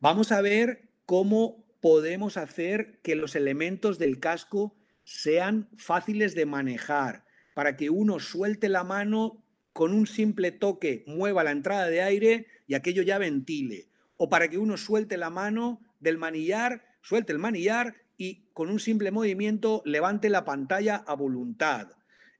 Vamos 0.00 0.32
a 0.32 0.42
ver 0.42 0.88
cómo 1.06 1.64
podemos 1.80 2.36
hacer 2.36 2.98
que 3.02 3.14
los 3.14 3.36
elementos 3.36 3.98
del 3.98 4.18
casco 4.18 4.76
sean 5.04 5.68
fáciles 5.76 6.34
de 6.34 6.46
manejar, 6.46 7.24
para 7.54 7.76
que 7.76 7.88
uno 7.88 8.18
suelte 8.18 8.68
la 8.68 8.82
mano 8.82 9.44
con 9.72 9.92
un 9.92 10.06
simple 10.06 10.50
toque, 10.50 11.04
mueva 11.06 11.44
la 11.44 11.52
entrada 11.52 11.86
de 11.86 12.02
aire 12.02 12.46
y 12.66 12.74
aquello 12.74 13.02
ya 13.02 13.18
ventile. 13.18 13.88
O 14.16 14.28
para 14.28 14.48
que 14.48 14.58
uno 14.58 14.76
suelte 14.76 15.16
la 15.16 15.30
mano 15.30 15.80
del 16.00 16.18
manillar, 16.18 16.84
suelte 17.02 17.32
el 17.32 17.38
manillar 17.38 18.01
y 18.16 18.46
con 18.52 18.70
un 18.70 18.80
simple 18.80 19.10
movimiento 19.10 19.82
levante 19.84 20.28
la 20.28 20.44
pantalla 20.44 20.96
a 20.96 21.14
voluntad. 21.14 21.92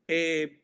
Eh, 0.08 0.62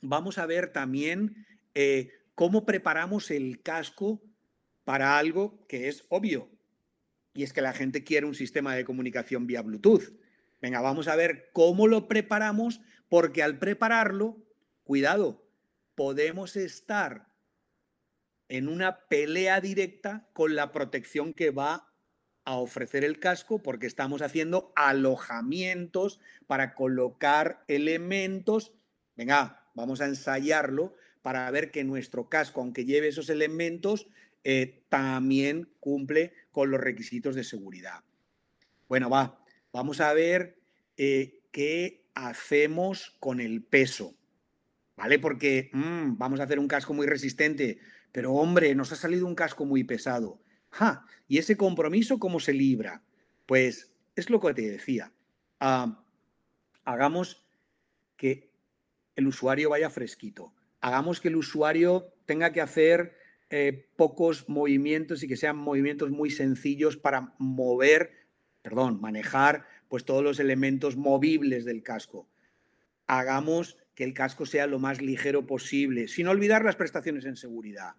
vamos 0.00 0.38
a 0.38 0.46
ver 0.46 0.72
también 0.72 1.46
eh, 1.74 2.10
cómo 2.34 2.64
preparamos 2.64 3.30
el 3.30 3.62
casco 3.62 4.22
para 4.84 5.18
algo 5.18 5.64
que 5.68 5.88
es 5.88 6.04
obvio, 6.08 6.50
y 7.34 7.44
es 7.44 7.52
que 7.52 7.62
la 7.62 7.72
gente 7.72 8.04
quiere 8.04 8.26
un 8.26 8.34
sistema 8.34 8.74
de 8.74 8.84
comunicación 8.84 9.46
vía 9.46 9.62
Bluetooth. 9.62 10.12
Venga, 10.60 10.80
vamos 10.80 11.08
a 11.08 11.16
ver 11.16 11.50
cómo 11.52 11.86
lo 11.88 12.08
preparamos, 12.08 12.80
porque 13.08 13.42
al 13.42 13.58
prepararlo, 13.58 14.36
cuidado, 14.84 15.44
podemos 15.94 16.56
estar 16.56 17.28
en 18.48 18.68
una 18.68 19.06
pelea 19.08 19.60
directa 19.60 20.28
con 20.34 20.54
la 20.54 20.72
protección 20.72 21.32
que 21.32 21.50
va 21.50 21.91
a 22.44 22.56
ofrecer 22.56 23.04
el 23.04 23.18
casco 23.18 23.62
porque 23.62 23.86
estamos 23.86 24.22
haciendo 24.22 24.72
alojamientos 24.74 26.20
para 26.46 26.74
colocar 26.74 27.64
elementos. 27.68 28.72
Venga, 29.16 29.68
vamos 29.74 30.00
a 30.00 30.06
ensayarlo 30.06 30.94
para 31.22 31.50
ver 31.50 31.70
que 31.70 31.84
nuestro 31.84 32.28
casco, 32.28 32.60
aunque 32.60 32.84
lleve 32.84 33.08
esos 33.08 33.30
elementos, 33.30 34.08
eh, 34.44 34.84
también 34.88 35.68
cumple 35.78 36.32
con 36.50 36.70
los 36.70 36.80
requisitos 36.80 37.34
de 37.34 37.44
seguridad. 37.44 38.02
Bueno, 38.88 39.08
va, 39.08 39.42
vamos 39.72 40.00
a 40.00 40.12
ver 40.12 40.58
eh, 40.96 41.40
qué 41.52 42.04
hacemos 42.14 43.16
con 43.20 43.40
el 43.40 43.62
peso. 43.62 44.14
¿Vale? 44.96 45.18
Porque 45.18 45.70
mm, 45.72 46.18
vamos 46.18 46.40
a 46.40 46.44
hacer 46.44 46.58
un 46.58 46.68
casco 46.68 46.92
muy 46.92 47.06
resistente, 47.06 47.78
pero 48.12 48.34
hombre, 48.34 48.74
nos 48.74 48.92
ha 48.92 48.96
salido 48.96 49.26
un 49.26 49.34
casco 49.34 49.64
muy 49.64 49.84
pesado. 49.84 50.41
¿Y 51.28 51.38
ese 51.38 51.56
compromiso 51.56 52.18
cómo 52.18 52.40
se 52.40 52.52
libra? 52.52 53.02
Pues 53.46 53.92
es 54.16 54.30
lo 54.30 54.40
que 54.40 54.54
te 54.54 54.62
decía. 54.62 55.12
Ah, 55.60 56.04
hagamos 56.84 57.46
que 58.16 58.50
el 59.16 59.26
usuario 59.26 59.70
vaya 59.70 59.90
fresquito. 59.90 60.54
Hagamos 60.80 61.20
que 61.20 61.28
el 61.28 61.36
usuario 61.36 62.12
tenga 62.26 62.52
que 62.52 62.60
hacer 62.60 63.16
eh, 63.50 63.88
pocos 63.96 64.48
movimientos 64.48 65.22
y 65.22 65.28
que 65.28 65.36
sean 65.36 65.56
movimientos 65.56 66.10
muy 66.10 66.30
sencillos 66.30 66.96
para 66.96 67.34
mover, 67.38 68.12
perdón, 68.62 69.00
manejar 69.00 69.66
pues 69.88 70.04
todos 70.04 70.24
los 70.24 70.40
elementos 70.40 70.96
movibles 70.96 71.64
del 71.64 71.82
casco. 71.82 72.28
Hagamos 73.06 73.76
que 73.94 74.04
el 74.04 74.14
casco 74.14 74.46
sea 74.46 74.66
lo 74.66 74.78
más 74.78 75.02
ligero 75.02 75.46
posible, 75.46 76.08
sin 76.08 76.28
olvidar 76.28 76.64
las 76.64 76.76
prestaciones 76.76 77.26
en 77.26 77.36
seguridad. 77.36 77.94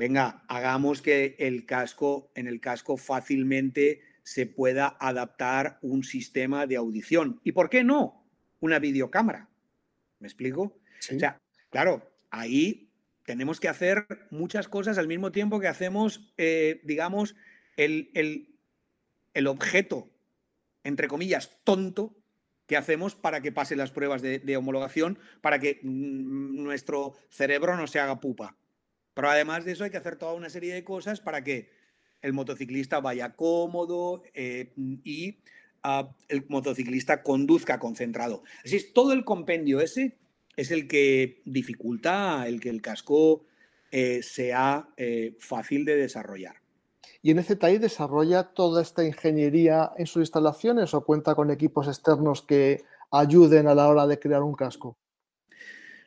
Venga, 0.00 0.42
hagamos 0.48 1.02
que 1.02 1.36
el 1.38 1.66
casco, 1.66 2.32
en 2.34 2.46
el 2.46 2.58
casco 2.58 2.96
fácilmente 2.96 4.00
se 4.22 4.46
pueda 4.46 4.96
adaptar 4.98 5.78
un 5.82 6.04
sistema 6.04 6.66
de 6.66 6.76
audición. 6.76 7.38
¿Y 7.44 7.52
por 7.52 7.68
qué 7.68 7.84
no? 7.84 8.26
Una 8.60 8.78
videocámara. 8.78 9.50
¿Me 10.18 10.26
explico? 10.26 10.62
O 10.62 11.18
sea, 11.18 11.38
claro, 11.68 12.10
ahí 12.30 12.90
tenemos 13.26 13.60
que 13.60 13.68
hacer 13.68 14.06
muchas 14.30 14.68
cosas 14.68 14.96
al 14.96 15.06
mismo 15.06 15.32
tiempo 15.32 15.60
que 15.60 15.68
hacemos, 15.68 16.32
eh, 16.38 16.80
digamos, 16.84 17.36
el, 17.76 18.10
el, 19.34 19.46
objeto, 19.46 20.08
entre 20.82 21.08
comillas, 21.08 21.58
tonto 21.62 22.16
que 22.66 22.78
hacemos 22.78 23.16
para 23.16 23.42
que 23.42 23.52
pase 23.52 23.76
las 23.76 23.90
pruebas 23.90 24.22
de, 24.22 24.56
homologación, 24.56 25.18
para 25.42 25.58
que 25.58 25.78
mm, 25.82 26.62
nuestro 26.62 27.18
cerebro 27.28 27.76
no 27.76 27.86
se 27.86 28.00
haga 28.00 28.18
pupa. 28.18 28.56
Pero 29.14 29.30
además 29.30 29.64
de 29.64 29.72
eso 29.72 29.84
hay 29.84 29.90
que 29.90 29.96
hacer 29.96 30.16
toda 30.16 30.34
una 30.34 30.50
serie 30.50 30.74
de 30.74 30.84
cosas 30.84 31.20
para 31.20 31.42
que 31.42 31.70
el 32.22 32.32
motociclista 32.32 33.00
vaya 33.00 33.34
cómodo 33.34 34.22
eh, 34.34 34.72
y 34.76 35.38
ah, 35.82 36.14
el 36.28 36.46
motociclista 36.48 37.22
conduzca 37.22 37.78
concentrado. 37.78 38.42
Así 38.64 38.76
es, 38.76 38.92
todo 38.92 39.12
el 39.12 39.24
compendio 39.24 39.80
ese 39.80 40.18
es 40.56 40.70
el 40.70 40.86
que 40.88 41.42
dificulta 41.44 42.46
el 42.46 42.60
que 42.60 42.68
el 42.68 42.82
casco 42.82 43.46
eh, 43.90 44.22
sea 44.22 44.88
eh, 44.96 45.36
fácil 45.38 45.84
de 45.84 45.96
desarrollar. 45.96 46.56
¿Y 47.22 47.34
NZI 47.34 47.78
desarrolla 47.78 48.44
toda 48.44 48.80
esta 48.80 49.04
ingeniería 49.04 49.90
en 49.98 50.06
sus 50.06 50.20
instalaciones 50.20 50.94
o 50.94 51.04
cuenta 51.04 51.34
con 51.34 51.50
equipos 51.50 51.86
externos 51.86 52.42
que 52.42 52.82
ayuden 53.10 53.66
a 53.66 53.74
la 53.74 53.88
hora 53.88 54.06
de 54.06 54.18
crear 54.18 54.42
un 54.42 54.54
casco? 54.54 54.96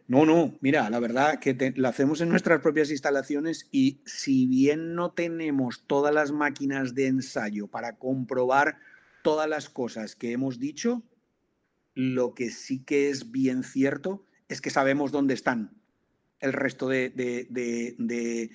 No, 0.08 0.26
no, 0.26 0.58
mira, 0.60 0.90
la 0.90 1.00
verdad 1.00 1.40
que 1.40 1.74
lo 1.76 1.88
hacemos 1.88 2.20
en 2.22 2.30
nuestras 2.30 2.62
propias 2.62 2.92
instalaciones 2.92 3.70
y 3.72 4.02
si 4.06 4.48
bien 4.48 4.96
no 4.96 5.12
tenemos 5.12 5.86
todas 5.88 6.14
las 6.14 6.32
máquinas 6.32 6.94
de 6.94 7.08
ensayo 7.08 7.68
para 7.68 7.98
comprobar 7.98 8.78
todas 9.24 9.50
las 9.50 9.70
cosas 9.70 10.16
que 10.16 10.34
hemos 10.34 10.60
dicho, 10.60 11.04
lo 11.96 12.34
que 12.34 12.50
sí 12.50 12.84
que 12.84 13.10
es 13.10 13.32
bien 13.32 13.64
cierto 13.64 14.26
es 14.50 14.62
que 14.62 14.70
sabemos 14.70 15.12
dónde 15.12 15.34
están 15.34 15.72
el 16.40 16.52
resto 16.52 16.90
de, 16.90 18.50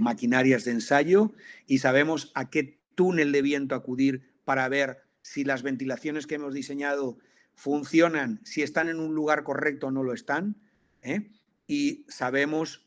maquinarias 0.00 0.64
de 0.64 0.70
ensayo 0.72 1.32
y 1.66 1.78
sabemos 1.78 2.32
a 2.34 2.48
qué 2.48 2.80
túnel 2.94 3.30
de 3.32 3.42
viento 3.42 3.74
acudir 3.74 4.32
para 4.44 4.68
ver 4.68 5.02
si 5.20 5.44
las 5.44 5.62
ventilaciones 5.62 6.26
que 6.26 6.36
hemos 6.36 6.54
diseñado 6.54 7.18
funcionan, 7.54 8.40
si 8.44 8.62
están 8.62 8.88
en 8.88 8.98
un 8.98 9.14
lugar 9.14 9.44
correcto 9.44 9.88
o 9.88 9.90
no 9.90 10.02
lo 10.02 10.14
están. 10.14 10.56
¿Eh? 11.02 11.30
Y 11.66 12.04
sabemos 12.08 12.86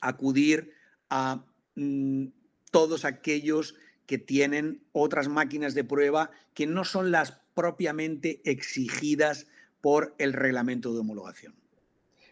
acudir 0.00 0.72
a 1.08 1.44
mm, 1.74 2.26
todos 2.70 3.04
aquellos 3.04 3.74
que 4.06 4.18
tienen 4.18 4.82
otras 4.92 5.28
máquinas 5.28 5.74
de 5.74 5.84
prueba 5.84 6.30
que 6.54 6.66
no 6.66 6.84
son 6.84 7.10
las 7.10 7.40
propiamente 7.54 8.40
exigidas 8.44 9.46
por 9.80 10.14
el 10.18 10.32
reglamento 10.32 10.92
de 10.92 11.00
homologación. 11.00 11.54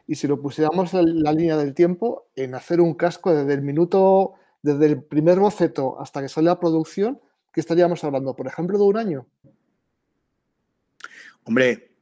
Y 0.06 0.14
si 0.14 0.26
lo 0.26 0.40
pusiéramos 0.40 0.94
en 0.94 1.22
la 1.22 1.32
línea 1.32 1.56
del 1.56 1.74
tiempo, 1.74 2.28
en 2.34 2.54
hacer 2.54 2.80
un 2.80 2.94
casco 2.94 3.34
desde 3.34 3.52
el 3.54 3.62
minuto, 3.62 4.34
desde 4.62 4.86
el 4.86 5.02
primer 5.02 5.38
boceto 5.38 6.00
hasta 6.00 6.22
que 6.22 6.28
sale 6.28 6.50
a 6.50 6.58
producción, 6.58 7.20
¿qué 7.52 7.60
estaríamos 7.60 8.02
hablando? 8.04 8.34
Por 8.34 8.46
ejemplo, 8.46 8.78
de 8.78 8.84
un 8.84 8.96
año. 8.96 9.26
Hombre, 11.44 11.92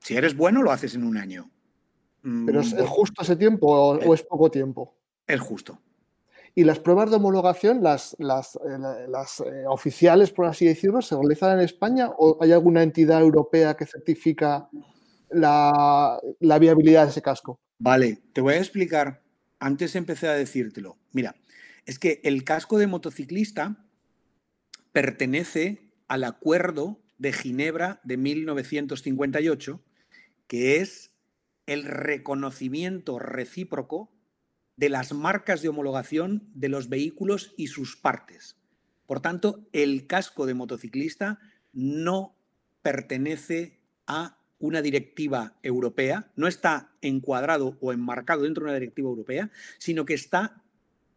si 0.00 0.16
eres 0.16 0.36
bueno, 0.36 0.62
lo 0.62 0.72
haces 0.72 0.94
en 0.94 1.04
un 1.04 1.16
año. 1.18 1.50
¿Pero 2.22 2.60
es, 2.60 2.74
mm, 2.74 2.84
justo 2.84 3.22
ese 3.22 3.36
tiempo 3.36 3.66
o, 3.68 4.14
es 4.14 4.22
poco 4.22 4.50
tiempo? 4.50 4.96
Es 5.26 5.40
justo. 5.40 5.80
¿Y 6.54 6.64
las 6.64 6.80
pruebas 6.80 7.10
de 7.10 7.16
homologación, 7.16 7.82
las, 7.82 8.16
las, 8.18 8.56
eh, 8.56 9.06
las 9.08 9.40
eh, 9.40 9.64
oficiales, 9.68 10.32
por 10.32 10.46
así 10.46 10.66
decirlo, 10.66 11.00
se 11.00 11.14
realizan 11.14 11.58
en 11.58 11.64
España 11.64 12.10
o 12.18 12.38
hay 12.40 12.52
alguna 12.52 12.82
entidad 12.82 13.20
europea 13.20 13.74
que 13.74 13.86
certifica 13.86 14.68
la, 15.30 16.20
viabilidad 16.40 17.04
de 17.04 17.10
ese 17.10 17.22
casco? 17.22 17.60
Vale, 17.78 18.18
te 18.32 18.40
voy 18.40 18.54
a 18.54 18.58
explicar. 18.58 19.22
Antes 19.58 19.94
empecé 19.94 20.28
a 20.28 20.34
decírtelo. 20.34 20.98
Mira, 21.12 21.36
es 21.86 21.98
que 21.98 22.20
el 22.24 22.44
casco 22.44 22.78
de 22.78 22.86
motociclista 22.86 23.86
pertenece 24.92 25.92
al 26.08 26.24
Acuerdo 26.24 27.00
de 27.18 27.32
Ginebra 27.32 28.00
de 28.02 28.16
1958, 28.16 29.80
que 30.46 30.78
es 30.78 31.09
el 31.70 31.84
reconocimiento 31.84 33.20
recíproco 33.20 34.10
de 34.74 34.88
las 34.88 35.12
marcas 35.12 35.62
de 35.62 35.68
homologación 35.68 36.50
de 36.52 36.68
los 36.68 36.88
vehículos 36.88 37.54
y 37.56 37.68
sus 37.68 37.96
partes. 37.96 38.56
Por 39.06 39.20
tanto, 39.20 39.68
el 39.72 40.08
casco 40.08 40.46
de 40.46 40.54
motociclista 40.54 41.38
no 41.72 42.34
pertenece 42.82 43.78
a 44.08 44.40
una 44.58 44.82
directiva 44.82 45.60
europea, 45.62 46.32
no 46.34 46.48
está 46.48 46.96
encuadrado 47.02 47.78
o 47.80 47.92
enmarcado 47.92 48.42
dentro 48.42 48.64
de 48.64 48.70
una 48.70 48.80
directiva 48.80 49.08
europea, 49.08 49.52
sino 49.78 50.04
que 50.04 50.14
está 50.14 50.64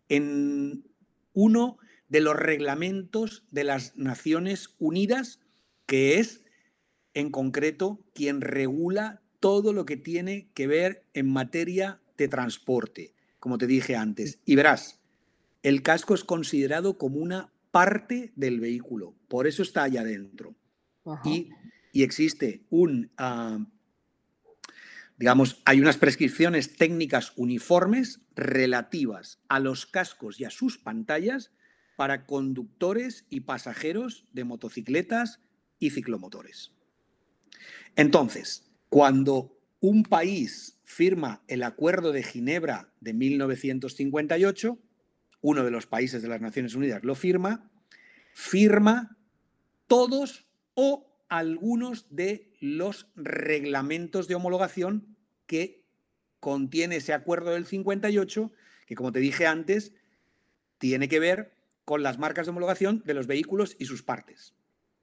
en 0.08 0.86
uno 1.34 1.80
de 2.10 2.22
los 2.22 2.36
reglamentos 2.36 3.44
de 3.50 3.64
las 3.64 3.98
Naciones 3.98 4.76
Unidas, 4.78 5.40
que 5.88 6.20
es 6.20 6.46
en 7.16 7.32
concreto 7.32 8.06
quien 8.14 8.40
regula 8.42 9.23
todo 9.44 9.74
lo 9.74 9.86
que 9.86 9.98
tiene 9.98 10.48
que 10.54 10.68
ver 10.68 11.04
en 11.14 11.30
materia 11.30 12.00
de 12.16 12.30
transporte 12.30 13.14
como 13.44 13.58
te 13.58 13.68
dije 13.68 13.98
antes. 13.98 14.40
Y 14.46 14.56
verás, 14.56 15.02
el 15.64 15.82
casco 15.82 16.14
es 16.14 16.24
considerado 16.24 16.98
como 16.98 17.18
una 17.18 17.52
parte 17.72 18.32
del 18.38 18.62
vehículo, 18.62 19.16
por 19.28 19.48
eso 19.48 19.64
está 19.64 19.84
allá 19.84 20.00
adentro. 20.00 20.56
Y, 21.26 21.50
existe 21.92 22.64
un, 22.70 23.12
ah, 23.18 23.60
digamos, 25.18 25.62
hay 25.66 25.82
unas 25.82 25.98
prescripciones 25.98 26.78
técnicas 26.78 27.34
uniformes 27.36 28.22
relativas 28.34 29.42
a 29.50 29.60
los 29.60 29.86
cascos 29.86 30.40
y 30.40 30.46
a 30.46 30.50
sus 30.50 30.78
pantallas 30.78 31.52
para 31.98 32.26
conductores 32.26 33.26
y 33.30 33.42
pasajeros 33.42 34.26
de 34.32 34.46
motocicletas 34.46 35.42
y 35.80 35.90
ciclomotores. 35.90 36.72
Entonces, 37.98 38.73
cuando 38.94 39.60
un 39.80 40.04
país 40.04 40.80
firma 40.84 41.42
el 41.48 41.64
Acuerdo 41.64 42.12
de 42.12 42.22
Ginebra 42.22 42.94
de 43.02 43.16
1958, 43.16 44.78
uno 45.42 45.64
de 45.64 45.72
los 45.72 45.88
países 45.88 46.22
de 46.22 46.28
las 46.28 46.42
Naciones 46.42 46.76
Unidas 46.76 47.04
lo 47.04 47.16
firma, 47.16 47.72
firma 48.36 49.18
todos 49.88 50.46
o 50.76 51.12
algunos 51.28 52.06
de 52.16 52.54
los 52.60 53.08
reglamentos 53.16 54.28
de 54.28 54.36
homologación 54.36 55.18
que 55.48 55.84
contiene 56.40 56.98
ese 56.98 57.14
acuerdo 57.14 57.54
del 57.54 57.66
58, 57.66 58.52
que 58.86 58.94
como 58.94 59.12
te 59.12 59.22
dije 59.22 59.48
antes, 59.48 59.96
tiene 60.78 61.08
que 61.08 61.20
ver 61.20 61.56
con 61.84 62.04
las 62.04 62.20
marcas 62.20 62.46
de 62.46 62.52
homologación 62.52 63.02
de 63.08 63.16
los 63.16 63.26
vehículos 63.26 63.76
y 63.80 63.86
sus 63.86 64.04
partes. 64.04 64.54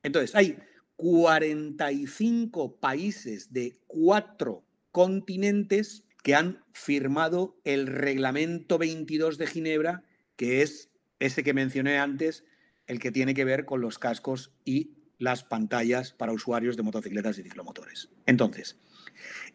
Entonces, 0.05 0.37
hay 0.37 0.59
45 1.01 2.77
países 2.77 3.55
de 3.55 3.79
cuatro 3.87 4.67
continentes 4.93 6.05
que 6.23 6.35
han 6.35 6.63
firmado 6.73 7.59
el 7.65 7.87
Reglamento 7.87 8.77
22 8.77 9.39
de 9.39 9.47
Ginebra, 9.47 10.03
que 10.37 10.61
es 10.61 10.91
ese 11.19 11.43
que 11.43 11.55
mencioné 11.55 11.99
antes, 11.99 12.45
el 12.87 12.99
que 12.99 13.11
tiene 13.11 13.33
que 13.33 13.47
ver 13.47 13.65
con 13.65 13.81
los 13.81 13.99
cascos 13.99 14.53
y 14.67 14.91
las 15.17 15.43
pantallas 15.43 16.13
para 16.13 16.33
usuarios 16.33 16.77
de 16.77 16.83
motocicletas 16.83 17.39
y 17.39 17.45
ciclomotores. 17.45 18.11
Entonces, 18.27 18.79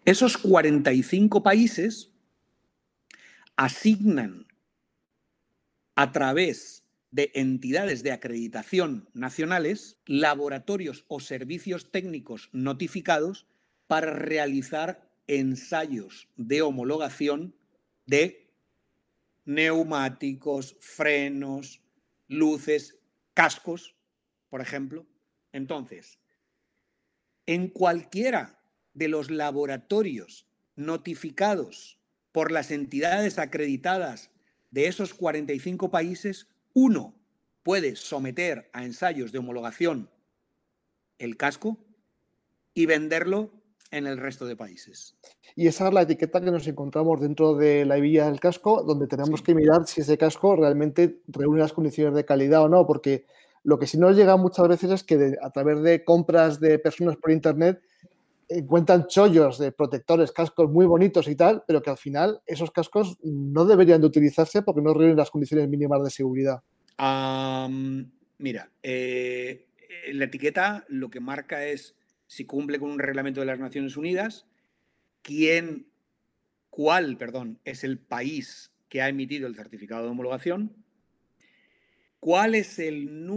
esos 0.04 0.38
45 0.38 1.44
países 1.44 2.12
asignan 3.56 4.48
a 5.94 6.12
través 6.12 6.75
de 7.16 7.32
entidades 7.34 8.04
de 8.04 8.12
acreditación 8.12 9.08
nacionales, 9.14 9.98
laboratorios 10.06 11.06
o 11.08 11.22
servicios 11.22 11.90
técnicos 11.90 12.50
notificados 12.52 13.48
para 13.88 14.12
realizar 14.12 15.10
ensayos 15.26 16.28
de 16.36 16.62
homologación 16.62 17.56
de 18.06 18.52
neumáticos, 19.46 20.76
frenos, 20.82 21.80
luces, 22.28 22.98
cascos, 23.34 23.96
por 24.50 24.60
ejemplo. 24.60 25.06
Entonces, 25.54 26.20
en 27.46 27.70
cualquiera 27.70 28.60
de 28.94 29.08
los 29.08 29.32
laboratorios 29.32 30.48
notificados 30.76 31.98
por 32.34 32.52
las 32.52 32.72
entidades 32.72 33.40
acreditadas 33.40 34.32
de 34.70 34.88
esos 34.88 35.14
45 35.14 35.90
países, 35.90 36.50
uno 36.76 37.16
puede 37.64 37.96
someter 37.96 38.70
a 38.74 38.84
ensayos 38.84 39.32
de 39.32 39.40
homologación 39.40 40.12
el 41.18 41.38
casco 41.38 41.80
y 42.76 42.86
venderlo 42.86 43.50
en 43.92 44.06
el 44.06 44.18
resto 44.18 44.46
de 44.46 44.58
países. 44.58 45.18
Y 45.56 45.68
esa 45.68 45.88
es 45.88 45.94
la 45.94 46.02
etiqueta 46.02 46.42
que 46.42 46.52
nos 46.52 46.68
encontramos 46.68 47.22
dentro 47.22 47.56
de 47.56 47.86
la 47.86 47.98
hebilla 47.98 48.26
del 48.26 48.42
casco, 48.42 48.84
donde 48.84 49.08
tenemos 49.08 49.42
que 49.42 49.56
mirar 49.56 49.88
si 49.88 50.02
ese 50.02 50.18
casco 50.18 50.56
realmente 50.56 51.22
reúne 51.28 51.62
las 51.62 51.72
condiciones 51.72 52.14
de 52.14 52.26
calidad 52.26 52.64
o 52.64 52.70
no, 52.70 52.86
porque 52.86 53.26
lo 53.64 53.80
que 53.80 53.88
sí 53.88 53.98
nos 53.98 54.18
llega 54.18 54.36
muchas 54.36 54.68
veces 54.68 54.92
es 54.92 55.04
que 55.04 55.38
a 55.42 55.50
través 55.52 55.82
de 55.82 56.04
compras 56.04 56.60
de 56.60 56.78
personas 56.78 57.16
por 57.16 57.32
Internet 57.32 57.82
encuentran 58.48 59.08
chollos 59.08 59.58
de 59.58 59.72
protectores, 59.72 60.32
cascos 60.32 60.70
muy 60.70 60.86
bonitos 60.86 61.28
y 61.28 61.36
tal, 61.36 61.64
pero 61.68 61.82
que 61.82 61.90
al 61.90 61.98
final 61.98 62.42
esos 62.46 62.72
cascos 62.72 63.18
no 63.24 63.66
deberían 63.66 64.02
de 64.02 64.08
utilizarse 64.08 64.62
porque 64.62 64.82
no 64.82 64.94
reúnen 64.94 65.18
las 65.18 65.32
condiciones 65.32 65.68
mínimas 65.68 66.04
de 66.04 66.10
seguridad. 66.10 66.62
mira, 68.38 68.72
eh, 68.84 69.68
la 70.12 70.26
etiqueta 70.26 70.86
lo 70.88 71.10
que 71.10 71.20
marca 71.20 71.66
es 71.66 71.96
si 72.28 72.46
cumple 72.46 72.80
con 72.80 72.92
un 72.92 73.00
reglamento 73.00 73.40
de 73.40 73.46
las 73.46 73.60
Naciones 73.60 73.98
Unidas, 73.98 74.46
quién, 75.22 75.88
cuál, 76.70 77.18
perdón, 77.18 77.60
es 77.66 77.84
el 77.84 78.00
país 78.00 78.72
que 78.90 79.02
ha 79.02 79.10
emitido 79.10 79.48
el 79.48 79.56
certificado 79.56 80.04
de 80.04 80.10
homologación, 80.10 80.85
cuál 82.26 82.56
es 82.56 82.80
el 82.80 83.28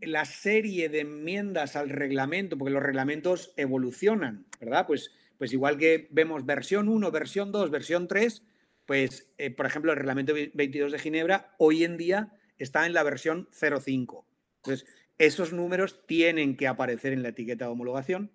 la 0.00 0.24
serie 0.24 0.88
de 0.88 1.02
enmiendas 1.02 1.76
al 1.76 1.90
reglamento, 1.90 2.58
porque 2.58 2.74
los 2.74 2.82
reglamentos 2.82 3.54
evolucionan, 3.56 4.46
¿verdad? 4.60 4.84
Pues, 4.84 5.12
pues 5.38 5.52
igual 5.52 5.78
que 5.78 6.08
vemos 6.10 6.44
versión 6.44 6.88
1, 6.88 7.12
versión 7.12 7.52
2, 7.52 7.70
versión 7.70 8.08
3, 8.08 8.42
pues, 8.84 9.32
eh, 9.38 9.50
por 9.50 9.66
ejemplo, 9.66 9.92
el 9.92 9.98
reglamento 9.98 10.34
22 10.34 10.90
de 10.90 10.98
Ginebra 10.98 11.54
hoy 11.58 11.84
en 11.84 11.96
día 11.96 12.32
está 12.58 12.84
en 12.84 12.94
la 12.94 13.04
versión 13.04 13.48
05. 13.52 14.26
Entonces, 14.56 14.88
esos 15.18 15.52
números 15.52 16.04
tienen 16.08 16.56
que 16.56 16.66
aparecer 16.66 17.12
en 17.12 17.22
la 17.22 17.28
etiqueta 17.28 17.66
de 17.66 17.70
homologación. 17.70 18.32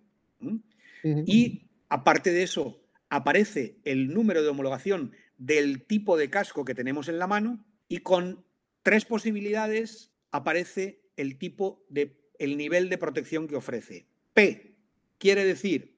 Y 1.04 1.68
aparte 1.90 2.32
de 2.32 2.44
eso, 2.44 2.82
aparece 3.10 3.80
el 3.84 4.14
número 4.14 4.42
de 4.42 4.48
homologación 4.48 5.12
del 5.38 5.84
tipo 5.84 6.16
de 6.16 6.30
casco 6.30 6.64
que 6.64 6.76
tenemos 6.76 7.10
en 7.10 7.20
la 7.20 7.28
mano 7.28 7.66
y 7.90 7.98
con 7.98 8.47
tres 8.88 9.04
posibilidades 9.04 10.14
aparece 10.32 11.02
el 11.18 11.38
tipo 11.38 11.86
de 11.90 12.16
el 12.40 12.56
nivel 12.56 12.88
de 12.88 12.98
protección 12.98 13.46
que 13.46 13.58
ofrece. 13.58 14.08
P 14.34 14.78
quiere 15.18 15.44
decir 15.44 15.98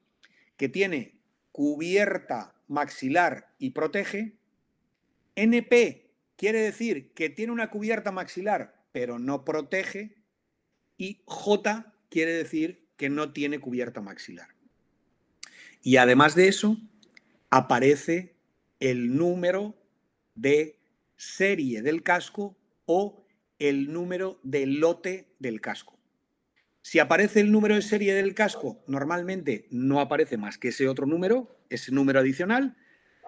que 0.57 0.69
tiene 0.69 1.21
cubierta 1.51 2.55
maxilar 2.67 3.53
y 3.59 3.69
protege. 3.69 4.39
NP 5.35 6.09
quiere 6.35 6.61
decir 6.61 7.13
que 7.13 7.29
tiene 7.29 7.51
una 7.51 7.69
cubierta 7.69 8.11
maxilar 8.11 8.87
pero 8.91 9.19
no 9.19 9.45
protege 9.45 10.15
y 10.97 11.21
J 11.25 11.93
quiere 12.09 12.33
decir 12.33 12.87
que 12.97 13.11
no 13.11 13.33
tiene 13.33 13.59
cubierta 13.59 14.01
maxilar. 14.01 14.47
Y 15.83 15.97
además 15.97 16.33
de 16.33 16.47
eso, 16.47 16.75
aparece 17.51 18.33
el 18.79 19.15
número 19.15 19.75
de 20.33 20.79
serie 21.17 21.83
del 21.83 22.01
casco 22.01 22.55
o 22.91 23.23
el 23.59 23.93
número 23.93 24.39
de 24.41 24.65
lote 24.65 25.27
del 25.37 25.61
casco. 25.61 25.99
Si 26.81 26.97
aparece 26.97 27.39
el 27.39 27.51
número 27.51 27.75
de 27.75 27.83
serie 27.83 28.15
del 28.15 28.33
casco, 28.33 28.83
normalmente 28.87 29.67
no 29.69 29.99
aparece 29.99 30.37
más 30.37 30.57
que 30.57 30.69
ese 30.69 30.87
otro 30.87 31.05
número, 31.05 31.55
ese 31.69 31.91
número 31.91 32.19
adicional, 32.19 32.77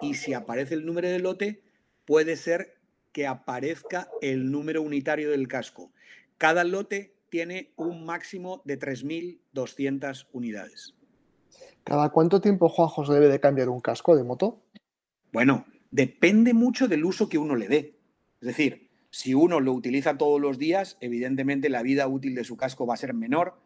y 0.00 0.14
si 0.14 0.34
aparece 0.34 0.74
el 0.74 0.84
número 0.84 1.08
de 1.08 1.20
lote, 1.20 1.62
puede 2.06 2.36
ser 2.36 2.74
que 3.12 3.28
aparezca 3.28 4.10
el 4.20 4.50
número 4.50 4.82
unitario 4.82 5.30
del 5.30 5.46
casco. 5.46 5.92
Cada 6.38 6.64
lote 6.64 7.14
tiene 7.28 7.72
un 7.76 8.04
máximo 8.04 8.62
de 8.64 8.80
3.200 8.80 10.26
unidades. 10.32 10.96
¿Cada 11.84 12.08
cuánto 12.08 12.40
tiempo, 12.40 12.68
Juanjo, 12.68 13.06
se 13.06 13.12
debe 13.12 13.28
de 13.28 13.38
cambiar 13.38 13.68
un 13.68 13.80
casco 13.80 14.16
de 14.16 14.24
moto? 14.24 14.64
Bueno, 15.32 15.66
depende 15.92 16.52
mucho 16.52 16.88
del 16.88 17.04
uso 17.04 17.28
que 17.28 17.38
uno 17.38 17.54
le 17.54 17.68
dé. 17.68 18.00
Es 18.40 18.48
decir, 18.48 18.91
si 19.12 19.34
uno 19.34 19.60
lo 19.60 19.74
utiliza 19.74 20.16
todos 20.16 20.40
los 20.40 20.58
días, 20.58 20.96
evidentemente 21.02 21.68
la 21.68 21.82
vida 21.82 22.08
útil 22.08 22.34
de 22.34 22.44
su 22.44 22.56
casco 22.56 22.86
va 22.86 22.94
a 22.94 22.96
ser 22.96 23.12
menor 23.12 23.60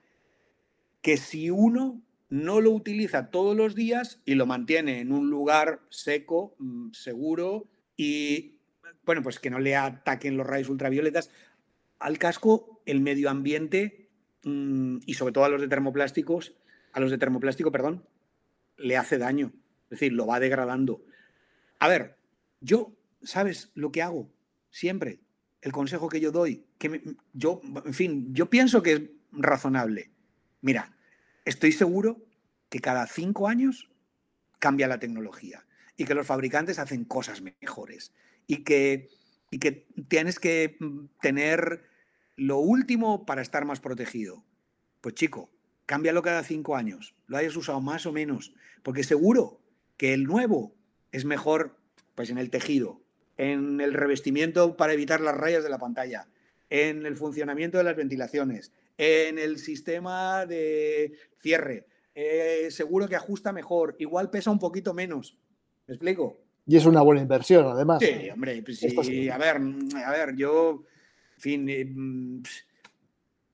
que 1.03 1.17
si 1.17 1.51
uno 1.51 2.03
no 2.29 2.61
lo 2.61 2.73
utiliza 2.73 3.31
todos 3.31 3.57
los 3.57 3.77
días 3.77 4.21
y 4.25 4.35
lo 4.35 4.45
mantiene 4.47 4.99
en 4.99 5.13
un 5.13 5.31
lugar 5.31 5.83
seco, 5.89 6.57
mm, 6.59 6.91
seguro 6.91 7.69
y, 7.97 8.57
bueno, 9.05 9.23
pues 9.23 9.39
que 9.39 9.51
no 9.51 9.61
le 9.61 9.77
ataquen 9.77 10.37
los 10.37 10.49
rayos 10.49 10.69
ultravioletas 10.69 11.31
al 12.01 12.19
casco 12.19 12.83
el 12.85 13.01
medio 13.01 13.31
ambiente 13.31 14.09
mm, 14.43 14.99
y 15.07 15.15
sobre 15.15 15.33
todo 15.33 15.45
a 15.45 15.49
los 15.49 15.61
de 15.61 15.69
termoplásticos, 15.69 16.57
a 16.93 16.99
los 16.99 17.13
de 17.13 17.19
termoplástico, 17.19 17.71
perdón, 17.71 18.05
le 18.77 18.97
hace 18.97 19.17
daño. 19.17 19.53
Es 19.85 19.91
decir, 19.91 20.13
lo 20.13 20.27
va 20.27 20.41
degradando. 20.41 21.05
A 21.79 21.87
ver, 21.87 22.17
yo, 22.61 22.97
¿sabes 23.23 23.71
lo 23.75 23.93
que 23.93 24.03
hago? 24.03 24.29
Siempre. 24.71 25.21
El 25.67 25.73
consejo 25.73 26.09
que 26.09 26.21
yo 26.21 26.31
doy, 26.31 26.65
que 26.79 27.17
yo, 27.33 27.61
en 27.85 27.93
fin, 27.93 28.33
yo 28.33 28.49
pienso 28.49 28.85
que 28.85 28.93
es 28.93 29.03
razonable. 29.33 30.13
Mira, 30.61 30.97
estoy 31.45 31.73
seguro 31.73 32.25
que 32.69 32.79
cada 32.79 33.05
cinco 33.09 33.49
años 33.49 33.91
cambia 34.61 34.87
la 34.87 35.01
tecnología 35.01 35.67
y 35.97 36.05
que 36.05 36.15
los 36.15 36.25
fabricantes 36.25 36.79
hacen 36.79 37.05
cosas 37.05 37.43
mejores 37.43 38.13
y 38.47 38.63
que 38.63 39.09
y 39.51 39.59
que 39.59 39.89
tienes 40.07 40.39
que 40.39 40.77
mm, 40.79 41.07
tener 41.21 41.83
lo 42.37 42.59
último 42.59 43.27
para 43.27 43.43
estar 43.43 43.65
más 43.65 43.81
protegido. 43.81 44.45
Pues 45.01 45.17
chico, 45.17 45.51
cámbialo 45.85 46.23
cada 46.23 46.45
cinco 46.45 46.77
años, 46.77 47.17
lo 47.27 47.39
hayas 47.39 47.57
usado 47.57 47.81
más 47.81 48.07
o 48.07 48.13
menos, 48.13 48.55
porque 48.85 49.03
seguro 49.03 49.61
que 49.97 50.15
el 50.15 50.27
nuevo 50.27 50.77
es 51.11 51.25
mejor 51.25 51.77
pues 52.15 52.31
en 52.31 52.39
el 52.39 52.51
tejido, 52.51 53.03
en 53.37 53.81
el 53.81 53.95
revestimiento 53.95 54.77
para 54.77 54.93
evitar 54.93 55.21
las 55.21 55.37
rayas 55.37 55.63
de 55.63 55.71
la 55.71 55.79
pantalla, 55.79 56.27
en 56.71 57.07
el 57.07 57.17
funcionamiento 57.17 57.79
de 57.79 57.85
las 57.85 57.97
ventilaciones, 57.97 58.73
en 58.99 59.39
el 59.39 59.59
sistema 59.59 60.47
de 60.47 61.13
cierre. 61.41 61.87
Eh, 62.15 62.69
seguro 62.71 63.09
que 63.09 63.17
ajusta 63.17 63.53
mejor, 63.53 63.97
igual 63.99 64.31
pesa 64.31 64.51
un 64.51 64.59
poquito 64.59 64.95
menos. 64.95 65.37
¿Me 65.87 65.95
explico? 65.95 66.47
Y 66.67 66.77
es 66.77 66.85
una 66.85 67.01
buena 67.01 67.23
inversión, 67.23 67.67
además. 67.67 68.03
Sí, 68.03 68.29
hombre, 68.29 68.61
pues 68.63 68.81
sí, 68.81 69.29
a 69.29 69.39
ver, 69.39 69.61
a 70.05 70.11
ver, 70.11 70.35
yo, 70.35 70.85
en 71.37 71.41
fin, 71.41 71.69
eh, 71.69 71.85
mm, 71.85 72.43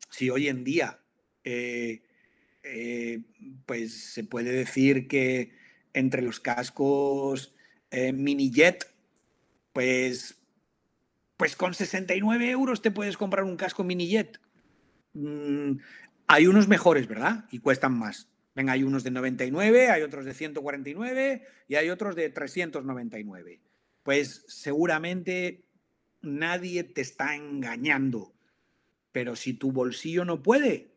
si 0.09 0.30
hoy 0.30 0.49
en 0.49 0.64
día, 0.64 0.99
eh, 1.45 2.01
eh, 2.62 3.20
pues 3.66 3.93
se 4.14 4.24
puede 4.24 4.53
decir 4.53 5.09
que 5.09 5.53
entre 5.93 6.22
los 6.22 6.41
cascos 6.41 7.55
mini 8.14 8.51
jet, 8.51 8.91
pues, 9.73 10.41
pues 11.37 11.57
con 11.57 11.75
69 11.75 12.51
euros 12.51 12.83
te 12.83 12.91
puedes 12.91 13.16
comprar 13.16 13.45
un 13.45 13.57
casco 13.57 13.85
mini 13.85 14.09
jet. 14.09 14.41
Mm, 15.14 15.79
hay 16.27 16.47
unos 16.47 16.68
mejores, 16.68 17.07
¿verdad? 17.09 17.47
Y 17.51 17.59
cuestan 17.59 17.99
más. 17.99 18.29
Venga, 18.55 18.73
hay 18.73 18.83
unos 18.83 19.03
de 19.03 19.11
99, 19.11 19.89
hay 19.89 20.03
otros 20.03 20.25
de 20.25 20.35
149 20.35 21.47
y 21.68 21.75
hay 21.75 21.89
otros 21.89 22.14
de 22.14 22.29
399. 22.29 23.61
Pues 24.03 24.45
seguramente 24.49 25.64
nadie 26.20 26.85
te 26.85 27.01
está 27.01 27.35
engañando. 27.35 28.35
Pero 29.11 29.37
si 29.37 29.55
tu 29.55 29.73
bolsillo 29.73 30.25
no 30.25 30.43
puede, 30.43 30.93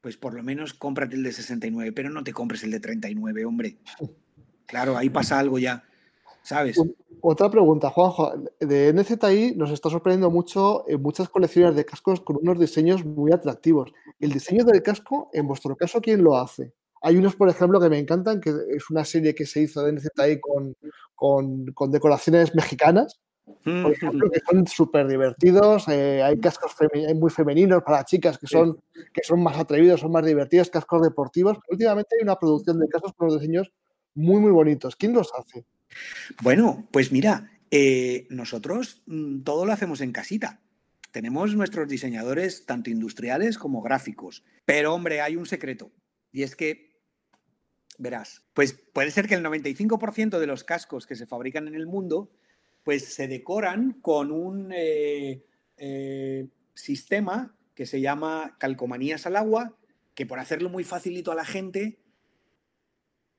pues 0.00 0.16
por 0.16 0.34
lo 0.34 0.42
menos 0.42 0.74
cómprate 0.74 1.16
el 1.16 1.22
de 1.22 1.32
69, 1.32 1.92
pero 1.92 2.10
no 2.10 2.24
te 2.24 2.32
compres 2.32 2.62
el 2.62 2.70
de 2.70 2.80
39, 2.80 3.44
hombre. 3.44 3.78
Claro, 4.66 4.96
ahí 4.96 5.10
pasa 5.10 5.38
algo 5.38 5.58
ya, 5.58 5.84
¿sabes? 6.44 6.76
Otra 7.20 7.50
pregunta, 7.50 7.90
Juanjo. 7.90 8.34
De 8.60 8.92
NZI 8.92 9.54
nos 9.56 9.70
está 9.70 9.88
sorprendiendo 9.88 10.30
mucho 10.30 10.84
en 10.88 11.00
muchas 11.00 11.28
colecciones 11.30 11.74
de 11.74 11.86
cascos 11.86 12.20
con 12.20 12.36
unos 12.36 12.60
diseños 12.60 13.04
muy 13.04 13.32
atractivos. 13.32 13.92
¿El 14.20 14.30
diseño 14.30 14.62
del 14.64 14.82
casco, 14.82 15.30
en 15.32 15.48
vuestro 15.48 15.74
caso, 15.74 16.00
quién 16.02 16.22
lo 16.22 16.36
hace? 16.36 16.74
Hay 17.00 17.16
unos, 17.16 17.34
por 17.34 17.48
ejemplo, 17.48 17.80
que 17.80 17.88
me 17.88 17.98
encantan, 17.98 18.40
que 18.40 18.50
es 18.50 18.90
una 18.90 19.04
serie 19.04 19.34
que 19.34 19.46
se 19.46 19.62
hizo 19.62 19.82
de 19.82 19.92
NZI 19.92 20.40
con, 20.40 20.76
con, 21.14 21.90
decoraciones 21.90 22.54
mexicanas, 22.54 23.20
por 23.64 23.92
ejemplo, 23.92 24.30
que 24.30 24.40
son 24.40 24.66
súper 24.66 25.06
divertidos. 25.08 25.88
Eh, 25.88 26.22
hay 26.22 26.38
cascos 26.38 26.74
muy 27.14 27.30
femeninos 27.30 27.82
para 27.82 28.04
chicas 28.04 28.36
que 28.38 28.46
son, 28.46 28.78
que 29.12 29.22
son 29.22 29.42
más 29.42 29.58
atrevidos, 29.58 30.00
son 30.00 30.12
más 30.12 30.24
divertidos, 30.26 30.68
cascos 30.68 31.02
deportivos. 31.02 31.58
Últimamente 31.70 32.16
hay 32.16 32.22
una 32.22 32.36
producción 32.36 32.78
de 32.78 32.88
cascos 32.88 33.14
con 33.14 33.28
los 33.28 33.40
diseños 33.40 33.70
muy, 34.14 34.40
muy 34.40 34.50
bonitos. 34.50 34.96
¿Quién 34.96 35.14
los 35.14 35.32
hace? 35.34 35.64
Bueno, 36.42 36.88
pues 36.90 37.12
mira, 37.12 37.50
eh, 37.70 38.26
nosotros 38.30 39.02
mm, 39.06 39.42
todo 39.42 39.66
lo 39.66 39.72
hacemos 39.72 40.00
en 40.00 40.12
casita. 40.12 40.60
Tenemos 41.10 41.54
nuestros 41.54 41.88
diseñadores 41.88 42.66
tanto 42.66 42.90
industriales 42.90 43.58
como 43.58 43.82
gráficos. 43.82 44.44
Pero 44.64 44.94
hombre, 44.94 45.20
hay 45.20 45.36
un 45.36 45.46
secreto. 45.46 45.92
Y 46.32 46.42
es 46.42 46.56
que, 46.56 46.98
verás, 47.98 48.42
pues 48.52 48.72
puede 48.72 49.10
ser 49.10 49.28
que 49.28 49.34
el 49.34 49.44
95% 49.44 50.38
de 50.38 50.46
los 50.46 50.64
cascos 50.64 51.06
que 51.06 51.14
se 51.14 51.26
fabrican 51.26 51.68
en 51.68 51.74
el 51.74 51.86
mundo 51.86 52.30
pues 52.84 53.14
se 53.14 53.26
decoran 53.26 53.94
con 54.02 54.30
un 54.30 54.70
eh, 54.72 55.42
eh, 55.78 56.46
sistema 56.74 57.56
que 57.74 57.86
se 57.86 58.00
llama 58.00 58.56
calcomanías 58.58 59.26
al 59.26 59.36
agua, 59.36 59.76
que 60.14 60.26
por 60.26 60.38
hacerlo 60.38 60.68
muy 60.68 60.84
facilito 60.84 61.32
a 61.32 61.34
la 61.34 61.44
gente, 61.44 61.98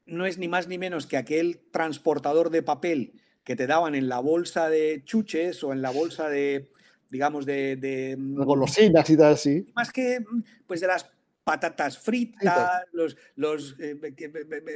no 0.05 0.25
es 0.25 0.37
ni 0.37 0.47
más 0.47 0.67
ni 0.67 0.77
menos 0.77 1.07
que 1.07 1.17
aquel 1.17 1.59
transportador 1.71 2.49
de 2.49 2.63
papel 2.63 3.13
que 3.43 3.55
te 3.55 3.67
daban 3.67 3.95
en 3.95 4.09
la 4.09 4.19
bolsa 4.19 4.69
de 4.69 5.03
chuches 5.05 5.63
o 5.63 5.71
en 5.71 5.81
la 5.81 5.91
bolsa 5.91 6.29
de, 6.29 6.71
digamos, 7.09 7.45
de... 7.45 7.75
de 7.75 8.15
mm, 8.17 8.43
golosinas 8.43 9.09
y 9.09 9.17
tal 9.17 9.33
así. 9.33 9.67
Más 9.75 9.91
que, 9.91 10.19
mm, 10.19 10.43
pues 10.65 10.81
de 10.81 10.87
las 10.87 11.09
patatas 11.43 11.99
fritas, 11.99 12.83
los, 12.91 13.15
los, 13.35 13.75
eh, 13.79 13.95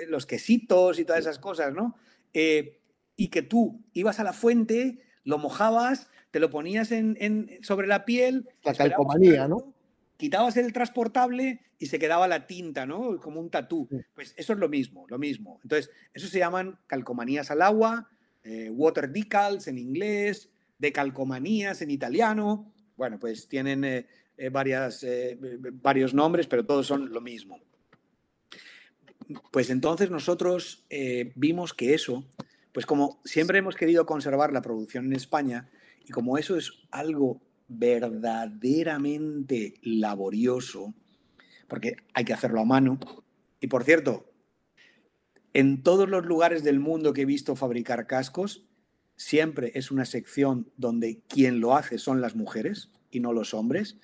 los, 0.08 0.26
quesitos 0.28 1.00
y 1.00 1.06
todas 1.06 1.22
esas 1.22 1.40
cosas, 1.40 1.74
¿no? 1.74 1.96
y 2.32 3.28
que 3.30 3.42
tú 3.42 3.84
ibas 3.92 4.20
a 4.20 4.24
la 4.24 4.32
fuente, 4.32 5.00
lo 5.26 5.40
mojabas, 5.40 6.08
te 6.32 6.40
lo 6.40 6.50
ponías 6.50 6.92
en, 6.92 7.50
sobre 7.62 7.88
la 7.88 8.06
piel. 8.06 8.48
La 8.64 8.74
calcomanía, 8.74 9.48
¿no? 9.48 9.74
Quitabas 10.16 10.56
el 10.58 10.72
transportable 10.72 11.60
y 11.80 11.86
se 11.86 11.98
quedaba 11.98 12.28
la 12.28 12.46
tinta, 12.46 12.86
¿no? 12.86 13.20
Como 13.20 13.40
un 13.40 13.50
tatú. 13.50 13.88
Pues 14.14 14.34
eso 14.38 14.54
es 14.54 14.60
lo 14.60 14.70
mismo, 14.70 15.06
lo 15.08 15.18
mismo. 15.18 15.60
Entonces, 15.64 15.90
eso 16.14 16.28
se 16.28 16.40
llaman 16.40 16.78
calcomanías 16.86 17.50
al 17.50 17.62
agua, 17.62 18.10
eh, 18.44 18.70
water 18.70 19.10
decals 19.10 19.68
en 19.68 19.78
inglés, 19.78 20.52
decalcomanías 20.78 21.82
en 21.82 21.92
italiano. 21.92 22.72
Bueno, 22.98 23.18
pues 23.18 23.48
tienen 23.48 23.84
eh, 23.86 24.08
eh, 24.38 24.50
varias, 24.50 25.06
varios 25.74 26.14
nombres, 26.14 26.48
pero 26.48 26.66
todos 26.66 26.86
son 26.86 27.12
lo 27.12 27.22
mismo. 27.22 27.60
Pues 29.52 29.70
entonces 29.70 30.10
nosotros 30.10 30.86
vimos 31.36 31.74
que 31.74 31.94
eso 31.94 32.26
pues 32.72 32.86
como 32.86 33.20
siempre 33.26 33.60
hemos 33.60 33.76
querido 33.76 34.06
conservar 34.06 34.54
la 34.54 34.62
producción 34.62 35.06
en 35.06 35.14
España 35.14 35.70
y 36.06 36.12
como 36.12 36.38
eso 36.38 36.56
es 36.56 36.72
algo 36.92 37.42
verdaderamente 37.68 39.74
laborioso, 39.84 40.94
porque 41.70 41.96
hay 42.14 42.26
que 42.26 42.34
hacerlo 42.34 42.60
a 42.60 42.66
mano, 42.66 43.00
y 43.62 43.68
por 43.68 43.84
cierto, 43.84 44.30
en 45.54 45.84
todos 45.84 46.10
los 46.10 46.26
lugares 46.26 46.64
del 46.64 46.80
mundo 46.80 47.14
que 47.14 47.22
he 47.22 47.26
visto 47.26 47.56
fabricar 47.56 48.08
cascos, 48.08 48.66
siempre 49.16 49.72
es 49.76 49.92
una 49.92 50.06
sección 50.06 50.72
donde 50.78 51.22
quien 51.28 51.60
lo 51.60 51.76
hace 51.76 51.98
son 51.98 52.22
las 52.22 52.36
mujeres 52.36 52.92
y 53.12 53.20
no 53.20 53.34
los 53.34 53.54
hombres. 53.54 53.98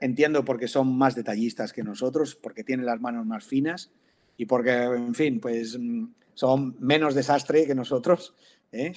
Entiendo 0.00 0.44
porque 0.44 0.68
son 0.68 0.96
más 0.96 1.14
detallistas 1.14 1.72
que 1.72 1.82
nosotros, 1.82 2.36
porque 2.36 2.64
tienen 2.64 2.86
las 2.86 3.00
manos 3.00 3.26
más 3.26 3.44
finas 3.44 3.92
y 4.36 4.46
porque, 4.46 4.72
en 4.72 5.14
fin, 5.14 5.40
pues 5.40 5.78
mm, 5.78 6.06
son 6.34 6.76
menos 6.80 7.14
desastre 7.14 7.66
que 7.66 7.74
nosotros, 7.74 8.34
¿eh? 8.72 8.92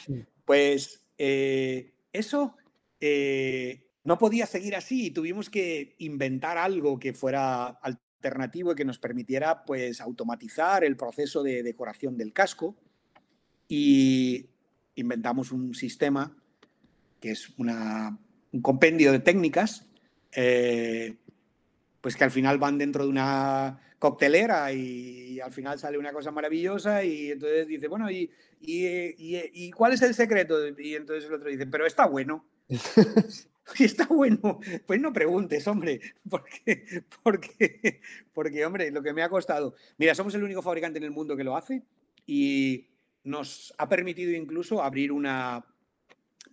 pues 0.46 1.06
eh, 1.18 1.94
eso 2.12 2.56
eh, 3.00 3.89
no 4.04 4.18
podía 4.18 4.46
seguir 4.46 4.76
así 4.76 5.08
y 5.08 5.12
tuvimos 5.12 5.50
que 5.50 5.96
inventar 6.00 6.58
algo 6.58 7.00
que 7.00 7.14
fuera 7.14 7.68
alternativo 7.68 8.72
y 8.72 8.76
que 8.76 8.86
nos 8.86 9.00
permitiera 9.00 9.64
pues 9.66 10.02
automatizar 10.02 10.84
el 10.84 10.96
proceso 10.96 11.44
de 11.44 11.64
decoración 11.64 12.18
del 12.18 12.34
casco 12.34 12.76
y 13.68 14.50
inventamos 14.96 15.52
un 15.52 15.74
sistema 15.74 16.36
que 17.20 17.32
es 17.32 17.50
un 17.58 18.62
compendio 18.62 19.12
de 19.12 19.20
técnicas 19.20 19.86
pues 22.02 22.16
que 22.16 22.24
al 22.24 22.32
final 22.32 22.58
van 22.58 22.78
dentro 22.78 23.04
de 23.04 23.10
una 23.10 23.80
coctelera 24.00 24.72
y, 24.72 25.40
al 25.40 25.52
final 25.54 25.80
sale 25.80 25.98
una 25.98 26.12
cosa 26.12 26.32
maravillosa 26.32 27.02
y 27.04 27.32
entonces 27.32 27.66
dice, 27.66 27.88
bueno, 27.88 28.12
¿y, 28.12 28.30
y, 28.60 29.72
cuál 29.72 29.94
es 29.94 30.02
el 30.02 30.14
secreto? 30.14 30.58
Y 30.78 30.96
entonces 30.96 31.30
el 31.30 31.36
otro 31.36 31.50
dice, 31.50 31.66
pero 31.66 31.86
está 31.86 32.08
bueno. 32.08 32.46
y 33.80 33.84
está 33.84 34.06
bueno, 34.06 34.60
pues 34.86 35.00
no 35.00 35.14
preguntes, 35.14 35.68
hombre, 35.68 36.00
porque, 36.30 37.04
porque, 37.24 38.02
porque, 38.34 38.66
hombre, 38.66 38.92
lo 38.92 39.02
que 39.04 39.14
me 39.14 39.22
ha 39.22 39.30
costado. 39.30 39.76
Mira, 39.98 40.16
somos 40.16 40.34
el 40.36 40.44
único 40.44 40.62
fabricante 40.62 40.98
en 40.98 41.06
el 41.06 41.12
mundo 41.12 41.36
que 41.36 41.44
lo 41.44 41.56
hace 41.56 41.84
y 42.26 42.88
nos 43.24 43.74
ha 43.78 43.90
permitido 43.90 44.32
incluso 44.32 44.82
abrir 44.82 45.12
una 45.12 45.66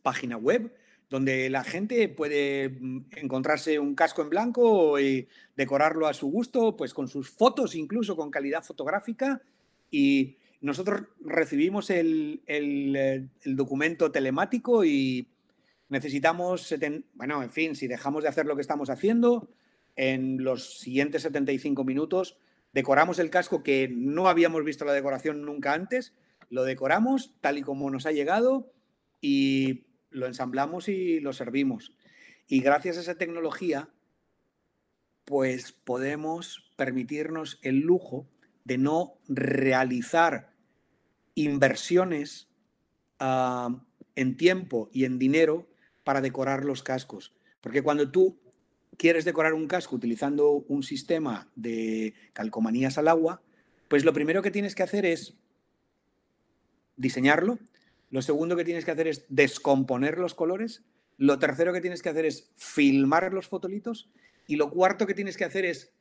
página 0.03 0.37
web 0.37 0.73
donde 1.09 1.49
la 1.51 1.63
gente 1.63 2.09
puede 2.09 2.69
mm, 2.69 3.07
encontrarse 3.17 3.79
un 3.79 3.95
casco 3.95 4.23
en 4.23 4.31
blanco 4.31 4.99
y 4.99 5.29
decorarlo 5.57 6.07
a 6.07 6.15
su 6.15 6.29
gusto, 6.29 6.77
pues 6.77 6.93
con 6.95 7.09
sus 7.09 7.31
fotos, 7.31 7.75
incluso 7.75 8.17
con 8.17 8.31
calidad 8.31 8.65
fotográfica. 8.65 9.41
Y 9.91 10.37
nosotros 10.61 11.03
recibimos 11.21 11.91
el, 11.91 12.41
eh, 12.47 13.29
documento 13.45 14.11
telemático 14.11 14.85
y 14.85 15.29
necesitamos, 15.89 16.75
bueno, 17.15 17.43
en 17.43 17.51
fin, 17.51 17.77
si 17.77 17.87
dejamos 17.87 18.23
de 18.23 18.29
hacer 18.29 18.47
lo 18.47 18.57
que 18.57 18.63
estamos 18.63 18.91
haciendo, 18.91 19.51
en 19.97 20.45
los 20.45 20.79
siguientes 20.79 21.23
75 21.23 21.85
minutos 21.85 22.39
decoramos 22.73 23.19
el 23.19 23.31
casco 23.31 23.63
que 23.63 23.89
no 23.89 24.29
habíamos 24.29 24.63
visto 24.63 24.85
la 24.85 24.93
decoración 24.93 25.43
nunca 25.43 25.73
antes, 25.73 26.13
lo 26.51 26.65
decoramos 26.65 27.35
tal 27.41 27.59
y 27.59 27.63
como 27.63 27.91
nos 27.91 28.05
ha 28.05 28.13
llegado 28.13 28.71
y 29.21 29.87
lo 30.11 30.27
ensamblamos 30.27 30.89
y 30.89 31.21
lo 31.21 31.33
servimos. 31.33 31.97
Y 32.47 32.61
gracias 32.61 32.99
a 32.99 33.01
esa 33.01 33.15
tecnología, 33.17 33.89
pues 35.25 35.73
podemos 35.73 36.73
permitirnos 36.77 37.59
el 37.63 37.81
lujo 37.81 38.29
de 38.65 38.79
no 38.79 39.15
realizar 39.27 40.53
inversiones 41.35 42.49
ah, 43.19 43.83
en 44.15 44.37
tiempo 44.37 44.91
y 44.93 45.05
en 45.05 45.19
dinero 45.19 45.67
para 46.07 46.21
decorar 46.21 46.65
los 46.65 46.85
cascos. 46.85 47.35
Porque 47.61 47.83
cuando 47.83 48.09
tú 48.13 48.39
quieres 48.97 49.25
decorar 49.25 49.55
un 49.55 49.67
casco 49.67 49.97
utilizando 49.97 50.65
un 50.69 50.85
sistema 50.85 51.51
de 51.57 52.15
calcomanías 52.33 52.97
al 52.97 53.09
agua, 53.09 53.43
pues 53.89 54.05
lo 54.05 54.13
primero 54.13 54.41
que 54.41 54.53
tienes 54.53 54.77
que 54.77 54.85
hacer 54.85 55.05
es 55.05 55.35
diseñarlo, 56.95 57.59
lo 58.11 58.23
segundo 58.23 58.55
que 58.55 58.65
tienes 58.65 58.85
que 58.85 58.93
hacer 58.93 59.09
es 59.09 59.25
descomponer 59.31 60.19
los 60.19 60.35
colores. 60.35 60.85
Lo 61.19 61.41
tercero 61.41 61.73
que 61.73 61.81
tienes 61.81 62.03
que 62.03 62.11
hacer 62.11 62.25
es 62.25 62.53
filmar 62.55 63.33
los 63.33 63.49
fotolitos. 63.49 64.09
Y 64.47 64.55
lo 64.55 64.71
cuarto 64.71 65.09
que 65.09 65.15
tienes 65.15 65.37
que 65.37 65.45
hacer 65.45 65.65
es 65.65 65.93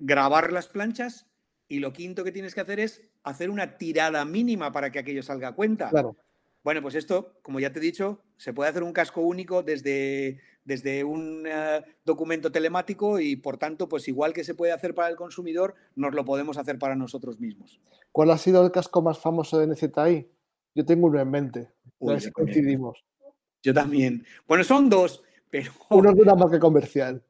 grabar 0.00 0.52
las 0.52 0.66
planchas. 0.66 1.26
Y 1.68 1.78
lo 1.78 1.92
quinto 1.92 2.24
que 2.24 2.32
tienes 2.32 2.52
que 2.52 2.62
hacer 2.62 2.80
es 2.80 3.00
hacer 3.22 3.48
una 3.48 3.78
tirada 3.78 4.24
mínima 4.24 4.72
para 4.72 4.90
que 4.90 4.98
aquello 4.98 5.22
salga 5.22 5.48
a 5.48 5.54
cuenta. 5.54 5.88
Claro. 5.88 6.16
Bueno, 6.64 6.80
pues 6.80 6.94
esto, 6.94 7.34
como 7.42 7.58
ya 7.58 7.72
te 7.72 7.80
he 7.80 7.82
dicho, 7.82 8.20
se 8.36 8.52
puede 8.52 8.70
hacer 8.70 8.82
un 8.82 8.92
casco 8.92 9.20
único 9.20 9.62
desde, 9.62 10.40
desde 10.64 11.02
un 11.02 11.44
eh, 11.46 11.82
documento 12.04 12.52
telemático 12.52 13.18
y, 13.18 13.36
por 13.36 13.58
tanto, 13.58 13.88
pues 13.88 14.06
igual 14.06 14.32
que 14.32 14.44
se 14.44 14.54
puede 14.54 14.72
hacer 14.72 14.94
para 14.94 15.08
el 15.08 15.16
consumidor, 15.16 15.74
nos 15.96 16.14
lo 16.14 16.24
podemos 16.24 16.58
hacer 16.58 16.78
para 16.78 16.94
nosotros 16.94 17.40
mismos. 17.40 17.80
¿Cuál 18.12 18.30
ha 18.30 18.38
sido 18.38 18.64
el 18.64 18.70
casco 18.70 19.02
más 19.02 19.18
famoso 19.18 19.58
de 19.58 19.66
NZI? 19.66 20.28
Yo 20.74 20.84
tengo 20.84 21.08
uno 21.08 21.20
en 21.20 21.30
mente. 21.30 21.70
a 22.00 22.06
ver 22.06 22.20
si 22.20 22.30
coincidimos. 22.30 23.04
Yo 23.62 23.74
también. 23.74 24.24
Bueno, 24.46 24.64
son 24.64 24.88
dos, 24.88 25.22
pero. 25.50 25.72
Uno 25.90 26.10
es 26.10 26.16
de 26.16 26.22
una 26.22 26.34
marca 26.34 26.58
comercial 26.58 27.22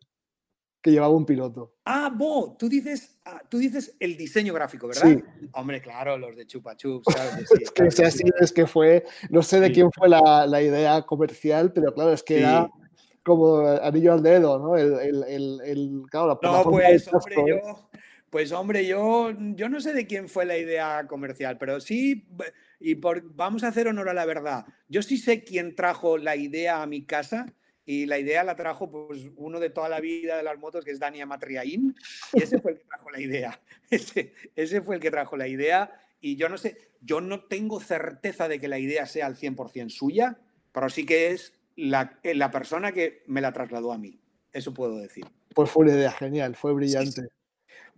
que 0.83 0.91
llevaba 0.91 1.15
un 1.15 1.25
piloto. 1.25 1.77
Ah, 1.85 2.13
Bo, 2.15 2.57
tú 2.59 2.69
dices, 2.69 3.19
ah, 3.25 3.41
tú 3.49 3.59
dices 3.59 3.97
el 4.01 4.17
diseño 4.17 4.53
gráfico, 4.53 4.89
¿verdad? 4.89 5.03
Sí. 5.03 5.23
Hombre, 5.53 5.81
claro, 5.81 6.19
los 6.19 6.37
de 6.37 6.47
Chupa 6.47 6.77
Chups. 6.77 7.07
es 7.57 7.71
que, 7.71 8.05
así, 8.05 8.25
es 8.41 8.53
que 8.53 8.67
fue, 8.67 9.05
no 9.31 9.43
sé 9.43 9.61
de 9.61 9.71
quién 9.71 9.91
fue 9.93 10.09
la, 10.09 10.47
la, 10.47 10.61
idea 10.61 11.03
comercial, 11.03 11.73
pero 11.73 11.95
claro, 11.95 12.13
es 12.13 12.23
que 12.23 12.41
era 12.41 12.69
como 13.23 13.67
anillo 13.67 14.13
al 14.13 14.23
dedo, 14.23 14.59
¿no? 14.59 14.77
El, 14.77 15.23
el, 15.29 15.61
el, 15.65 16.03
claro, 16.11 16.27
la 16.29 16.39
no, 16.43 16.65
pues, 16.65 17.09
hombre, 17.13 17.37
yo, 17.47 17.89
pues 18.29 18.53
hombre, 18.53 18.87
yo, 18.87 19.31
yo 19.55 19.69
no 19.69 19.81
sé 19.81 19.93
de 19.93 20.09
quién 20.09 20.29
fue 20.29 20.45
la 20.45 20.59
idea 20.59 21.07
comercial, 21.07 21.59
pero 21.59 21.81
sí 21.81 22.27
y 22.83 22.95
vamos 22.95 23.63
a 23.63 23.69
hacer 23.69 23.87
honor 23.87 24.09
a 24.09 24.15
la 24.15 24.25
verdad. 24.25 24.67
Yo 24.89 25.03
sí 25.03 25.17
sé 25.17 25.45
quién 25.45 25.75
trajo 25.77 26.19
la 26.19 26.35
idea 26.37 26.83
a 26.83 26.87
mi 26.87 27.05
casa 27.05 27.47
y 27.85 28.07
la 28.07 28.19
idea 28.19 28.45
la 28.45 28.55
trajo 28.55 28.91
pues 28.91 29.29
uno 29.37 29.59
de 29.61 29.71
toda 29.71 29.89
la 29.89 30.01
vida 30.01 30.37
de 30.37 30.43
las 30.43 30.59
motos 30.59 30.85
que 30.85 30.93
es 30.93 30.99
Dani 30.99 31.25
Matriaín 31.25 31.95
y 32.33 32.43
ese 32.43 32.61
fue 32.61 32.73
el 32.73 32.79
que 32.79 32.85
trajo 32.85 33.11
la 33.11 33.21
idea. 33.21 33.61
Ese, 33.91 34.33
ese 34.57 34.81
fue 34.81 34.95
el 34.95 35.01
que 35.03 35.11
trajo 35.11 35.37
la 35.37 35.49
idea 35.49 35.93
y 36.21 36.37
yo 36.37 36.49
no 36.49 36.57
sé, 36.57 36.79
yo 37.01 37.21
no 37.21 37.45
tengo 37.45 37.81
certeza 37.81 38.49
de 38.49 38.59
que 38.59 38.69
la 38.69 38.79
idea 38.79 39.07
sea 39.07 39.27
al 39.27 39.37
100% 39.37 39.91
suya, 39.91 40.39
pero 40.73 40.89
sí 40.89 41.05
que 41.05 41.31
es 41.33 41.53
la, 41.77 42.19
eh, 42.23 42.35
la 42.35 42.51
persona 42.51 42.93
que 42.93 43.23
me 43.27 43.41
la 43.41 43.53
trasladó 43.53 43.93
a 43.93 43.99
mí. 43.99 44.19
Eso 44.53 44.73
puedo 44.73 44.97
decir. 44.97 45.27
Pues 45.55 45.71
fue 45.71 45.85
una 45.85 45.95
idea 45.95 46.13
genial, 46.13 46.55
fue 46.57 46.73
brillante. 46.73 47.29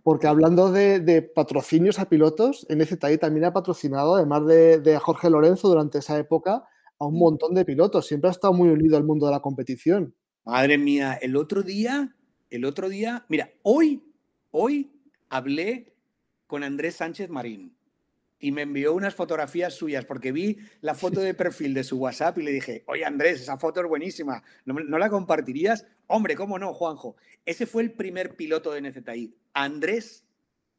Porque 0.05 0.27
hablando 0.27 0.71
de, 0.71 1.21
patrocinios 1.21 1.97
a 1.97 2.07
pilotos, 2.07 2.67
NZI 2.69 3.17
también 3.17 3.45
ha 3.45 3.53
patrocinado, 3.53 4.15
además 4.15 4.45
de, 4.45 4.99
Jorge 5.01 5.31
Lorenzo 5.31 5.67
durante 5.67 5.97
esa 5.97 6.19
época, 6.19 6.63
a 6.99 7.05
un 7.05 7.15
mm. 7.15 7.19
montón 7.19 7.53
de 7.53 7.65
pilotos. 7.65 8.07
Siempre 8.07 8.29
ha 8.29 8.31
estado 8.31 8.53
muy 8.53 8.69
unido 8.69 8.97
al 8.97 9.03
mundo 9.03 9.25
de 9.25 9.31
la 9.31 9.39
competición. 9.39 10.15
Madre 10.43 10.77
mía, 10.77 11.13
el 11.21 11.35
otro 11.35 11.63
día, 11.63 12.15
el 12.49 12.65
otro 12.65 12.89
día, 12.89 13.25
mira, 13.29 13.51
hoy, 13.63 14.03
hoy 14.51 14.91
hablé 15.29 15.95
con 16.47 16.63
Andrés 16.63 16.95
Sánchez 16.95 17.29
Marín 17.29 17.75
y 18.39 18.51
me 18.51 18.61
envió 18.61 18.93
unas 18.93 19.15
fotografías 19.15 19.73
suyas 19.73 20.05
porque 20.05 20.31
vi 20.31 20.59
la 20.81 20.93
foto 20.93 21.21
de 21.21 21.33
perfil 21.33 21.73
de 21.73 21.83
su 21.83 21.97
WhatsApp 21.97 22.37
y 22.37 22.43
le 22.43 22.51
dije, 22.51 22.83
oye 22.85 23.03
Andrés, 23.05 23.41
esa 23.41 23.57
foto 23.57 23.81
es 23.81 23.87
buenísima, 23.87 24.43
¿no, 24.65 24.99
la 24.99 25.09
compartirías? 25.09 25.85
Hombre, 26.07 26.35
¿cómo 26.35 26.59
no, 26.59 26.73
Juanjo? 26.73 27.15
Ese 27.45 27.65
fue 27.65 27.81
el 27.81 27.93
primer 27.93 28.35
piloto 28.35 28.71
de 28.71 28.81
NZI. 28.81 29.33
Andrés, 29.53 30.25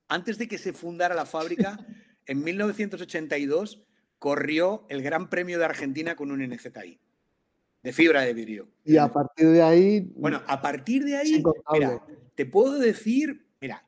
antes 0.07 0.39
de 0.39 0.47
que 0.47 0.59
se 0.59 0.73
fundara 0.73 1.14
la 1.14 1.27
fábrica, 1.27 1.79
en 2.27 2.45
1982 2.45 3.83
corrió 4.19 4.87
el 4.89 5.03
Gran 5.03 5.29
Premio 5.29 5.59
de 5.59 5.64
Argentina 5.64 6.17
con 6.17 6.31
un 6.31 6.41
NZI 6.43 6.99
de 7.83 7.93
fibra 7.93 8.23
de 8.23 8.35
vidrio. 8.35 8.69
Y 8.85 8.97
a 8.97 9.09
partir 9.09 9.49
de 9.49 9.62
ahí... 9.62 10.01
Bueno, 10.17 10.43
a 10.49 10.61
partir 10.61 11.05
de 11.05 11.17
ahí, 11.17 11.41
mira, 11.73 12.03
te 12.35 12.45
puedo 12.45 12.81
decir, 12.81 13.47
mira, 13.61 13.87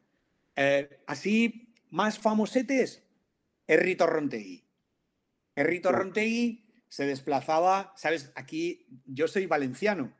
eh, 0.54 1.00
así 1.06 1.74
más 1.90 2.18
famosetes, 2.18 3.02
Errito 3.66 4.06
Rontegui. 4.06 4.64
Errito 5.56 5.90
Rontegui 5.90 6.64
se 6.88 7.06
desplazaba, 7.06 7.92
sabes, 7.96 8.30
aquí 8.36 8.86
yo 9.04 9.26
soy 9.26 9.46
valenciano 9.46 10.12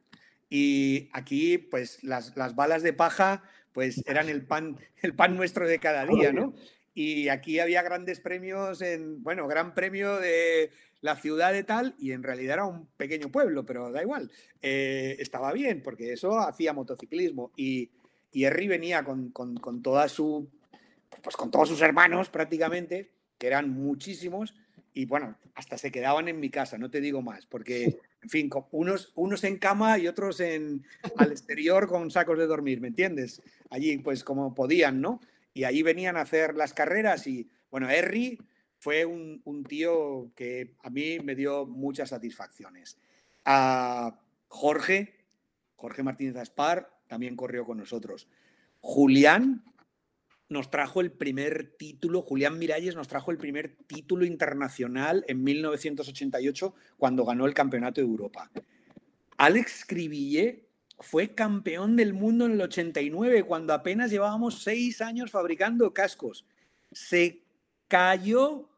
y 0.51 1.09
aquí 1.13 1.59
pues 1.59 2.03
las, 2.03 2.35
balas 2.35 2.83
de 2.83 2.93
paja 2.93 3.43
pues 3.73 4.03
eran 4.07 4.29
el 4.29 4.45
pan, 4.45 4.77
el 5.03 5.15
pan 5.15 5.37
nuestro 5.37 5.69
de 5.69 5.79
cada 5.79 6.05
día, 6.05 6.33
¿no? 6.33 6.53
Y 6.99 7.29
aquí 7.29 7.61
había 7.61 7.83
grandes 7.83 8.19
premios 8.19 8.83
en, 8.83 9.23
bueno, 9.23 9.47
gran 9.47 9.73
premio 9.73 10.17
de 10.17 10.73
la 11.01 11.15
ciudad 11.15 11.53
de 11.53 11.63
tal 11.63 11.95
y 11.97 12.11
en 12.11 12.25
realidad 12.25 12.55
era 12.55 12.65
un 12.65 12.87
pequeño 12.97 13.31
pueblo, 13.31 13.65
pero 13.65 13.93
da 13.93 14.03
igual, 14.03 14.33
eh, 14.63 15.15
estaba 15.21 15.53
bien 15.53 15.81
porque 15.81 16.13
eso 16.13 16.41
hacía 16.41 16.73
motociclismo 16.73 17.53
y, 17.57 17.91
y 18.33 18.67
venía 18.67 19.05
con, 19.05 19.31
con 19.31 19.81
toda 19.81 20.09
su, 20.09 20.51
pues 21.23 21.37
con 21.37 21.53
todos 21.53 21.69
sus 21.69 21.83
hermanos 21.83 22.31
prácticamente 22.31 23.13
que 23.39 23.47
eran 23.47 23.71
muchísimos, 23.71 24.55
y 24.93 25.05
bueno, 25.05 25.37
hasta 25.55 25.79
se 25.79 25.93
quedaban 25.93 26.27
en 26.27 26.41
mi 26.41 26.51
casa, 26.51 26.77
no 26.77 26.91
te 26.91 27.01
digo 27.01 27.23
más, 27.23 27.47
porque, 27.47 27.85
en 28.23 28.29
fin, 28.29 28.51
unos, 28.73 29.13
unos 29.15 29.45
en 29.45 29.59
cama 29.59 29.97
y 29.99 30.09
otros 30.09 30.41
en, 30.41 30.85
al 31.17 31.31
exterior 31.31 31.87
con 31.87 32.11
sacos 32.11 32.37
de 32.39 32.49
dormir, 32.49 32.81
¿me 32.81 32.89
entiendes? 32.89 33.41
Allí, 33.71 33.97
pues 33.99 34.25
como 34.25 34.55
podían, 34.57 35.01
¿no? 35.01 35.21
Y 35.59 35.65
ahí 35.65 35.83
venían 35.83 36.17
a 36.17 36.21
hacer 36.21 36.55
las 36.55 36.73
carreras 36.73 37.27
y, 37.27 37.51
bueno, 37.69 37.89
Harry 37.89 38.39
fue 38.79 39.05
un, 39.05 39.65
tío 39.69 40.31
que 40.37 40.77
a 40.85 40.89
mí 40.89 41.19
me 41.19 41.35
dio 41.35 41.67
muchas 41.67 42.11
satisfacciones. 42.11 42.97
A 43.45 44.21
Jorge, 44.47 45.17
Jorge 45.75 46.05
Martínez 46.05 46.37
Aspar, 46.37 46.97
también 47.09 47.35
corrió 47.35 47.65
con 47.65 47.79
nosotros. 47.79 48.29
Julián, 48.79 49.65
nos 50.49 50.71
trajo 50.71 51.01
el 51.01 51.11
primer 51.11 51.75
título, 51.77 52.23
Julián 52.23 52.57
Miralles 52.57 52.95
nos 52.95 53.09
trajo 53.09 53.33
el 53.33 53.39
primer 53.39 53.79
título 53.89 54.25
internacional 54.25 55.25
en 55.27 55.43
1988 55.43 56.73
cuando 56.97 57.25
ganó 57.25 57.47
el 57.47 57.55
Campeonato 57.55 58.01
de 58.01 58.07
Europa. 58.07 58.49
Alex 59.39 59.85
Cribille 59.89 60.68
fue 61.01 61.35
campeón 61.35 61.97
del 61.97 62.13
mundo 62.13 62.47
en 62.47 62.53
el 62.53 62.61
89 62.61 63.45
cuando 63.45 63.73
apenas 63.73 64.11
llevábamos 64.11 64.63
seis 64.63 65.01
años 65.01 65.31
fabricando 65.31 65.93
cascos. 65.95 66.45
Se 66.93 67.43
cayó 67.87 68.69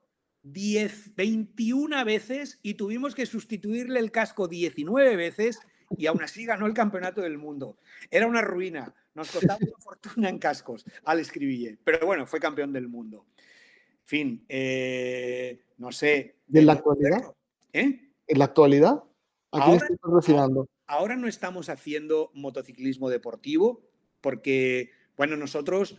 10, 0.43 1.14
21 1.16 2.05
veces 2.05 2.59
y 2.62 2.75
tuvimos 2.75 3.14
que 3.14 3.27
sustituirle 3.27 4.01
el 4.01 4.11
casco 4.11 4.49
19 4.49 5.16
veces 5.16 5.61
y 5.97 6.07
aún 6.07 6.23
así 6.23 6.45
ganó 6.45 6.66
el 6.66 6.75
campeonato 6.75 7.21
del 7.21 7.39
mundo. 7.39 7.79
Era 8.11 8.27
una 8.27 8.43
ruina. 8.43 8.95
Nos 9.14 9.31
costaba 9.31 9.59
una 9.61 9.79
fortuna 9.79 10.29
en 10.29 10.39
cascos 10.39 10.85
al 11.05 11.21
escribille, 11.21 11.79
pero 11.83 12.07
bueno, 12.07 12.27
fue 12.27 12.39
campeón 12.39 12.73
del 12.73 12.89
mundo. 12.89 13.27
En 13.37 14.07
fin, 14.07 14.45
eh, 14.49 15.64
no 15.79 15.93
sé. 15.93 16.37
¿Y 16.49 16.59
en 16.59 16.66
la 16.66 16.73
actualidad? 16.75 17.35
¿Eh? 17.73 18.12
¿En 18.27 18.39
la 18.39 18.45
actualidad? 18.45 19.03
ahora, 19.53 19.87
ahora 20.91 21.16
no 21.16 21.28
estamos 21.28 21.68
haciendo 21.68 22.30
motociclismo 22.34 23.09
deportivo 23.09 23.80
porque, 24.20 24.91
bueno, 25.16 25.36
nosotros 25.36 25.97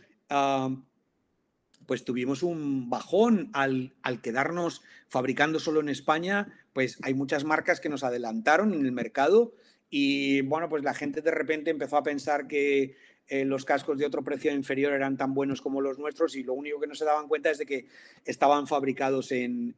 pues 1.86 2.04
tuvimos 2.04 2.42
un 2.42 2.88
bajón 2.88 3.50
al, 3.52 3.94
al, 4.02 4.20
quedarnos 4.22 4.82
fabricando 5.08 5.58
solo 5.58 5.80
en 5.80 5.88
España, 5.88 6.48
pues 6.72 6.98
hay 7.02 7.12
muchas 7.12 7.44
marcas 7.44 7.80
que 7.80 7.88
nos 7.88 8.04
adelantaron 8.04 8.72
en 8.72 8.86
el 8.86 8.92
mercado 8.92 9.54
y 9.90 10.40
bueno, 10.42 10.68
pues 10.68 10.84
la 10.84 10.94
gente 10.94 11.20
de 11.20 11.30
repente 11.30 11.70
empezó 11.70 11.96
a 11.96 12.02
pensar 12.02 12.46
que 12.46 12.96
eh, 13.28 13.44
los 13.44 13.64
cascos 13.64 13.98
de 13.98 14.06
otro 14.06 14.22
precio 14.22 14.52
inferior 14.52 14.92
eran 14.92 15.16
tan 15.16 15.34
buenos 15.34 15.60
como 15.60 15.80
los 15.80 15.98
nuestros 15.98 16.36
y 16.36 16.42
lo 16.42 16.54
único 16.54 16.80
que 16.80 16.86
no 16.86 16.94
se 16.94 17.04
daban 17.04 17.28
cuenta 17.28 17.50
es 17.50 17.58
de 17.58 17.66
que 17.66 17.86
estaban 18.24 18.66
fabricados 18.66 19.32
en, 19.32 19.74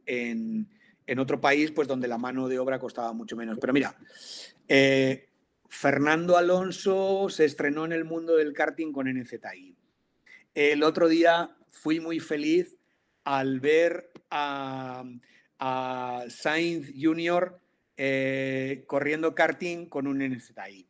otro 1.19 1.41
país, 1.41 1.71
pues 1.71 1.89
donde 1.89 2.09
la 2.09 2.19
mano 2.19 2.49
de 2.49 2.59
obra 2.59 2.79
costaba 2.79 3.13
mucho 3.13 3.37
menos. 3.37 3.59
Pero 3.61 3.73
mira, 3.73 3.97
eh, 4.69 5.29
Fernando 5.69 6.37
Alonso 6.37 7.29
se 7.29 7.45
estrenó 7.45 7.85
en 7.85 7.93
el 7.93 8.05
mundo 8.05 8.37
del 8.37 8.53
karting 8.53 8.93
con 8.93 9.07
NZI. 9.07 9.77
El 10.55 10.83
otro 10.83 11.09
día 11.09 11.57
fui 11.71 12.01
muy 12.01 12.21
feliz 12.21 12.77
al 13.25 13.61
ver 13.61 14.13
a, 14.31 15.05
a 15.59 16.25
Sainz 16.29 16.93
Jr 17.01 17.61
eh, 17.97 18.85
corriendo 18.87 19.35
karting 19.35 19.87
con 19.87 20.07
un 20.07 20.19
NZI. 20.19 20.87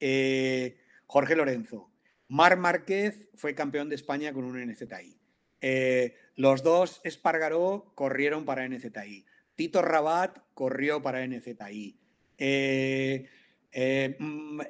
Eh, 0.00 0.78
Jorge 1.06 1.36
Lorenzo. 1.36 1.90
Mar 2.28 2.56
Márquez 2.56 3.28
fue 3.34 3.54
campeón 3.54 3.88
de 3.88 3.94
España 3.94 4.32
con 4.32 4.44
un 4.44 4.60
NZI. 4.60 5.18
Eh, 5.60 6.16
los 6.34 6.62
dos 6.62 7.00
Espargaró 7.04 7.92
corrieron 7.94 8.44
para 8.44 8.68
NZI. 8.68 9.24
Tito 9.58 9.82
Rabat 9.82 10.38
corrió 10.54 11.02
para 11.02 11.26
NZI. 11.26 11.98
Mm, 14.18 14.60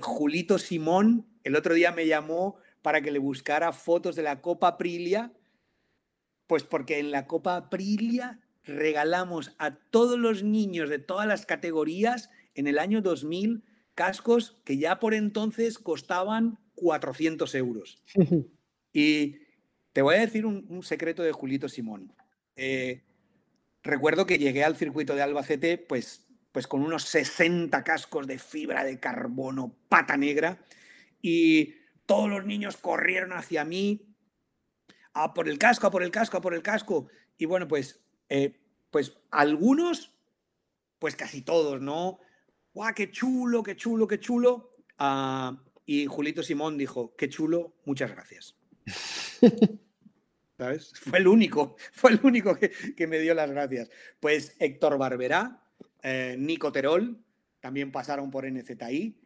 Julito 0.00 0.58
Simón 0.58 1.28
el 1.48 1.56
otro 1.56 1.72
día 1.72 1.92
me 1.92 2.06
llamó 2.06 2.56
para 2.82 3.00
que 3.00 3.10
le 3.10 3.18
buscara 3.18 3.72
fotos 3.72 4.14
de 4.16 4.22
la 4.22 4.42
Copa 4.42 4.68
Aprilia, 4.68 5.32
pues 6.46 6.62
porque 6.62 6.98
en 6.98 7.10
la 7.10 7.26
Copa 7.26 7.56
Aprilia 7.56 8.40
regalamos 8.64 9.54
a 9.56 9.76
todos 9.76 10.18
los 10.18 10.42
niños 10.42 10.90
de 10.90 10.98
todas 10.98 11.26
las 11.26 11.46
categorías 11.46 12.28
en 12.54 12.66
el 12.66 12.78
año 12.78 13.00
2000 13.00 13.64
cascos 13.94 14.60
que 14.66 14.76
ya 14.76 15.00
por 15.00 15.14
entonces 15.14 15.78
costaban 15.78 16.58
400 16.74 17.54
euros. 17.54 18.04
y 18.92 19.36
te 19.94 20.02
voy 20.02 20.16
a 20.16 20.20
decir 20.20 20.44
un, 20.44 20.82
secreto 20.82 21.22
de 21.22 21.32
Julito 21.32 21.70
Simón. 21.70 22.12
Eh, 22.56 23.04
recuerdo 23.82 24.26
que 24.26 24.38
llegué 24.38 24.64
al 24.64 24.76
circuito 24.76 25.14
de 25.14 25.22
Albacete 25.22 25.78
pues, 25.78 26.26
pues 26.52 26.66
con 26.66 26.82
unos 26.82 27.04
60 27.04 27.84
cascos 27.84 28.26
de 28.26 28.38
fibra 28.38 28.84
de 28.84 28.98
carbono, 28.98 29.74
pata 29.88 30.16
negra, 30.16 30.58
y 31.22 31.74
todos 32.06 32.28
los 32.28 32.44
niños 32.44 32.76
corrieron 32.76 33.32
hacia 33.32 33.64
mí 33.64 34.14
a 35.12 35.34
por 35.34 35.48
el 35.48 35.58
casco, 35.58 35.86
a 35.86 35.90
por 35.90 36.02
el 36.02 36.10
casco, 36.10 36.36
a 36.36 36.40
por 36.40 36.54
el 36.54 36.62
casco. 36.62 37.08
Y 37.36 37.44
bueno, 37.44 37.66
pues 37.68 38.00
eh, 38.28 38.58
pues 38.90 39.16
algunos, 39.30 40.12
pues 40.98 41.16
casi 41.16 41.42
todos, 41.42 41.80
¿no? 41.80 42.20
¡Guau, 42.72 42.94
qué 42.94 43.10
chulo, 43.10 43.62
qué 43.62 43.76
chulo, 43.76 44.06
qué 44.06 44.20
chulo! 44.20 44.70
Ah, 44.98 45.56
y 45.84 46.06
Julito 46.06 46.42
Simón 46.42 46.76
dijo, 46.78 47.14
qué 47.16 47.28
chulo, 47.28 47.74
muchas 47.84 48.10
gracias. 48.10 48.56
¿Sabes? 50.58 50.92
Fue 51.00 51.18
el 51.18 51.28
único, 51.28 51.76
fue 51.92 52.10
el 52.10 52.20
único 52.22 52.56
que, 52.56 53.06
me 53.06 53.18
dio 53.20 53.32
las 53.34 53.50
gracias. 53.50 53.90
Pues 54.20 54.56
Héctor 54.58 54.98
Barberá, 54.98 55.62
eh, 56.02 56.36
Nico 56.38 56.72
Terol, 56.72 57.16
también 57.60 57.92
pasaron 57.92 58.30
por 58.30 58.44
NZI. 58.44 59.16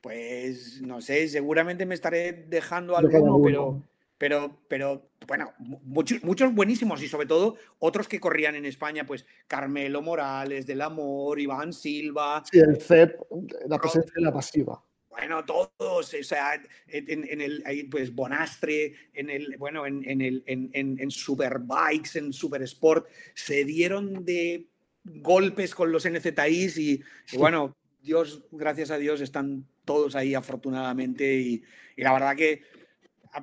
Pues 0.00 0.82
no 0.82 1.00
sé, 1.00 1.28
seguramente 1.28 1.86
me 1.86 1.94
estaré 1.94 2.32
dejando 2.48 2.96
alguno, 2.96 3.40
pero 3.42 3.82
pero, 4.22 4.56
pero 4.68 5.10
bueno, 5.26 5.52
muchos, 5.58 6.22
muchos 6.22 6.54
buenísimos 6.54 7.02
y 7.02 7.08
sobre 7.08 7.26
todo 7.26 7.56
otros 7.80 8.06
que 8.06 8.20
corrían 8.20 8.54
en 8.54 8.66
España, 8.66 9.04
pues 9.04 9.26
Carmelo 9.48 10.00
Morales, 10.00 10.64
Del 10.64 10.80
Amor, 10.82 11.40
Iván 11.40 11.72
Silva. 11.72 12.40
Sí, 12.48 12.60
el 12.60 12.80
CEP, 12.80 13.18
la 13.66 13.78
presencia 13.80 14.12
de 14.14 14.20
la 14.20 14.32
pasiva. 14.32 14.80
Bueno, 15.12 15.44
todos, 15.44 15.70
o 15.78 16.22
sea, 16.22 16.60
en, 16.88 17.40
el, 17.40 17.88
pues 17.90 18.14
Bonastre, 18.14 18.94
en 19.12 19.30
el, 19.30 19.56
bueno, 19.58 19.86
en, 19.86 20.08
en 20.08 20.20
el, 20.20 20.42
en, 20.46 20.70
en 20.72 21.10
Superbikes, 21.10 22.18
en 22.18 22.32
Super 22.32 22.62
Sport, 22.62 23.06
se 23.34 23.64
dieron 23.64 24.24
de, 24.24 24.66
golpes 25.04 25.74
con 25.74 25.92
los 25.92 26.08
NZIs 26.08 26.78
y, 26.78 27.02
bueno, 27.34 27.76
Dios, 28.02 28.44
gracias 28.50 28.90
a 28.90 28.98
Dios, 28.98 29.20
están 29.20 29.66
todos 29.84 30.14
ahí 30.14 30.34
afortunadamente 30.34 31.34
y, 31.34 31.62
la 31.96 32.12
verdad 32.12 32.36
que, 32.36 32.62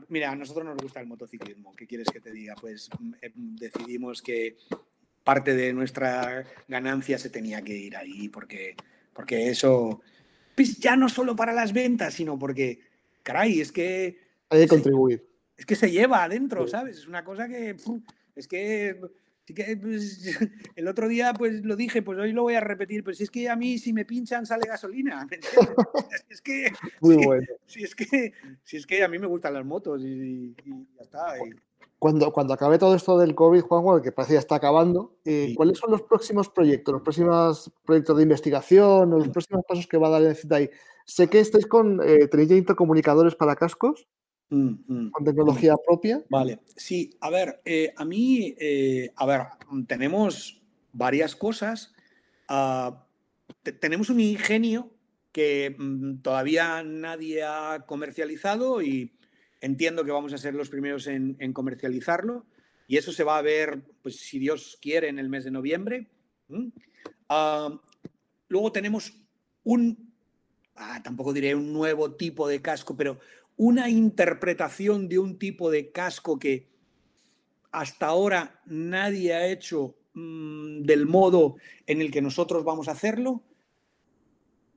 mira, 0.07 0.31
a 0.31 0.35
nosotros 0.35 0.65
nos 0.65 0.77
gusta 0.77 0.99
el 1.01 1.07
motociclismo, 1.07 1.75
¿qué 1.75 1.87
quieres 1.87 2.07
que 2.11 2.21
te 2.21 2.31
diga? 2.31 2.55
Pues 2.59 2.89
mm, 2.97 3.13
eh, 3.21 3.31
decidimos 3.35 4.21
que 4.21 4.57
parte 5.23 5.53
de 5.53 5.73
nuestra 5.73 6.45
ganancia 6.67 7.17
se 7.17 7.29
tenía 7.29 7.61
que 7.61 7.75
ir 7.75 7.95
ahí 7.95 8.29
porque, 8.29 8.75
porque 9.13 9.49
eso, 9.49 10.01
pues 10.59 10.77
ya 10.77 10.97
no 10.97 11.07
solo 11.07 11.37
para 11.37 11.53
las 11.53 11.71
ventas, 11.71 12.15
sino 12.15 12.37
porque, 12.37 12.81
caray, 13.23 13.61
es 13.61 13.71
que... 13.71 14.19
Hay 14.49 14.59
que 14.59 14.67
contribuir. 14.67 15.25
Es 15.55 15.65
que 15.65 15.77
se 15.77 15.89
lleva 15.89 16.21
adentro, 16.21 16.67
¿sabes? 16.67 16.97
Es 16.97 17.07
una 17.07 17.23
cosa 17.23 17.47
que... 17.47 17.77
Es 18.35 18.45
que 18.45 18.99
pues, 19.81 20.37
el 20.75 20.87
otro 20.89 21.07
día 21.07 21.33
pues 21.33 21.63
lo 21.63 21.77
dije, 21.77 22.01
pues 22.01 22.19
hoy 22.19 22.33
lo 22.33 22.41
voy 22.41 22.55
a 22.55 22.59
repetir, 22.59 23.05
pero 23.05 23.15
si 23.15 23.23
es 23.23 23.31
que 23.31 23.47
a 23.47 23.55
mí 23.55 23.77
si 23.77 23.93
me 23.93 24.03
pinchan 24.03 24.45
sale 24.45 24.67
gasolina. 24.67 25.25
es 26.29 26.41
que, 26.41 26.73
Muy 26.99 27.23
bueno. 27.23 27.47
Si, 27.65 27.81
es 27.81 27.95
que, 27.95 28.33
si 28.61 28.75
es 28.75 28.85
que 28.85 29.01
a 29.01 29.07
mí 29.07 29.17
me 29.17 29.27
gustan 29.27 29.53
las 29.53 29.65
motos 29.65 30.01
y, 30.03 30.53
ya 30.97 31.03
está. 31.03 31.35
Cuando, 31.99 32.31
cuando 32.31 32.53
acabe 32.53 32.79
todo 32.79 32.95
esto 32.95 33.17
del 33.17 33.35
COVID, 33.35 33.61
Juan, 33.61 34.01
que 34.01 34.13
parece 34.13 34.35
ya 34.35 34.39
está 34.39 34.55
acabando, 34.55 35.17
eh, 35.25 35.53
¿cuáles 35.55 35.77
son 35.77 35.91
los 35.91 36.01
próximos 36.03 36.49
proyectos, 36.49 36.93
los 36.93 37.01
próximos 37.01 37.71
proyectos 37.85 38.15
de 38.15 38.23
investigación, 38.23 39.09
los 39.09 39.27
próximos 39.27 39.65
pasos 39.67 39.85
que 39.85 39.97
va 39.97 40.07
a 40.07 40.11
dar 40.11 40.23
el 40.23 40.35
CITAI? 40.35 40.69
Sé 41.05 41.27
que 41.27 41.39
estáis 41.39 41.67
con, 41.67 41.99
eh, 42.01 42.27
tenéis 42.27 42.51
intercomunicadores 42.51 43.35
para 43.35 43.55
cascos. 43.55 44.07
Mm, 44.51 44.77
mm, 44.87 45.11
con 45.11 45.23
tecnología 45.25 45.73
mm. 45.73 45.77
propia. 45.85 46.23
Vale, 46.29 46.59
sí, 46.75 47.15
a 47.19 47.29
ver, 47.29 47.61
eh, 47.65 47.93
a 47.95 48.03
mí, 48.03 48.55
eh, 48.59 49.11
a 49.15 49.25
ver, 49.25 49.41
tenemos 49.87 50.61
varias 50.91 51.35
cosas. 51.35 51.93
Ah, 52.47 53.05
tenemos 53.79 54.09
un 54.09 54.19
ingenio 54.19 54.89
que 55.31 55.75
todavía 56.23 56.81
nadie 56.83 57.43
ha 57.43 57.85
comercializado 57.85 58.81
y 58.81 59.13
entiendo 59.61 60.03
que 60.03 60.11
vamos 60.11 60.33
a 60.33 60.37
ser 60.37 60.53
los 60.53 60.69
primeros 60.69 61.07
en, 61.07 61.53
comercializarlo. 61.53 62.45
Y 62.87 62.97
eso 62.97 63.11
se 63.11 63.23
va 63.23 63.37
a 63.37 63.43
ver, 63.43 63.83
pues 64.01 64.19
si 64.19 64.39
Dios 64.39 64.77
quiere, 64.81 65.09
en 65.09 65.19
el 65.19 65.29
mes 65.29 65.43
de 65.43 65.51
noviembre. 65.51 66.07
Ah, 67.27 67.79
luego 68.47 68.71
tenemos 68.71 69.13
un, 69.63 70.13
ah, 70.75 71.01
tampoco 71.03 71.33
diré 71.33 71.53
un 71.53 71.71
nuevo 71.71 72.15
tipo 72.15 72.47
de 72.47 72.61
casco, 72.61 72.97
pero 72.97 73.19
una 73.57 73.89
interpretación 73.89 75.07
de 75.07 75.19
un 75.19 75.37
tipo 75.37 75.69
de 75.69 75.91
casco 75.91 76.39
que 76.39 76.69
hasta 77.71 78.07
ahora 78.07 78.61
nadie 78.65 79.33
ha 79.33 79.47
hecho 79.47 79.95
mm, 80.13 80.81
del 80.83 81.05
modo 81.05 81.57
en 81.85 82.01
el 82.01 82.09
que 82.09 82.21
nosotros 82.21 82.63
vamos 82.63 82.87
a 82.87 82.93
hacerlo. 82.93 83.43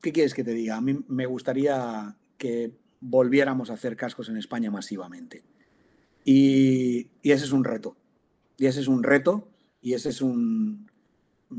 ¿Qué 0.03 0.13
quieres 0.13 0.35
que 0.35 0.45
te 0.45 0.53
diga? 0.53 0.77
A 0.77 0.81
mí 0.81 0.99
me 1.09 1.27
gustaría 1.27 2.17
que 2.37 2.73
volviéramos 3.03 3.69
a 3.69 3.75
hacer 3.75 3.97
cascos 3.97 4.29
en 4.29 4.37
España 4.39 4.71
masivamente. 4.71 5.43
Y, 6.25 7.09
y 7.21 7.33
ese 7.33 7.45
es 7.45 7.53
un 7.53 7.65
reto. 7.65 7.97
Y 8.57 8.67
ese 8.67 8.81
es 8.81 8.89
un 8.89 9.03
reto. 9.03 9.49
Y 9.83 9.95
ese 9.95 10.09
es 10.09 10.23
un... 10.23 10.89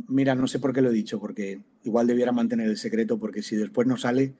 Mira, 0.07 0.33
no 0.33 0.47
sé 0.47 0.57
por 0.57 0.73
qué 0.73 0.81
lo 0.81 0.89
he 0.89 0.93
dicho, 0.93 1.19
porque 1.19 1.61
igual 1.83 2.07
debiera 2.07 2.31
mantener 2.31 2.67
el 2.67 2.77
secreto, 2.77 3.19
porque 3.19 3.43
si 3.43 3.55
después 3.55 3.87
no 3.87 3.97
sale, 3.97 4.33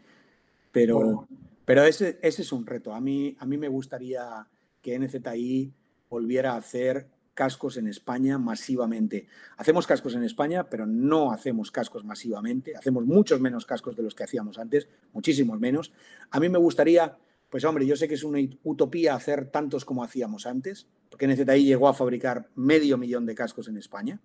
pero... 0.72 1.28
Pero 1.66 1.84
ese, 1.84 2.20
ese 2.22 2.42
es 2.42 2.52
un 2.52 2.66
reto. 2.66 2.94
A 2.94 3.00
mí, 3.00 3.38
a 3.40 3.46
mí 3.46 3.58
me 3.58 3.70
gustaría 3.70 4.48
que 4.82 5.00
NZI 5.00 5.72
volviera 6.10 6.54
a 6.54 6.58
hacer 6.58 7.08
cascos 7.34 7.78
en 7.78 7.88
España 7.88 8.38
masivamente. 8.38 9.28
Hacemos 9.58 9.88
cascos 9.88 10.16
en 10.16 10.24
España, 10.24 10.70
pero 10.70 10.86
no 10.86 11.32
hacemos 11.32 11.72
cascos 11.72 12.06
masivamente. 12.06 12.76
Hacemos 12.76 13.06
muchos 13.06 13.40
menos 13.40 13.66
cascos 13.66 13.96
de 13.96 14.04
los 14.04 14.16
que 14.16 14.24
hacíamos 14.24 14.58
antes, 14.58 14.88
muchísimos 15.14 15.60
menos. 15.60 15.94
A 16.32 16.40
mí 16.40 16.50
me 16.50 16.58
gustaría, 16.58 17.18
pues 17.50 17.64
hombre, 17.66 17.86
yo 17.86 17.96
sé 17.96 18.08
que 18.08 18.16
es 18.16 18.24
una 18.24 18.40
utopía 18.64 19.16
hacer 19.16 19.50
tantos 19.50 19.86
como 19.86 20.04
hacíamos 20.04 20.46
antes, 20.46 20.88
porque 21.10 21.28
NZI 21.28 21.64
llegó 21.64 21.88
a 21.88 21.94
fabricar 21.94 22.50
medio 22.56 22.98
millón 22.98 23.26
de 23.26 23.36
cascos 23.36 23.68
en 23.68 23.78
España 23.78 24.22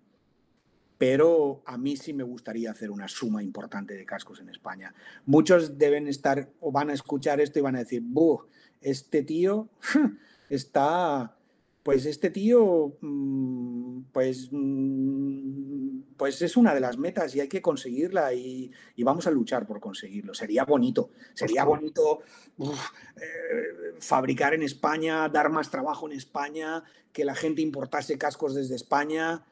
pero 0.99 1.63
a 1.65 1.77
mí 1.77 1.95
sí 1.95 2.11
me 2.11 2.23
gustaría 2.23 2.69
hacer 2.69 2.91
una 2.91 3.07
suma 3.07 3.41
importante 3.41 3.93
de 3.93 4.05
cascos 4.05 4.41
en 4.41 4.49
España. 4.49 4.93
Muchos 5.25 5.77
deben 5.77 6.09
estar 6.09 6.49
o 6.59 6.73
van 6.73 6.89
a 6.89 6.93
escuchar 6.93 7.39
esto 7.39 7.57
y 7.57 7.61
van 7.61 7.77
a 7.77 7.79
decir, 7.79 8.01
Buh, 8.03 8.41
este 8.81 9.23
tío 9.23 9.69
está, 10.49 11.37
pues 11.83 12.05
este 12.05 12.29
tío, 12.29 12.97
mm, 13.01 14.01
pues, 14.11 14.49
mm, 14.51 16.01
pues 16.17 16.41
es 16.41 16.57
una 16.57 16.73
de 16.73 16.81
las 16.81 16.97
metas 16.97 17.33
y 17.35 17.39
hay 17.39 17.47
que 17.47 17.61
conseguirla 17.61 18.33
y, 18.33 18.71
vamos 18.97 19.25
a 19.27 19.31
luchar 19.31 19.65
por 19.65 19.79
conseguirlo. 19.79 20.33
Sería 20.33 20.65
bonito, 20.65 21.11
sería 21.33 21.63
bonito 21.63 22.19
eh, 22.59 23.95
fabricar 23.99 24.53
en 24.53 24.63
España, 24.63 25.29
dar 25.29 25.49
más 25.49 25.71
trabajo 25.71 26.07
en 26.07 26.17
España, 26.17 26.83
que 27.13 27.23
la 27.25 27.35
gente 27.35 27.61
importase 27.61 28.17
cascos 28.17 28.53
desde 28.55 28.75
España. 28.75 29.45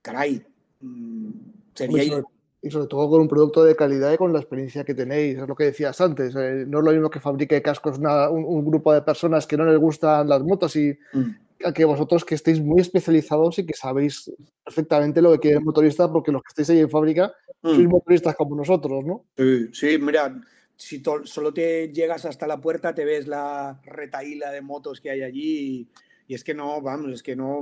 Caray, 0.00 0.44
Mm, 0.82 1.30
sería... 1.74 2.22
Y 2.62 2.70
sobre, 2.70 2.86
todo 2.86 3.10
con 3.10 3.20
un 3.20 3.28
producto 3.28 3.64
de 3.64 3.74
calidad 3.74 4.12
y 4.12 4.16
con 4.16 4.32
la 4.32 4.38
experiencia 4.38 4.84
que 4.84 4.94
tenéis, 4.94 5.36
es 5.38 5.48
lo 5.48 5.56
que 5.56 5.64
decías 5.64 6.00
antes, 6.00 6.34
eh, 6.36 6.64
no 6.66 6.78
es 6.78 6.84
lo 6.84 6.92
mismo 6.92 7.10
que 7.10 7.18
fabrique 7.18 7.60
cascos 7.60 7.98
un, 7.98 8.64
grupo 8.64 8.92
de 8.92 9.02
personas 9.02 9.46
que 9.48 9.56
no 9.56 9.64
les 9.64 9.78
gustan 9.78 10.28
las 10.28 10.42
motos 10.42 10.76
y 10.76 10.96
mm. 11.12 11.72
que 11.74 11.84
vosotros 11.84 12.24
que 12.24 12.36
estéis 12.36 12.60
muy 12.60 12.80
especializados 12.80 13.58
y 13.58 13.66
que 13.66 13.74
sabéis 13.74 14.30
perfectamente 14.64 15.20
lo 15.20 15.32
que 15.32 15.40
quiere 15.40 15.56
el 15.58 15.64
motorista 15.64 16.10
porque 16.10 16.30
los 16.30 16.40
que 16.42 16.48
estáis 16.50 16.70
ahí 16.70 16.78
en 16.78 16.90
fábrica 16.90 17.34
mm. 17.62 17.68
sois 17.68 17.88
motoristas 17.88 18.36
como 18.36 18.54
nosotros, 18.54 19.04
¿no? 19.04 19.24
Sí, 19.36 19.68
sí 19.72 19.98
mira, 19.98 20.40
si 20.76 21.02
solo 21.24 21.52
te 21.52 21.92
llegas 21.92 22.24
hasta 22.26 22.46
la 22.46 22.60
puerta 22.60 22.94
te 22.94 23.04
ves 23.04 23.26
la 23.26 23.80
retaíla 23.84 24.52
de 24.52 24.62
motos 24.62 25.00
que 25.00 25.10
hay 25.10 25.22
allí 25.22 25.88
y 26.28 26.34
es 26.34 26.44
que 26.44 26.54
no, 26.54 26.80
vamos, 26.80 27.12
es 27.12 27.22
que 27.22 27.36
no 27.36 27.60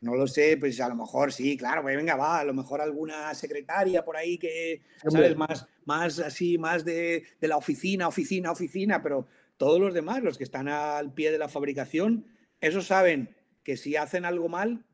no 0.00 0.14
lo 0.14 0.26
sé, 0.26 0.56
pues 0.56 0.80
a 0.80 0.88
lo 0.88 0.94
mejor 0.94 1.32
sí, 1.32 1.56
claro, 1.56 1.82
pues 1.82 1.96
venga, 1.96 2.16
va, 2.16 2.40
a 2.40 2.44
lo 2.44 2.54
mejor 2.54 2.80
alguna 2.80 3.34
secretaria 3.34 4.04
por 4.04 4.16
ahí 4.16 4.38
que, 4.38 4.82
¿sabes? 5.10 5.36
Más, 5.36 5.66
más 5.84 6.18
así, 6.20 6.56
más 6.56 6.84
de, 6.84 7.24
la 7.40 7.56
oficina, 7.56 8.06
oficina, 8.06 8.52
oficina, 8.52 9.02
pero 9.02 9.26
todos 9.56 9.80
los 9.80 9.94
demás, 9.94 10.22
los 10.22 10.38
que 10.38 10.44
están 10.44 10.68
al 10.68 11.12
pie 11.12 11.32
de 11.32 11.38
la 11.38 11.48
fabricación, 11.48 12.26
esos 12.60 12.86
saben 12.86 13.34
que 13.64 13.76
si 13.76 13.96
hacen 13.96 14.24
algo 14.24 14.48
mal, 14.48 14.84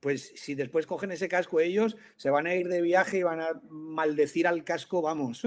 pues 0.00 0.32
si 0.34 0.54
después 0.54 0.86
cogen 0.86 1.10
ese 1.10 1.28
casco 1.28 1.60
ellos, 1.60 1.96
se 2.16 2.30
van 2.30 2.46
a 2.46 2.54
ir 2.54 2.68
de 2.68 2.82
viaje 2.82 3.18
y 3.18 3.22
van 3.22 3.40
a 3.40 3.60
maldecir 3.70 4.46
al 4.46 4.64
casco, 4.64 5.02
vamos. 5.02 5.42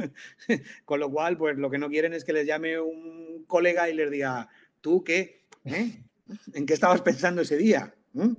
Con 0.85 0.99
lo 0.99 1.11
cual, 1.11 1.37
pues 1.37 1.57
lo 1.57 1.69
que 1.69 1.79
no 1.79 1.89
quieren 1.89 2.13
es 2.13 2.23
que 2.23 2.33
les 2.33 2.45
llame 2.45 2.79
un 2.79 3.45
colega 3.47 3.89
y 3.89 3.95
les 3.95 4.11
diga, 4.11 4.49
¿tú 4.81 5.03
qué? 5.03 5.45
¿Eh? 5.65 6.03
¿En 6.53 6.65
qué 6.65 6.73
estabas 6.73 7.01
pensando 7.01 7.41
ese 7.41 7.57
día? 7.57 7.93
¿Mm? 8.13 8.33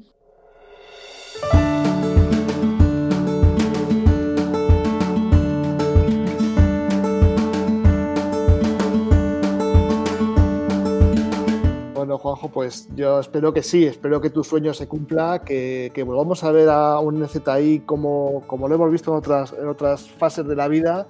Bueno, 11.94 12.18
Juanjo, 12.18 12.48
pues 12.48 12.88
yo 12.94 13.18
espero 13.18 13.52
que 13.52 13.62
sí, 13.62 13.86
espero 13.86 14.20
que 14.20 14.30
tu 14.30 14.44
sueño 14.44 14.74
se 14.74 14.86
cumpla, 14.86 15.42
que, 15.44 15.90
volvamos 16.06 16.44
a 16.44 16.52
ver 16.52 16.68
a 16.68 17.00
un 17.00 17.20
NZI 17.20 17.80
como, 17.80 18.44
como 18.46 18.68
lo 18.68 18.74
hemos 18.76 18.92
visto 18.92 19.10
en 19.10 19.16
otras, 19.16 19.52
en 19.54 19.66
otras 19.66 20.08
fases 20.08 20.46
de 20.46 20.54
la 20.54 20.68
vida. 20.68 21.08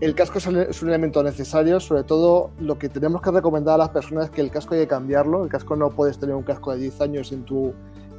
El 0.00 0.14
casco 0.14 0.38
es 0.38 0.82
un 0.82 0.88
elemento 0.88 1.22
necesario, 1.22 1.80
sobre 1.80 2.04
todo 2.04 2.50
lo 2.60 2.78
que 2.78 2.88
tenemos 2.88 3.22
que 3.22 3.30
recomendar 3.30 3.76
a 3.76 3.78
las 3.78 3.88
personas 3.88 4.26
es 4.26 4.30
que 4.30 4.42
el 4.42 4.50
casco 4.50 4.74
hay 4.74 4.80
que 4.80 4.88
cambiarlo. 4.88 5.42
El 5.42 5.48
casco 5.48 5.74
no 5.74 5.90
puedes 5.90 6.18
tener 6.18 6.34
un 6.34 6.42
casco 6.42 6.72
de 6.72 6.78
10 6.78 7.00
años 7.00 7.32
en 7.32 7.44
tu, 7.44 7.72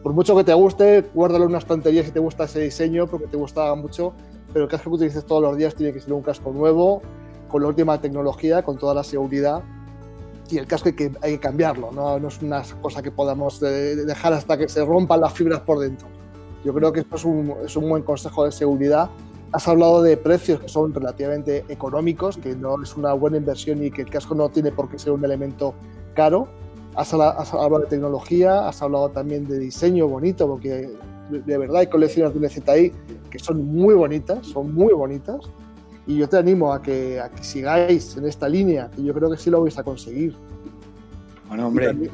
por 0.08 0.16
mucho 0.16 0.38
que 0.38 0.46
te 0.46 0.54
guste, 0.54 1.04
guárdalo 1.14 1.44
en 1.44 1.50
una 1.50 1.58
estantería 1.58 2.02
si 2.02 2.12
te 2.12 2.20
gusta 2.22 2.46
ese 2.46 2.62
diseño, 2.62 3.08
porque 3.08 3.28
te 3.28 3.36
gusta 3.36 3.76
mucho, 3.76 4.14
pero 4.54 4.64
el 4.64 4.72
casco 4.72 4.90
que 4.90 4.96
utilices 4.96 5.26
todos 5.26 5.42
los 5.42 5.58
días 5.58 5.76
tiene 5.76 5.92
que 5.92 6.00
ser 6.00 6.14
un 6.14 6.22
casco 6.22 6.54
nuevo, 6.54 7.02
con 7.50 7.62
la 7.62 7.68
última 7.68 8.00
tecnología, 8.00 8.64
con 8.64 8.78
toda 8.78 8.94
la 8.94 9.04
seguridad. 9.04 9.62
Y 10.50 10.60
el 10.60 10.66
casco 10.66 10.88
hay 10.88 10.96
que, 10.96 11.12
hay 11.22 11.34
que 11.34 11.40
cambiarlo, 11.42 11.92
¿no? 11.92 12.18
no 12.20 12.28
es 12.30 12.42
una 12.42 12.64
cosa 12.82 13.02
que 13.02 13.12
podamos 13.12 13.62
eh, 13.64 13.98
dejar 13.98 14.32
hasta 14.32 14.58
que 14.58 14.70
se 14.70 14.86
rompan 14.86 15.20
las 15.20 15.34
fibras 15.34 15.60
por 15.60 15.80
dentro. 15.80 16.08
Yo 16.64 16.74
creo 16.74 16.94
que 16.94 17.02
esto 17.02 17.18
es 17.18 17.26
un, 17.26 17.54
es 17.66 17.76
un 17.76 17.90
buen 17.90 18.04
consejo 18.04 18.46
de 18.46 18.54
seguridad. 18.54 19.10
Has 19.52 19.68
hablado 19.68 20.02
de 20.02 20.16
precios 20.16 20.62
que 20.62 20.70
son 20.70 20.94
relativamente 20.94 21.66
económicos, 21.68 22.38
que 22.38 22.56
no 22.56 22.82
es 22.82 22.96
una 22.96 23.12
buena 23.12 23.36
inversión 23.36 23.84
y 23.84 23.92
que 23.92 24.04
el 24.04 24.10
casco 24.10 24.36
no 24.36 24.48
tiene 24.48 24.72
por 24.72 24.88
qué 24.88 24.98
ser 24.98 25.12
un 25.12 25.26
elemento 25.26 25.74
caro 26.14 26.48
Has, 26.98 27.14
hablado 27.14 27.80
de 27.80 27.86
tecnología, 27.86 28.68
has 28.68 28.82
hablado 28.82 29.10
también 29.10 29.48
de 29.48 29.60
diseño 29.60 30.08
bonito, 30.08 30.48
porque 30.48 30.90
de 31.30 31.58
verdad 31.60 31.82
hay 31.82 31.88
colecciones 31.88 32.34
de 32.34 32.48
NZI 32.48 32.92
que 33.30 33.38
son 33.38 33.64
muy 33.64 33.94
bonitas, 33.94 34.48
son 34.48 34.74
muy 34.74 34.94
bonitas. 34.94 35.42
Y 36.08 36.18
yo 36.18 36.28
te 36.28 36.38
animo 36.38 36.74
a 36.74 36.82
que, 36.82 37.20
a 37.20 37.30
que 37.30 37.44
sigáis 37.44 38.18
en 38.18 38.26
esta 38.26 38.50
línea, 38.50 38.90
que 38.90 39.04
yo 39.04 39.14
creo 39.14 39.30
que 39.30 39.38
sí 39.38 39.52
lo 39.52 39.62
vais 39.62 39.78
a 39.78 39.84
conseguir. 39.84 40.34
Bueno, 41.48 41.68
hombre, 41.68 42.10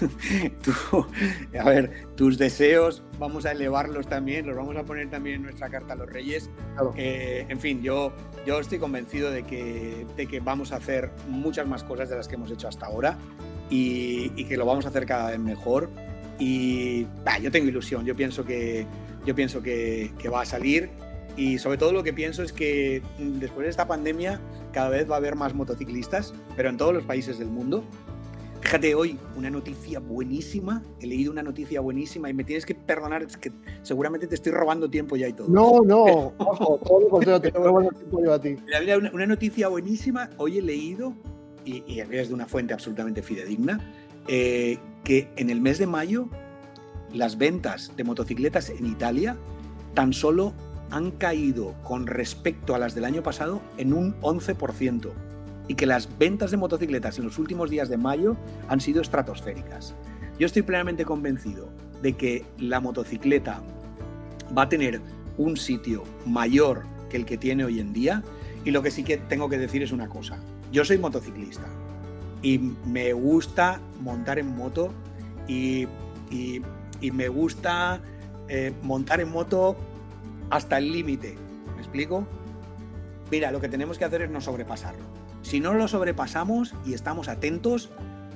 a 1.60 1.68
ver, 1.68 2.06
tus 2.16 2.38
deseos 2.38 3.02
vamos 3.18 3.44
a 3.44 3.52
elevarlos 3.52 4.06
también, 4.06 4.46
los 4.46 4.56
vamos 4.56 4.76
a 4.76 4.84
poner 4.84 5.10
también 5.10 5.36
en 5.36 5.42
nuestra 5.42 5.68
carta 5.68 5.92
a 5.92 5.96
los 5.96 6.08
reyes. 6.08 6.48
Eh, 6.96 7.44
en 7.48 7.60
fin, 7.60 7.82
yo, 7.82 8.12
yo 8.46 8.58
estoy 8.58 8.78
convencido 8.78 9.30
de 9.30 9.42
que, 9.42 10.06
de 10.16 10.26
que 10.26 10.40
vamos 10.40 10.72
a 10.72 10.76
hacer 10.76 11.10
muchas 11.28 11.66
más 11.66 11.84
cosas 11.84 12.08
de 12.08 12.16
las 12.16 12.26
que 12.26 12.36
hemos 12.36 12.50
hecho 12.50 12.68
hasta 12.68 12.86
ahora 12.86 13.18
y, 13.70 14.44
que 14.44 14.56
lo 14.56 14.66
vamos 14.66 14.84
a 14.84 14.88
hacer 14.88 15.06
cada 15.06 15.30
vez 15.30 15.38
mejor. 15.38 15.88
Y 16.38 17.06
yo 17.42 17.50
tengo 17.50 17.68
ilusión, 17.68 18.04
yo 18.04 18.16
pienso 18.16 18.44
que, 18.44 18.86
yo 19.24 19.34
pienso 19.34 19.62
que, 19.62 20.12
que 20.18 20.28
va 20.28 20.42
a 20.42 20.46
salir 20.46 20.90
y 21.36 21.58
sobre 21.58 21.78
todo 21.78 21.92
lo 21.92 22.02
que 22.02 22.12
pienso 22.12 22.42
es 22.42 22.52
que 22.52 23.02
mm, 23.18 23.38
después 23.38 23.64
de 23.64 23.70
esta 23.70 23.86
pandemia 23.86 24.40
cada 24.72 24.90
vez 24.90 25.08
va 25.10 25.14
a 25.14 25.18
haber 25.18 25.36
más 25.36 25.54
motociclistas, 25.54 26.34
pero 26.56 26.68
en 26.68 26.76
todos 26.76 26.94
los 26.94 27.04
países 27.04 27.38
del 27.38 27.48
mundo. 27.48 27.84
Fíjate 28.60 28.94
hoy, 28.94 29.18
una 29.36 29.48
noticia 29.48 30.00
buenísima, 30.00 30.82
he 31.00 31.06
leído 31.06 31.32
una 31.32 31.42
noticia 31.42 31.80
buenísima 31.80 32.28
y 32.28 32.34
me 32.34 32.44
tienes 32.44 32.66
que 32.66 32.74
perdonar, 32.74 33.22
es 33.22 33.38
que 33.38 33.50
seguramente 33.82 34.26
te 34.26 34.34
estoy 34.34 34.52
robando 34.52 34.90
tiempo 34.90 35.16
ya 35.16 35.28
y 35.28 35.32
todo. 35.32 35.48
No, 35.48 35.80
no, 35.82 36.34
ojo, 36.36 36.78
todo 36.84 37.00
lo 37.00 37.08
contrario, 37.08 37.40
te 37.40 37.48
estoy 37.48 37.64
robando 37.64 37.90
tiempo 37.90 38.22
yo 38.22 38.34
a 38.34 38.40
ti. 38.40 38.56
Una, 38.98 39.10
una, 39.12 39.26
noticia 39.26 39.68
buenísima, 39.68 40.28
hoy 40.36 40.58
he 40.58 40.62
leído, 40.62 41.14
y, 41.64 41.84
y 41.86 42.00
es 42.00 42.28
de 42.28 42.34
una 42.34 42.46
fuente 42.46 42.74
absolutamente 42.74 43.22
fidedigna, 43.22 43.80
eh, 44.28 44.78
que 45.04 45.28
en 45.36 45.50
el 45.50 45.60
mes 45.60 45.78
de 45.78 45.86
mayo 45.86 46.28
las 47.12 47.38
ventas 47.38 47.92
de 47.96 48.04
motocicletas 48.04 48.70
en 48.70 48.86
Italia 48.86 49.36
tan 49.94 50.12
solo 50.12 50.54
han 50.90 51.10
caído 51.12 51.74
con 51.82 52.06
respecto 52.06 52.74
a 52.74 52.78
las 52.78 52.94
del 52.94 53.04
año 53.04 53.22
pasado 53.22 53.60
en 53.76 53.92
un 53.92 54.14
11% 54.20 55.10
y 55.68 55.74
que 55.74 55.86
las 55.86 56.18
ventas 56.18 56.50
de 56.50 56.56
motocicletas 56.56 57.18
en 57.18 57.24
los 57.24 57.38
últimos 57.38 57.70
días 57.70 57.88
de 57.88 57.96
mayo 57.96 58.36
han 58.68 58.80
sido 58.80 59.00
estratosféricas. 59.00 59.94
Yo 60.38 60.46
estoy 60.46 60.62
plenamente 60.62 61.04
convencido 61.04 61.68
de 62.02 62.14
que 62.14 62.44
la 62.58 62.80
motocicleta 62.80 63.62
va 64.56 64.62
a 64.62 64.68
tener 64.68 65.00
un 65.38 65.56
sitio 65.56 66.02
mayor 66.26 66.84
que 67.08 67.16
el 67.16 67.24
que 67.24 67.38
tiene 67.38 67.64
hoy 67.64 67.78
en 67.78 67.92
día 67.92 68.22
y 68.64 68.72
lo 68.72 68.82
que 68.82 68.90
sí 68.90 69.04
que 69.04 69.16
tengo 69.16 69.48
que 69.48 69.58
decir 69.58 69.82
es 69.82 69.92
una 69.92 70.08
cosa. 70.08 70.40
Yo 70.72 70.84
soy 70.84 70.98
motociclista 70.98 71.66
y 72.42 72.58
me 72.58 73.12
gusta 73.12 73.80
montar 74.00 74.38
en 74.38 74.54
moto 74.56 74.92
y, 75.48 75.88
me 77.12 77.28
gusta 77.28 78.00
eh, 78.48 78.72
montar 78.82 79.20
en 79.20 79.30
moto 79.30 79.76
hasta 80.48 80.78
el 80.78 80.92
límite. 80.92 81.36
¿Me 81.74 81.80
explico? 81.80 82.26
Mira, 83.30 83.50
lo 83.50 83.60
que 83.60 83.68
tenemos 83.68 83.98
que 83.98 84.04
hacer 84.04 84.22
es 84.22 84.30
no 84.30 84.40
sobrepasarlo. 84.40 85.04
Si 85.42 85.60
no 85.60 85.74
lo 85.74 85.88
sobrepasamos 85.88 86.74
y 86.86 86.94
estamos 86.94 87.28
atentos, 87.28 87.90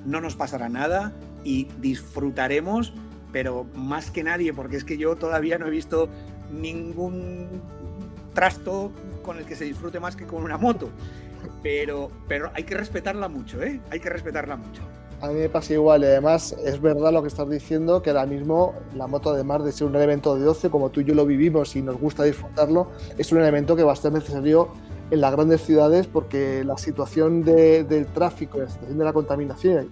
no 0.05 0.21
nos 0.21 0.35
pasará 0.35 0.69
nada 0.69 1.13
y 1.45 1.69
disfrutaremos, 1.81 2.95
pero 3.33 3.67
más 3.75 4.11
que 4.11 4.25
nadie, 4.25 4.53
porque 4.53 4.77
es 4.77 4.85
que 4.85 4.97
yo 4.97 5.17
todavía 5.17 5.59
no 5.59 5.67
he 5.67 5.71
visto 5.71 6.09
ningún 6.51 7.63
trasto 8.35 8.91
con 9.23 9.39
el 9.39 9.45
que 9.45 9.57
se 9.57 9.65
disfrute 9.65 10.01
más 10.01 10.17
que 10.17 10.27
con 10.27 10.43
una 10.43 10.59
moto. 10.59 10.91
Pero, 11.63 12.11
pero 12.29 12.51
hay 12.55 12.65
que 12.65 12.75
respetarla 12.75 13.29
mucho, 13.29 13.63
¿eh? 13.63 13.81
Hay 13.91 14.01
que 14.01 14.11
respetarla 14.11 14.57
mucho. 14.57 14.83
A 15.21 15.29
mí 15.29 15.35
me 15.35 15.49
pasa 15.49 15.73
igual 15.73 16.03
y 16.03 16.07
además 16.07 16.55
es 16.65 16.81
verdad 16.81 17.13
lo 17.13 17.23
que 17.23 17.29
estás 17.29 17.49
diciendo, 17.49 18.03
que 18.03 18.11
ahora 18.11 18.27
mismo 18.27 18.75
la 18.95 19.07
moto 19.07 19.31
además 19.31 19.65
de 19.65 19.73
ser 19.73 19.87
un 19.87 19.97
elemento 19.97 20.37
de 20.37 20.47
ocio, 20.47 20.71
como 20.71 20.91
tú 20.91 21.01
y 21.01 21.05
yo 21.05 21.15
lo 21.15 21.25
vivimos 21.25 21.77
y 21.77 21.83
nos 21.83 21.99
gusta 21.99 22.25
disfrutarlo, 22.25 22.91
es 23.17 23.33
un 23.33 23.39
elemento 23.39 23.75
que 23.75 23.85
va 23.85 23.93
a 23.93 23.97
ser 23.97 24.13
necesario 24.13 24.71
en 25.11 25.21
las 25.21 25.33
grandes 25.33 25.63
ciudades 25.63 26.07
porque 26.07 26.65
la 26.65 26.77
situación 26.77 27.43
del 27.43 28.07
tráfico, 28.09 28.59
la 28.59 28.69
situación 28.69 28.99
de 28.99 29.05
la 29.05 29.13
contaminación 29.13 29.91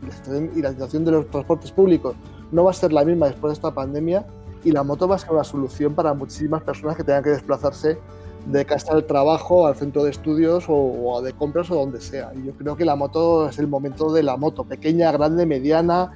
y 0.54 0.60
la, 0.60 0.70
situación 0.70 1.04
de 1.04 1.12
los 1.12 1.30
transportes 1.30 1.70
públicos 1.70 2.14
no 2.50 2.64
va 2.64 2.70
a 2.70 2.74
ser 2.74 2.92
la 2.92 3.04
misma 3.04 3.26
después 3.26 3.52
de 3.52 3.54
esta 3.54 3.72
pandemia 3.72 4.26
y 4.64 4.72
la 4.72 4.82
moto 4.82 5.08
va 5.08 5.16
a 5.16 5.18
ser 5.18 5.30
una 5.30 5.44
solución 5.44 5.94
para 5.94 6.14
muchísimas 6.14 6.62
personas 6.62 6.96
que 6.96 7.04
tengan 7.04 7.22
que 7.22 7.30
desplazarse 7.30 7.98
de 8.46 8.64
casa 8.64 8.92
al 8.92 9.04
trabajo, 9.04 9.66
al 9.66 9.76
centro 9.76 10.04
de 10.04 10.10
estudios 10.10 10.64
o, 10.68 11.20
de 11.22 11.32
compras 11.32 11.70
o 11.70 11.74
donde 11.74 12.00
sea. 12.00 12.32
Y 12.34 12.46
yo 12.46 12.52
creo 12.52 12.76
que 12.76 12.84
la 12.84 12.96
moto 12.96 13.48
es 13.48 13.58
el 13.58 13.68
momento 13.68 14.12
de 14.12 14.22
la 14.22 14.36
moto, 14.36 14.64
pequeña, 14.64 15.12
grande, 15.12 15.46
mediana, 15.46 16.10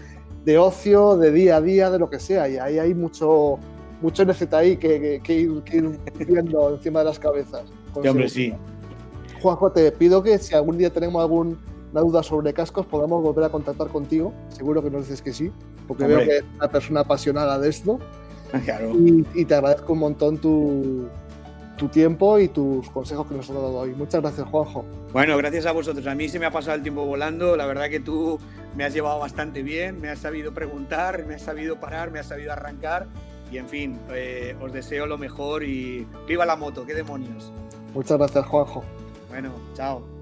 de 0.45 0.59
ocio, 0.59 1.16
de 1.16 1.31
día 1.31 1.57
a 1.57 1.61
día, 1.61 1.91
de 1.91 1.99
lo 1.99 2.11
que 2.11 2.18
sea. 2.18 2.49
Y 2.49 2.57
ahí 2.57 2.79
hay 2.79 2.95
mucho, 2.95 3.59
mucho 4.03 4.24
NZI 4.24 4.77
que, 4.77 5.20
que, 5.22 5.35
ir, 5.35 5.62
viendo 6.27 6.70
encima 6.74 7.01
de 7.01 7.05
las 7.05 7.18
cabezas. 7.18 7.64
Sí, 8.01 8.09
hombre, 8.09 8.29
sí. 8.29 8.55
Juanjo, 9.41 9.70
te 9.70 9.93
pido 9.93 10.22
que 10.22 10.39
si 10.39 10.55
algún 10.55 10.79
día 10.79 10.91
tenemos 10.91 11.22
alguna 11.22 11.57
duda 11.93 12.22
sobre 12.22 12.53
cascos, 12.53 12.87
podamos 12.87 13.22
volver 13.22 13.45
a 13.45 13.49
contactar 13.51 13.89
contigo. 13.89 14.33
Seguro 14.49 14.83
que 14.83 14.91
nos 14.91 15.03
dices 15.03 15.22
que 15.22 15.33
sí, 15.33 15.53
porque 15.87 16.07
veo 16.07 16.18
que 16.18 16.39
eres 16.39 16.45
una 16.57 16.68
persona 16.68 17.01
apasionada 17.01 17.59
de 17.59 17.68
esto. 17.68 17.99
Claro. 18.64 18.93
y 18.95 19.45
te 19.45 19.55
agradezco 19.57 19.93
un 19.93 19.99
montón 19.99 20.39
tu, 20.39 21.09
tu 21.77 21.89
tiempo 21.89 22.39
y 22.39 22.49
tus 22.49 22.89
consejos 22.91 23.27
que 23.27 23.35
nos 23.35 23.49
has 23.49 23.55
dado 23.55 23.74
hoy. 23.74 23.95
Muchas 23.95 24.20
gracias, 24.20 24.49
Juanjo. 24.49 24.85
Bueno, 25.12 25.37
gracias 25.37 25.66
a 25.66 25.72
vosotros. 25.72 26.07
A 26.07 26.14
mí 26.14 26.29
se 26.29 26.39
me 26.39 26.47
ha 26.47 26.51
pasado 26.51 26.77
el 26.77 26.83
tiempo 26.83 27.05
volando. 27.05 27.57
La 27.57 27.66
verdad 27.66 27.89
que 27.89 28.01
tú 28.01 28.39
me 28.74 28.85
has 28.85 28.93
llevado 28.93 29.18
bastante 29.18 29.62
bien, 29.62 30.01
me 30.01 30.09
has 30.09 30.18
sabido 30.18 30.53
preguntar, 30.53 31.24
me 31.27 31.35
has 31.35 31.43
sabido 31.43 31.81
parar, 31.81 32.11
me 32.11 32.18
has 32.18 32.27
sabido 32.27 32.53
arrancar. 32.53 33.07
Y 33.51 33.59
en 33.59 33.68
fin, 33.68 33.99
eh, 34.11 34.57
os 34.61 34.72
deseo 34.72 35.07
lo 35.07 35.18
mejor 35.18 35.62
y 35.62 36.07
viva 36.27 36.45
la 36.45 36.57
moto, 36.57 36.85
qué 36.85 36.95
demonios. 36.95 37.53
Muchas 37.95 38.18
gracias, 38.18 38.45
Juanjo. 38.47 38.85
Bueno, 39.31 39.53
chao. 39.74 40.16